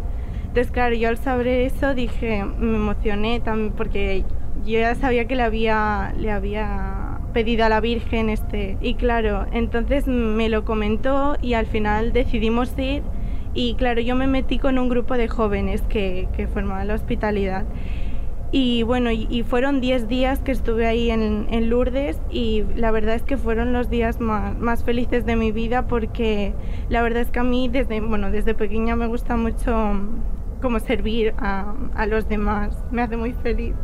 Entonces, 0.49 0.71
claro, 0.71 0.95
yo 0.95 1.09
al 1.09 1.19
saber 1.19 1.47
eso 1.47 1.95
dije, 1.95 2.45
me 2.45 2.77
emocioné 2.77 3.41
también 3.41 3.73
porque 3.73 4.25
yo 4.65 4.81
ya 4.81 4.95
sabía 4.95 5.27
que 5.27 5.37
le 5.37 5.43
había, 5.43 6.15
le 6.19 6.31
había 6.31 7.02
pedido 7.33 7.65
a 7.65 7.69
la 7.69 7.81
Virgen 7.81 8.31
este. 8.31 8.77
Y 8.81 8.95
claro, 8.95 9.47
entonces 9.53 10.07
me 10.07 10.49
lo 10.49 10.65
comentó 10.65 11.37
y 11.43 11.55
al 11.55 11.67
final 11.67 12.13
decidimos 12.13 12.77
ir 12.79 13.03
y 13.55 13.75
claro, 13.75 14.01
yo 14.01 14.15
me 14.17 14.27
metí 14.27 14.59
con 14.59 14.79
un 14.79 14.89
grupo 14.89 15.15
de 15.15 15.29
jóvenes 15.29 15.83
que, 15.83 16.29
que 16.37 16.47
formaban 16.47 16.89
la 16.89 16.95
hospitalidad. 16.95 17.65
Y 18.55 18.83
bueno, 18.83 19.11
y, 19.11 19.45
fueron 19.45 19.81
10 19.81 20.09
días 20.09 20.41
que 20.41 20.53
estuve 20.53 20.87
ahí 20.87 21.11
en, 21.11 21.47
en, 21.51 21.71
Lourdes 21.71 22.21
y 22.31 22.65
la 22.77 22.91
verdad 22.91 23.15
es 23.15 23.23
que 23.23 23.39
fueron 23.39 23.73
los 23.73 23.89
días 23.89 24.21
más, 24.21 24.59
más, 24.59 24.85
felices 24.85 25.25
de 25.25 25.37
mi 25.37 25.53
vida 25.53 25.87
porque 25.87 26.53
la 26.91 27.01
verdad 27.01 27.23
es 27.23 27.31
que 27.31 27.41
a 27.41 27.45
mí 27.45 27.69
desde, 27.69 28.03
bueno, 28.03 28.31
desde 28.31 28.53
pequeña 28.53 28.95
me 28.95 29.07
gusta 29.07 29.39
mucho 29.39 29.99
como 30.61 30.81
servir 30.81 31.35
a, 31.39 31.75
a 31.95 32.05
los 32.05 32.29
demás, 32.29 32.77
me 32.91 33.01
hace 33.01 33.17
muy 33.17 33.33
feliz. 33.33 33.75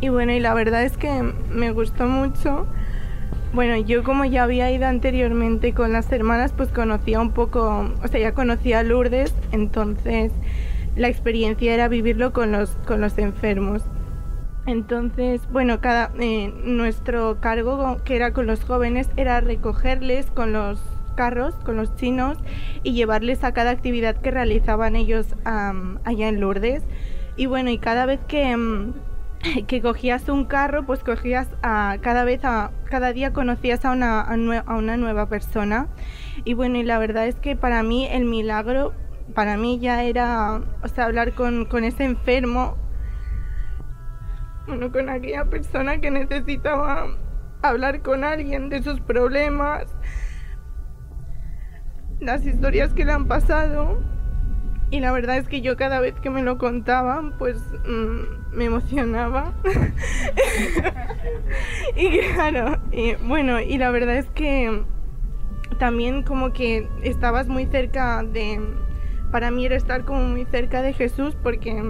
Y 0.00 0.08
bueno, 0.08 0.32
y 0.32 0.40
la 0.40 0.54
verdad 0.54 0.84
es 0.84 0.96
que 0.96 1.22
me 1.50 1.70
gustó 1.72 2.06
mucho 2.06 2.66
bueno, 3.52 3.76
yo 3.78 4.04
como 4.04 4.26
ya 4.26 4.42
había 4.42 4.70
ido 4.70 4.86
anteriormente 4.86 5.72
con 5.72 5.92
las 5.92 6.12
hermanas, 6.12 6.52
pues 6.54 6.68
conocía 6.68 7.18
un 7.20 7.32
poco, 7.32 7.90
o 8.02 8.08
sea, 8.08 8.20
ya 8.20 8.32
conocía 8.34 8.80
a 8.80 8.82
Lourdes, 8.82 9.34
entonces 9.52 10.32
la 10.96 11.08
experiencia 11.08 11.72
era 11.72 11.88
vivirlo 11.88 12.32
con 12.32 12.52
los, 12.52 12.70
con 12.86 13.00
los 13.00 13.16
enfermos. 13.16 13.82
Entonces, 14.66 15.40
bueno, 15.50 15.80
cada, 15.80 16.10
eh, 16.20 16.52
nuestro 16.62 17.40
cargo 17.40 17.96
que 18.04 18.16
era 18.16 18.34
con 18.34 18.46
los 18.46 18.64
jóvenes 18.64 19.08
era 19.16 19.40
recogerles 19.40 20.26
con 20.26 20.52
los, 20.52 20.78
carros 21.16 21.54
con 21.64 21.76
los 21.76 21.96
chinos 21.96 22.36
y 22.82 22.92
llevarles 22.92 23.42
a 23.44 23.52
cada 23.52 23.70
actividad 23.70 24.16
que 24.16 24.30
realizaban 24.30 24.94
ellos 24.94 25.26
allá 25.44 26.28
en 26.28 26.40
Lourdes. 26.40 26.84
Y 27.38 27.46
bueno, 27.46 27.70
y 27.70 27.78
cada 27.78 28.04
vez 28.04 28.18
que, 28.26 28.56
mm, 28.56 28.94
que 29.68 29.80
cogías 29.80 30.28
un 30.28 30.44
carro, 30.44 30.84
pues 30.84 31.04
cogías 31.04 31.48
a, 31.62 31.96
cada 32.00 32.24
vez, 32.24 32.44
a, 32.44 32.72
cada 32.90 33.12
día 33.12 33.32
conocías 33.32 33.84
a 33.84 33.92
una, 33.92 34.20
a 34.22 34.76
una 34.76 34.96
nueva 34.96 35.26
persona. 35.26 35.86
Y 36.44 36.54
bueno, 36.54 36.78
y 36.78 36.82
la 36.82 36.98
verdad 36.98 37.28
es 37.28 37.36
que 37.36 37.54
para 37.54 37.84
mí 37.84 38.08
el 38.10 38.24
milagro, 38.24 38.92
para 39.34 39.56
mí 39.56 39.78
ya 39.78 40.02
era, 40.02 40.60
o 40.82 40.88
sea, 40.88 41.04
hablar 41.04 41.32
con, 41.34 41.64
con 41.64 41.84
ese 41.84 42.02
enfermo, 42.02 42.76
bueno, 44.66 44.90
con 44.90 45.08
aquella 45.08 45.44
persona 45.44 46.00
que 46.00 46.10
necesitaba 46.10 47.06
hablar 47.62 48.02
con 48.02 48.24
alguien 48.24 48.68
de 48.68 48.82
sus 48.82 49.00
problemas, 49.00 49.86
las 52.18 52.44
historias 52.44 52.92
que 52.94 53.04
le 53.04 53.12
han 53.12 53.28
pasado. 53.28 54.17
Y 54.90 55.00
la 55.00 55.12
verdad 55.12 55.36
es 55.36 55.48
que 55.48 55.60
yo 55.60 55.76
cada 55.76 56.00
vez 56.00 56.14
que 56.14 56.30
me 56.30 56.42
lo 56.42 56.56
contaban, 56.56 57.36
pues 57.36 57.58
mm, 57.86 58.56
me 58.56 58.64
emocionaba. 58.64 59.52
y 61.96 62.18
claro, 62.34 62.78
y, 62.90 63.14
bueno, 63.16 63.60
y 63.60 63.76
la 63.76 63.90
verdad 63.90 64.16
es 64.16 64.28
que 64.30 64.82
también 65.78 66.22
como 66.22 66.52
que 66.52 66.88
estabas 67.02 67.48
muy 67.48 67.66
cerca 67.66 68.22
de, 68.22 68.60
para 69.30 69.50
mí 69.50 69.66
era 69.66 69.76
estar 69.76 70.04
como 70.04 70.22
muy 70.22 70.46
cerca 70.46 70.80
de 70.80 70.94
Jesús 70.94 71.36
porque, 71.42 71.82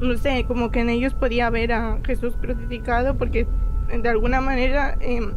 no 0.00 0.16
sé, 0.16 0.44
como 0.46 0.70
que 0.70 0.80
en 0.80 0.90
ellos 0.90 1.14
podía 1.14 1.48
ver 1.48 1.72
a 1.72 1.98
Jesús 2.04 2.36
crucificado 2.40 3.16
porque 3.16 3.46
de 3.88 4.08
alguna 4.08 4.40
manera 4.40 4.96
em, 5.00 5.32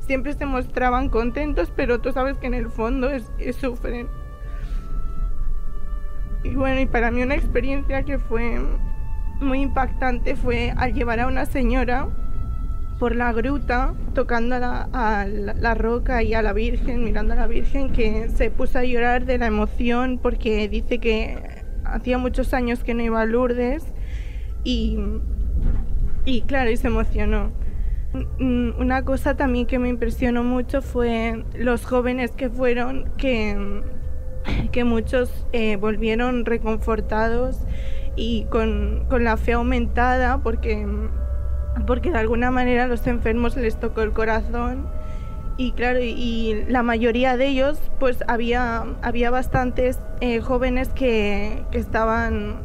siempre 0.00 0.34
se 0.34 0.46
mostraban 0.46 1.08
contentos, 1.08 1.72
pero 1.74 2.00
tú 2.00 2.12
sabes 2.12 2.38
que 2.38 2.46
en 2.46 2.54
el 2.54 2.70
fondo 2.70 3.10
es, 3.10 3.30
sufren. 3.56 4.08
Y 6.44 6.54
bueno, 6.54 6.80
y 6.80 6.86
para 6.86 7.10
mí 7.10 7.22
una 7.22 7.34
experiencia 7.34 8.02
que 8.04 8.18
fue 8.18 8.60
muy 9.40 9.60
impactante 9.60 10.36
fue 10.36 10.72
al 10.76 10.94
llevar 10.94 11.20
a 11.20 11.26
una 11.26 11.46
señora 11.46 12.08
por 12.98 13.14
la 13.14 13.32
gruta, 13.32 13.94
tocando 14.14 14.56
a 14.56 15.26
la, 15.26 15.74
roca 15.74 16.22
y 16.22 16.34
a 16.34 16.42
la 16.42 16.52
Virgen, 16.52 17.04
mirando 17.04 17.34
a 17.34 17.36
la 17.36 17.46
Virgen, 17.46 17.92
que 17.92 18.28
se 18.28 18.50
puso 18.50 18.80
a 18.80 18.84
llorar 18.84 19.24
de 19.24 19.38
la 19.38 19.46
emoción 19.46 20.18
porque 20.20 20.68
dice 20.68 20.98
que 20.98 21.38
hacía 21.84 22.18
muchos 22.18 22.52
años 22.54 22.82
que 22.82 22.94
no 22.94 23.02
iba 23.02 23.20
a 23.20 23.24
Lourdes 23.24 23.84
y, 24.64 24.98
y 26.24 26.42
claro, 26.42 26.70
y 26.70 26.76
se 26.76 26.88
emocionó. 26.88 27.52
Una 28.40 29.04
cosa 29.04 29.36
también 29.36 29.66
que 29.66 29.78
me 29.78 29.88
impresionó 29.88 30.42
mucho 30.42 30.82
fue 30.82 31.44
los 31.54 31.84
jóvenes 31.84 32.32
que 32.32 32.48
fueron, 32.48 33.10
que, 33.16 33.82
que 34.72 34.84
muchos 34.84 35.46
eh, 35.52 35.76
volvieron 35.76 36.44
reconfortados 36.44 37.60
y 38.16 38.44
con, 38.44 39.04
con, 39.08 39.24
la 39.24 39.36
fe 39.36 39.52
aumentada 39.52 40.38
porque, 40.38 40.86
porque 41.86 42.10
de 42.10 42.18
alguna 42.18 42.50
manera 42.50 42.84
a 42.84 42.86
los 42.88 43.06
enfermos 43.06 43.56
les 43.56 43.78
tocó 43.78 44.02
el 44.02 44.12
corazón. 44.12 44.86
Y 45.56 45.72
claro, 45.72 45.98
y, 46.00 46.64
la 46.68 46.82
mayoría 46.82 47.36
de 47.36 47.48
ellos 47.48 47.80
pues 47.98 48.22
había, 48.28 48.84
había 49.02 49.30
bastantes 49.30 50.00
eh, 50.20 50.40
jóvenes 50.40 50.90
que, 50.90 51.64
que 51.72 51.78
estaban 51.78 52.60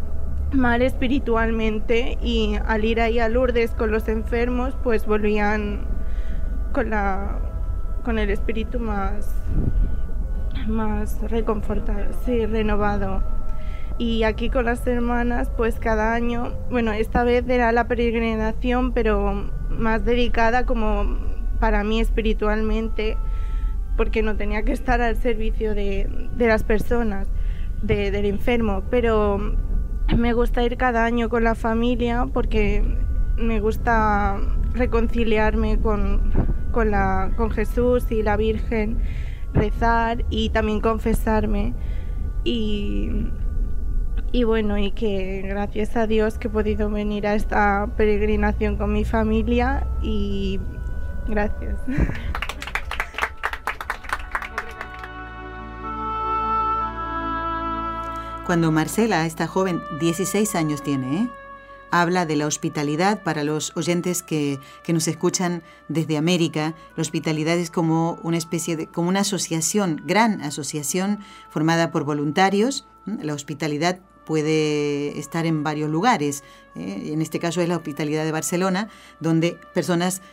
mal 0.52 0.84
espiritualmente 0.84 2.20
y 2.22 2.56
al 2.66 2.86
ir 2.86 3.02
ahí 3.02 3.18
a 3.18 3.30
Lourdes 3.30 3.72
con 3.72 3.92
los 3.92 4.08
enfermos, 4.08 4.76
pues 4.84 5.08
volvían 5.08 5.88
con 6.72 6.92
la 6.92 7.40
con 8.04 8.20
el 8.20 8.30
espíritu 8.30 8.80
más 8.80 9.34
más 10.68 11.22
reconfortado, 11.22 12.14
sí, 12.26 12.46
renovado. 12.46 13.24
Y 13.98 14.24
aquí 14.24 14.50
con 14.50 14.66
las 14.66 14.86
hermanas, 14.88 15.52
pues 15.56 15.80
cada 15.80 16.14
año, 16.14 16.54
bueno, 16.72 16.92
esta 16.94 17.24
vez 17.24 17.48
era 17.48 17.72
la 17.72 17.88
peregrinación, 17.88 18.92
pero 18.92 19.50
más 19.70 20.04
dedicada 20.04 20.66
como 20.66 21.18
para 21.60 21.84
mí 21.84 22.00
espiritualmente, 22.00 23.18
porque 23.96 24.24
no 24.24 24.36
tenía 24.36 24.64
que 24.64 24.72
estar 24.72 25.02
al 25.02 25.18
servicio 25.18 25.76
de, 25.76 26.10
de 26.36 26.48
las 26.48 26.64
personas, 26.64 27.28
de, 27.84 28.10
del 28.12 28.26
enfermo, 28.26 28.84
pero 28.90 29.56
me 30.18 30.34
gusta 30.34 30.64
ir 30.64 30.78
cada 30.78 31.06
año 31.06 31.30
con 31.30 31.44
la 31.44 31.56
familia 31.56 32.28
porque 32.34 32.84
me 33.38 33.60
gusta 33.60 34.40
reconciliarme 34.74 35.80
con, 35.80 36.32
la, 36.86 37.32
con 37.36 37.52
Jesús 37.52 38.12
y 38.12 38.24
la 38.24 38.38
Virgen, 38.38 38.98
rezar 39.54 40.26
y 40.30 40.50
también 40.50 40.82
confesarme. 40.82 41.74
Y, 42.44 43.10
y 44.32 44.44
bueno, 44.44 44.78
y 44.78 44.92
que 44.92 45.44
gracias 45.44 45.96
a 45.96 46.08
Dios 46.08 46.38
que 46.38 46.48
he 46.48 46.52
podido 46.52 46.90
venir 46.90 47.28
a 47.28 47.36
esta 47.36 47.88
peregrinación 47.96 48.78
con 48.78 48.92
mi 48.92 49.06
familia 49.06 49.88
y 50.02 50.60
gracias. 51.28 51.78
Cuando 58.46 58.72
Marcela, 58.74 59.26
esta 59.26 59.48
joven, 59.48 59.82
16 60.02 60.56
años 60.56 60.84
tiene, 60.84 61.22
¿eh? 61.22 61.30
Habla 61.94 62.26
de 62.26 62.36
la 62.36 62.48
hospitalidad 62.48 63.22
para 63.22 63.44
los 63.44 63.72
oyentes 63.78 64.24
que, 64.24 64.60
nos 64.88 65.08
escuchan 65.08 65.62
desde 65.88 66.18
América. 66.18 66.74
La 66.96 67.02
hospitalidad 67.02 67.56
es 67.58 67.70
como 67.70 68.20
una 68.24 68.38
especie 68.38 68.76
de, 68.76 68.88
como 68.88 69.10
una 69.10 69.20
asociación, 69.20 70.02
gran 70.04 70.42
asociación 70.42 71.20
formada 71.52 71.92
por 71.92 72.04
voluntarios. 72.04 72.88
La 73.06 73.36
hospitalidad 73.36 74.00
puede 74.26 75.20
estar 75.20 75.46
en 75.46 75.64
varios 75.64 75.90
lugares. 75.90 76.44
¿eh? 76.76 77.12
En 77.14 77.22
este 77.22 77.40
caso 77.40 77.62
es 77.62 77.70
la 77.70 77.78
hospitalidad 77.78 78.24
de 78.24 78.32
Barcelona, 78.32 78.90
donde 79.20 79.60
personas 79.76 80.24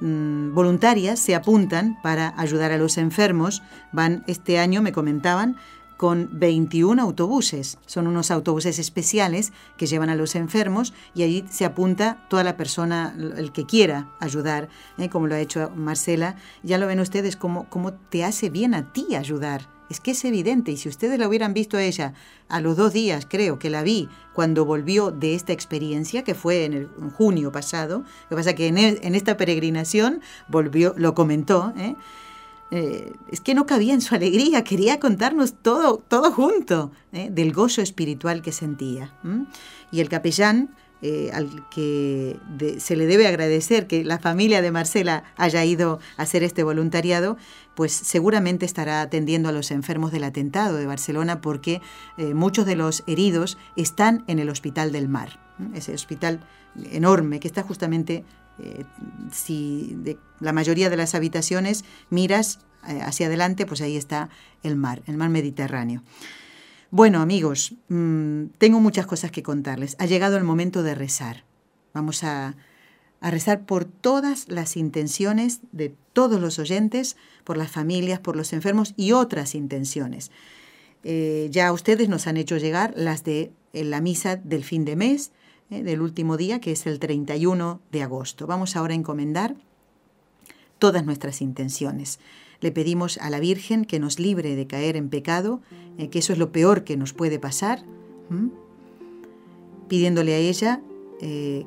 mm, 0.00 0.54
voluntarias 0.54 1.20
se 1.20 1.34
apuntan 1.34 2.00
para 2.02 2.32
ayudar 2.38 2.72
a 2.72 2.78
los 2.78 2.96
enfermos. 2.96 3.62
Van 3.92 4.24
este 4.28 4.58
año, 4.58 4.80
me 4.80 4.92
comentaban, 4.92 5.58
con 6.02 6.28
21 6.32 7.00
autobuses. 7.00 7.78
Son 7.86 8.08
unos 8.08 8.32
autobuses 8.32 8.80
especiales 8.80 9.52
que 9.76 9.86
llevan 9.86 10.10
a 10.10 10.16
los 10.16 10.34
enfermos 10.34 10.94
y 11.14 11.22
allí 11.22 11.44
se 11.48 11.64
apunta 11.64 12.26
toda 12.28 12.42
la 12.42 12.56
persona, 12.56 13.14
el 13.16 13.52
que 13.52 13.66
quiera 13.66 14.10
ayudar, 14.18 14.68
¿eh? 14.98 15.08
como 15.08 15.28
lo 15.28 15.36
ha 15.36 15.38
hecho 15.38 15.70
Marcela. 15.76 16.34
Ya 16.64 16.78
lo 16.78 16.88
ven 16.88 16.98
ustedes 16.98 17.36
cómo, 17.36 17.68
cómo 17.70 17.92
te 17.92 18.24
hace 18.24 18.50
bien 18.50 18.74
a 18.74 18.92
ti 18.92 19.14
ayudar. 19.14 19.68
Es 19.90 20.00
que 20.00 20.10
es 20.10 20.24
evidente, 20.24 20.72
y 20.72 20.76
si 20.76 20.88
ustedes 20.88 21.20
la 21.20 21.28
hubieran 21.28 21.54
visto 21.54 21.76
a 21.76 21.84
ella 21.84 22.14
a 22.48 22.60
los 22.60 22.76
dos 22.76 22.92
días, 22.92 23.24
creo 23.30 23.60
que 23.60 23.70
la 23.70 23.84
vi 23.84 24.08
cuando 24.32 24.64
volvió 24.64 25.12
de 25.12 25.36
esta 25.36 25.52
experiencia, 25.52 26.24
que 26.24 26.34
fue 26.34 26.64
en, 26.64 26.88
junio 27.12 27.52
pasado, 27.52 27.98
lo 27.98 28.28
que 28.30 28.36
pasa 28.36 28.54
que 28.56 28.66
en, 28.66 28.78
en, 28.78 29.14
esta 29.14 29.36
peregrinación 29.36 30.20
volvió, 30.48 30.94
lo 30.96 31.14
comentó, 31.14 31.72
¿eh? 31.76 31.94
Eh, 32.74 33.12
es 33.30 33.42
que 33.42 33.54
no 33.54 33.66
cabía 33.66 33.92
en 33.92 34.00
su 34.00 34.14
alegría, 34.14 34.64
quería 34.64 34.98
contarnos 34.98 35.52
todo, 35.52 35.98
todo 36.08 36.32
junto, 36.32 36.90
¿eh? 37.12 37.28
del 37.30 37.52
gozo 37.52 37.82
espiritual 37.82 38.40
que 38.40 38.50
sentía. 38.50 39.12
Y 39.90 40.00
el 40.00 40.08
capellán, 40.08 40.74
eh, 41.02 41.30
al 41.34 41.68
que 41.68 42.38
se 42.78 42.96
le 42.96 43.04
debe 43.04 43.26
agradecer 43.26 43.86
que 43.86 44.04
la 44.04 44.18
familia 44.18 44.62
de 44.62 44.72
Marcela 44.72 45.22
haya 45.36 45.62
ido 45.66 46.00
a 46.16 46.22
hacer 46.22 46.42
este 46.44 46.62
voluntariado, 46.62 47.36
pues 47.74 47.92
seguramente 47.92 48.64
estará 48.64 49.02
atendiendo 49.02 49.50
a 49.50 49.52
los 49.52 49.70
enfermos 49.70 50.10
del 50.10 50.24
atentado 50.24 50.78
de 50.78 50.86
Barcelona 50.86 51.42
porque 51.42 51.82
muchos 52.16 52.64
de 52.64 52.76
los 52.76 53.04
heridos 53.06 53.58
están 53.76 54.24
en 54.28 54.38
el 54.38 54.48
Hospital 54.48 54.92
del 54.92 55.08
Mar, 55.08 55.40
ese 55.74 55.92
hospital 55.92 56.46
enorme 56.90 57.38
que 57.38 57.48
está 57.48 57.62
justamente 57.62 58.24
eh, 58.58 58.84
si 59.30 59.96
la 60.40 60.52
mayoría 60.52 60.90
de 60.90 60.96
las 60.96 61.14
habitaciones 61.14 61.84
miras 62.10 62.60
eh, 62.88 63.00
hacia 63.00 63.26
adelante, 63.26 63.66
pues 63.66 63.80
ahí 63.80 63.96
está 63.96 64.28
el 64.62 64.76
mar, 64.76 65.02
el 65.06 65.16
mar 65.16 65.30
Mediterráneo. 65.30 66.02
Bueno, 66.90 67.22
amigos, 67.22 67.74
mm, 67.88 68.46
tengo 68.58 68.78
muchas 68.78 69.06
cosas 69.06 69.30
que 69.30 69.42
contarles. 69.42 69.96
Ha 69.98 70.06
llegado 70.06 70.36
el 70.36 70.44
momento 70.44 70.82
de 70.82 70.94
rezar. 70.94 71.44
Vamos 71.94 72.22
a, 72.24 72.54
rezar 73.22 73.64
por 73.64 73.84
todas 73.84 74.48
las 74.48 74.76
intenciones 74.76 75.60
de 75.70 75.94
todos 76.12 76.40
los 76.40 76.58
oyentes, 76.58 77.16
por 77.44 77.56
las 77.56 77.70
familias, 77.70 78.18
por 78.18 78.34
los 78.34 78.52
enfermos 78.52 78.94
y 78.96 79.12
otras 79.12 79.54
intenciones. 79.54 80.32
Eh, 81.04 81.48
ya 81.52 81.72
ustedes 81.72 82.08
nos 82.08 82.26
han 82.26 82.36
hecho 82.36 82.56
llegar 82.56 82.92
las 82.96 83.22
de 83.22 83.52
la 83.72 84.00
misa 84.00 84.36
del 84.36 84.64
fin 84.64 84.84
de 84.84 84.96
mes, 84.96 85.30
eh, 85.72 85.82
del 85.82 86.02
último 86.02 86.36
día, 86.36 86.60
que 86.60 86.72
es 86.72 86.86
el 86.86 86.98
31 86.98 87.80
de 87.90 88.02
agosto. 88.02 88.46
Vamos 88.46 88.76
ahora 88.76 88.92
a 88.92 88.96
encomendar 88.96 89.56
todas 90.78 91.06
nuestras 91.06 91.40
intenciones. 91.40 92.18
Le 92.60 92.72
pedimos 92.72 93.16
a 93.16 93.30
la 93.30 93.40
Virgen 93.40 93.86
que 93.86 93.98
nos 93.98 94.18
libre 94.18 94.54
de 94.54 94.66
caer 94.66 94.96
en 94.96 95.08
pecado, 95.08 95.62
eh, 95.96 96.10
que 96.10 96.18
eso 96.18 96.34
es 96.34 96.38
lo 96.38 96.52
peor 96.52 96.84
que 96.84 96.98
nos 96.98 97.14
puede 97.14 97.38
pasar, 97.38 97.84
pidiéndole 99.88 100.34
a 100.34 100.38
ella 100.38 100.82
eh, 101.22 101.64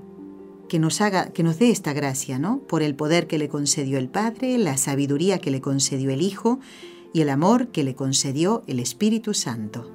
que 0.70 0.78
nos 0.78 1.02
haga, 1.02 1.30
que 1.30 1.42
nos 1.42 1.58
dé 1.58 1.72
esta 1.72 1.94
gracia, 1.94 2.38
¿no? 2.38 2.60
Por 2.60 2.84
el 2.84 2.94
poder 2.94 3.26
que 3.26 3.40
le 3.40 3.50
concedió 3.50 3.98
el 3.98 4.10
Padre, 4.10 4.60
la 4.60 4.78
sabiduría 4.78 5.40
que 5.40 5.50
le 5.50 5.62
concedió 5.62 6.12
el 6.12 6.22
Hijo 6.22 6.60
y 7.12 7.22
el 7.22 7.30
amor 7.30 7.70
que 7.70 7.84
le 7.84 7.96
concedió 7.96 8.62
el 8.68 8.80
Espíritu 8.80 9.34
Santo. 9.34 9.95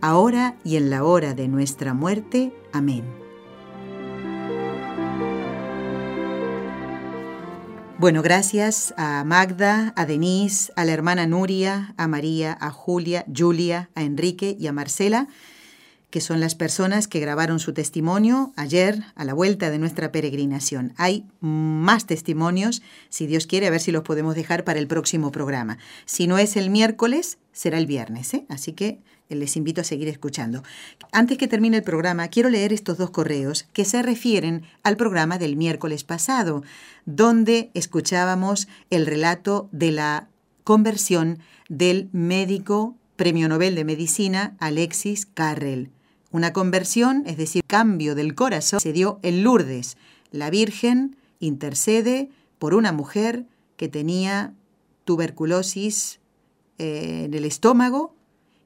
ahora 0.00 0.56
y 0.64 0.76
en 0.76 0.90
la 0.90 1.04
hora 1.04 1.34
de 1.34 1.48
nuestra 1.48 1.94
muerte. 1.94 2.52
Amén. 2.72 3.04
Bueno, 7.98 8.22
gracias 8.22 8.92
a 8.96 9.24
Magda, 9.24 9.92
a 9.96 10.04
Denise, 10.04 10.72
a 10.76 10.84
la 10.84 10.92
hermana 10.92 11.26
Nuria, 11.26 11.94
a 11.96 12.08
María, 12.08 12.56
a 12.60 12.70
Julia, 12.70 13.24
Julia, 13.34 13.88
a 13.94 14.02
Enrique 14.02 14.56
y 14.58 14.66
a 14.66 14.72
Marcela 14.72 15.28
que 16.14 16.20
son 16.20 16.38
las 16.38 16.54
personas 16.54 17.08
que 17.08 17.18
grabaron 17.18 17.58
su 17.58 17.72
testimonio 17.72 18.52
ayer 18.54 19.02
a 19.16 19.24
la 19.24 19.34
vuelta 19.34 19.68
de 19.70 19.80
nuestra 19.80 20.12
peregrinación. 20.12 20.92
Hay 20.96 21.26
más 21.40 22.06
testimonios, 22.06 22.82
si 23.08 23.26
Dios 23.26 23.48
quiere, 23.48 23.66
a 23.66 23.70
ver 23.70 23.80
si 23.80 23.90
los 23.90 24.04
podemos 24.04 24.36
dejar 24.36 24.62
para 24.62 24.78
el 24.78 24.86
próximo 24.86 25.32
programa. 25.32 25.78
Si 26.04 26.28
no 26.28 26.38
es 26.38 26.56
el 26.56 26.70
miércoles, 26.70 27.38
será 27.50 27.78
el 27.78 27.86
viernes, 27.86 28.32
¿eh? 28.32 28.46
así 28.48 28.74
que 28.74 29.00
les 29.34 29.56
invito 29.56 29.80
a 29.80 29.84
seguir 29.84 30.08
escuchando. 30.08 30.62
Antes 31.12 31.38
que 31.38 31.48
termine 31.48 31.78
el 31.78 31.82
programa, 31.82 32.28
quiero 32.28 32.50
leer 32.50 32.72
estos 32.72 32.98
dos 32.98 33.10
correos 33.10 33.66
que 33.72 33.84
se 33.84 34.02
refieren 34.02 34.62
al 34.82 34.96
programa 34.96 35.38
del 35.38 35.56
miércoles 35.56 36.04
pasado, 36.04 36.62
donde 37.06 37.70
escuchábamos 37.74 38.68
el 38.90 39.06
relato 39.06 39.68
de 39.72 39.92
la 39.92 40.28
conversión 40.64 41.38
del 41.68 42.08
médico 42.12 42.96
Premio 43.16 43.48
Nobel 43.48 43.74
de 43.74 43.84
Medicina 43.84 44.56
Alexis 44.58 45.26
Carrel. 45.26 45.90
Una 46.30 46.52
conversión, 46.52 47.22
es 47.26 47.36
decir, 47.36 47.62
cambio 47.64 48.14
del 48.14 48.34
corazón, 48.34 48.80
se 48.80 48.92
dio 48.92 49.20
en 49.22 49.44
Lourdes. 49.44 49.96
La 50.32 50.50
Virgen 50.50 51.16
intercede 51.38 52.28
por 52.58 52.74
una 52.74 52.90
mujer 52.90 53.46
que 53.76 53.88
tenía 53.88 54.52
tuberculosis 55.04 56.18
eh, 56.78 57.22
en 57.26 57.34
el 57.34 57.44
estómago 57.44 58.16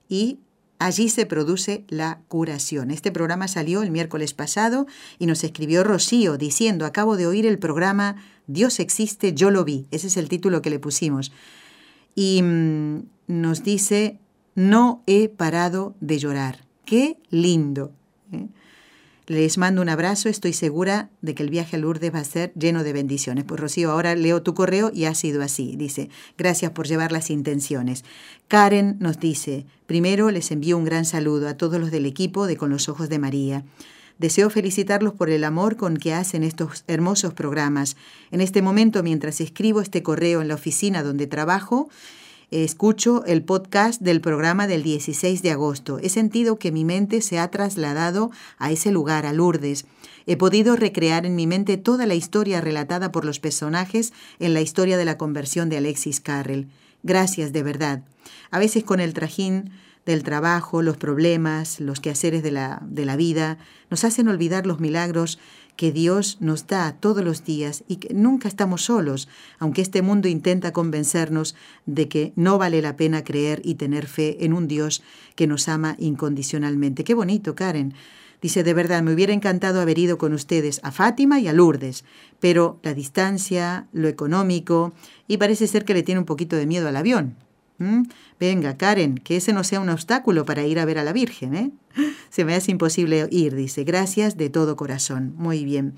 y 0.09 0.39
allí 0.79 1.09
se 1.09 1.27
produce 1.27 1.85
la 1.89 2.21
curación. 2.29 2.91
Este 2.91 3.13
programa 3.13 3.49
salió 3.49 3.83
el 3.83 3.91
miércoles 3.91 4.35
pasado 4.35 4.87
y 5.19 5.27
nos 5.27 5.45
escribió 5.45 5.85
Rocío 5.85 6.39
diciendo, 6.39 6.87
acabo 6.87 7.17
de 7.17 7.27
oír 7.27 7.47
el 7.47 7.59
programa 7.59 8.17
Dios 8.49 8.81
existe, 8.81 9.35
yo 9.35 9.51
lo 9.51 9.65
vi. 9.65 9.87
Ese 9.91 10.09
es 10.09 10.17
el 10.17 10.29
título 10.29 10.63
que 10.63 10.71
le 10.71 10.79
pusimos. 10.79 11.33
Y 12.15 12.41
mm, 12.43 13.03
nos 13.29 13.63
dice, 13.63 14.19
no 14.55 15.03
he 15.07 15.29
parado 15.29 15.95
de 16.01 16.19
llorar. 16.19 16.65
Qué 16.85 17.19
lindo. 17.29 17.93
Les 19.29 19.59
mando 19.59 19.83
un 19.83 19.91
abrazo, 19.91 20.31
estoy 20.31 20.55
segura 20.55 21.11
de 21.21 21.35
que 21.35 21.43
el 21.43 21.51
viaje 21.51 21.77
a 21.77 21.79
Lourdes 21.79 22.15
va 22.15 22.21
a 22.21 22.25
ser 22.25 22.51
lleno 22.55 22.83
de 22.83 22.95
bendiciones. 22.95 23.45
Pues 23.45 23.61
Rocío, 23.61 23.91
ahora 23.91 24.15
leo 24.15 24.41
tu 24.41 24.55
correo 24.55 24.91
y 24.95 25.05
ha 25.05 25.15
sido 25.15 25.43
así. 25.43 25.77
Dice, 25.77 26.09
gracias 26.39 26.71
por 26.71 26.89
llevar 26.89 27.13
las 27.13 27.29
intenciones. 27.29 28.07
Karen 28.49 28.97
nos 29.01 29.21
dice, 29.21 29.67
primero 29.85 30.31
les 30.31 30.51
envío 30.51 30.79
un 30.79 30.87
gran 30.87 31.05
saludo 31.05 31.47
a 31.47 31.59
todos 31.59 31.79
los 31.79 31.91
del 31.91 32.07
equipo 32.07 32.47
de 32.47 32.57
Con 32.57 32.71
los 32.71 32.89
Ojos 32.89 33.11
de 33.11 33.19
María. 33.19 33.65
Deseo 34.17 34.49
felicitarlos 34.49 35.13
por 35.13 35.29
el 35.29 35.45
amor 35.45 35.77
con 35.77 35.99
que 35.99 36.15
hacen 36.15 36.43
estos 36.43 36.85
hermosos 36.87 37.35
programas. 37.35 37.99
En 38.31 38.41
este 38.41 38.63
momento, 38.63 39.03
mientras 39.03 39.43
escribo 39.43 39.83
este 39.83 40.03
correo 40.03 40.41
en 40.41 40.49
la 40.49 40.55
oficina 40.55 41.03
donde 41.03 41.27
trabajo, 41.27 41.91
Escucho 42.51 43.27
el 43.27 43.43
podcast 43.43 44.01
del 44.01 44.23
programa 44.23 44.67
del 44.67 44.83
16 44.83 45.43
de 45.43 45.51
agosto. 45.51 45.99
He 45.99 46.09
sentido 46.09 46.59
que 46.59 46.73
mi 46.73 46.83
mente 46.83 47.21
se 47.21 47.39
ha 47.39 47.51
trasladado 47.51 48.31
a 48.57 48.71
ese 48.71 48.91
lugar, 48.91 49.27
a 49.27 49.35
Lourdes. 49.35 49.85
He 50.25 50.39
podido 50.39 50.75
recrear 50.75 51.27
en 51.27 51.37
mi 51.37 51.47
mente 51.47 51.77
toda 51.77 52.07
la 52.07 52.15
historia 52.15 52.63
relatada 52.63 53.13
por 53.13 53.27
los 53.27 53.39
personajes 53.39 54.15
en 54.39 54.55
la 54.55 54.63
historia 54.63 54.97
de 54.97 55.05
la 55.05 55.19
conversión 55.19 55.69
de 55.69 55.77
Alexis 55.77 56.21
Carrel. 56.21 56.69
Gracias, 57.03 57.53
de 57.53 57.63
verdad. 57.63 58.03
A 58.51 58.59
veces 58.59 58.83
con 58.83 59.01
el 59.01 59.13
trajín 59.13 59.71
del 60.07 60.23
trabajo, 60.23 60.81
los 60.81 60.97
problemas, 60.97 61.81
los 61.81 62.01
quehaceres 62.01 62.43
de 62.43 62.51
la, 62.51 62.81
de 62.83 63.05
la 63.05 63.17
vida, 63.17 63.59
nos 63.91 64.05
hacen 64.05 64.27
olvidar 64.27 64.65
los 64.65 64.81
milagros 64.81 65.39
que 65.79 65.93
Dios 65.93 66.39
nos 66.41 66.67
da 66.67 66.97
todos 66.99 67.25
los 67.25 67.45
días 67.45 67.85
y 67.87 67.97
que 67.99 68.13
nunca 68.13 68.49
estamos 68.49 68.83
solos, 68.87 69.29
aunque 69.61 69.81
este 69.81 70.03
mundo 70.03 70.27
intenta 70.27 70.73
convencernos 70.73 71.55
de 71.87 72.09
que 72.09 72.33
no 72.35 72.59
vale 72.59 72.83
la 72.83 72.97
pena 72.97 73.23
creer 73.23 73.63
y 73.63 73.77
tener 73.77 74.09
fe 74.09 74.45
en 74.45 74.55
un 74.55 74.67
Dios 74.67 75.05
que 75.37 75.47
nos 75.47 75.69
ama 75.69 75.95
incondicionalmente. 76.01 77.05
Qué 77.05 77.15
bonito, 77.15 77.55
Karen. 77.55 77.95
Dice, 78.43 78.65
de 78.65 78.75
verdad, 78.75 79.05
me 79.05 79.15
hubiera 79.15 79.33
encantado 79.33 79.81
haber 79.81 80.01
ido 80.01 80.19
con 80.19 80.33
ustedes 80.33 80.81
a 80.83 80.91
Fátima 80.91 81.39
y 81.39 81.47
a 81.47 81.53
Lourdes, 81.53 82.05
pero 82.41 82.81
la 82.83 82.93
distancia, 82.93 83.87
lo 83.93 84.09
económico, 84.09 84.95
y 85.29 85.37
parece 85.37 85.69
ser 85.69 85.85
que 85.85 85.95
le 85.95 86.03
tiene 86.03 86.19
un 86.19 86.27
poquito 86.27 86.57
de 86.57 86.67
miedo 86.67 86.89
al 86.89 86.97
avión. 86.97 87.37
¿Mm? 87.79 88.03
Venga, 88.41 88.77
Karen, 88.77 89.17
que 89.19 89.37
ese 89.37 89.53
no 89.53 89.65
sea 89.65 89.81
un 89.81 89.89
obstáculo 89.89 90.45
para 90.45 90.65
ir 90.65 90.79
a 90.79 90.85
ver 90.85 90.99
a 90.99 91.05
la 91.05 91.13
Virgen, 91.13 91.55
¿eh? 91.55 91.71
Se 92.31 92.45
me 92.45 92.55
hace 92.55 92.71
imposible 92.71 93.29
ir, 93.31 93.55
dice. 93.55 93.85
Gracias 93.85 94.37
de 94.37 94.51
todo 94.51 94.77
corazón. 94.77 95.35
Muy 95.37 95.65
bien. 95.65 95.95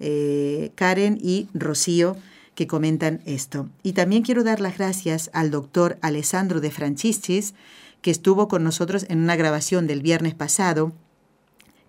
Eh, 0.00 0.72
Karen 0.74 1.18
y 1.20 1.48
Rocío 1.54 2.16
que 2.54 2.66
comentan 2.66 3.20
esto. 3.26 3.68
Y 3.82 3.92
también 3.92 4.22
quiero 4.22 4.44
dar 4.44 4.60
las 4.60 4.78
gracias 4.78 5.30
al 5.32 5.50
doctor 5.50 5.98
Alessandro 6.02 6.60
de 6.60 6.70
Franciscis, 6.70 7.54
que 8.00 8.10
estuvo 8.10 8.48
con 8.48 8.62
nosotros 8.62 9.06
en 9.08 9.18
una 9.18 9.36
grabación 9.36 9.86
del 9.86 10.02
viernes 10.02 10.34
pasado. 10.34 10.92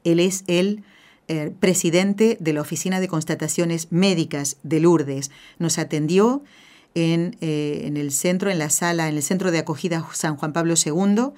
Él 0.04 0.20
es 0.20 0.44
el 0.48 0.84
eh, 1.28 1.52
presidente 1.60 2.38
de 2.40 2.54
la 2.54 2.62
Oficina 2.62 3.00
de 3.00 3.08
Constataciones 3.08 3.92
Médicas 3.92 4.58
de 4.64 4.80
Lourdes. 4.80 5.32
Nos 5.60 5.78
atendió 5.78 6.44
en, 6.96 7.38
eh, 7.42 7.84
en 7.86 7.98
el 7.98 8.12
centro, 8.12 8.50
en 8.50 8.60
la 8.60 8.70
sala, 8.70 9.08
en 9.08 9.16
el 9.16 9.24
centro 9.24 9.52
de 9.52 9.60
acogida 9.60 10.08
San 10.14 10.38
Juan 10.38 10.54
Pablo 10.54 10.74
II 10.84 11.34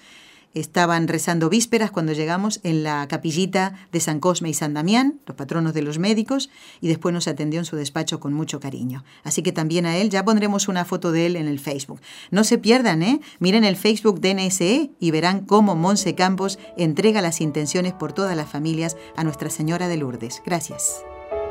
estaban 0.59 1.07
rezando 1.07 1.49
vísperas 1.49 1.91
cuando 1.91 2.13
llegamos 2.13 2.59
en 2.63 2.83
la 2.83 3.07
capillita 3.07 3.73
de 3.91 3.99
San 3.99 4.19
Cosme 4.19 4.49
y 4.49 4.53
San 4.53 4.73
Damián, 4.73 5.19
los 5.25 5.35
patronos 5.35 5.73
de 5.73 5.81
los 5.81 5.99
médicos, 5.99 6.49
y 6.81 6.87
después 6.87 7.13
nos 7.13 7.27
atendió 7.27 7.59
en 7.59 7.65
su 7.65 7.75
despacho 7.75 8.19
con 8.19 8.33
mucho 8.33 8.59
cariño. 8.59 9.03
Así 9.23 9.43
que 9.43 9.51
también 9.51 9.85
a 9.85 9.97
él, 9.97 10.09
ya 10.09 10.25
pondremos 10.25 10.67
una 10.67 10.85
foto 10.85 11.11
de 11.11 11.27
él 11.27 11.35
en 11.35 11.47
el 11.47 11.59
Facebook. 11.59 12.01
No 12.31 12.43
se 12.43 12.57
pierdan, 12.57 13.03
¿eh? 13.03 13.21
Miren 13.39 13.63
el 13.63 13.75
Facebook 13.75 14.19
de 14.19 14.33
NSE 14.33 14.91
y 14.99 15.11
verán 15.11 15.45
cómo 15.45 15.75
Monse 15.75 16.15
Campos 16.15 16.59
entrega 16.77 17.21
las 17.21 17.41
intenciones 17.41 17.93
por 17.93 18.13
todas 18.13 18.35
las 18.35 18.49
familias 18.49 18.97
a 19.15 19.23
Nuestra 19.23 19.49
Señora 19.49 19.87
de 19.87 19.97
Lourdes. 19.97 20.41
Gracias. 20.45 21.03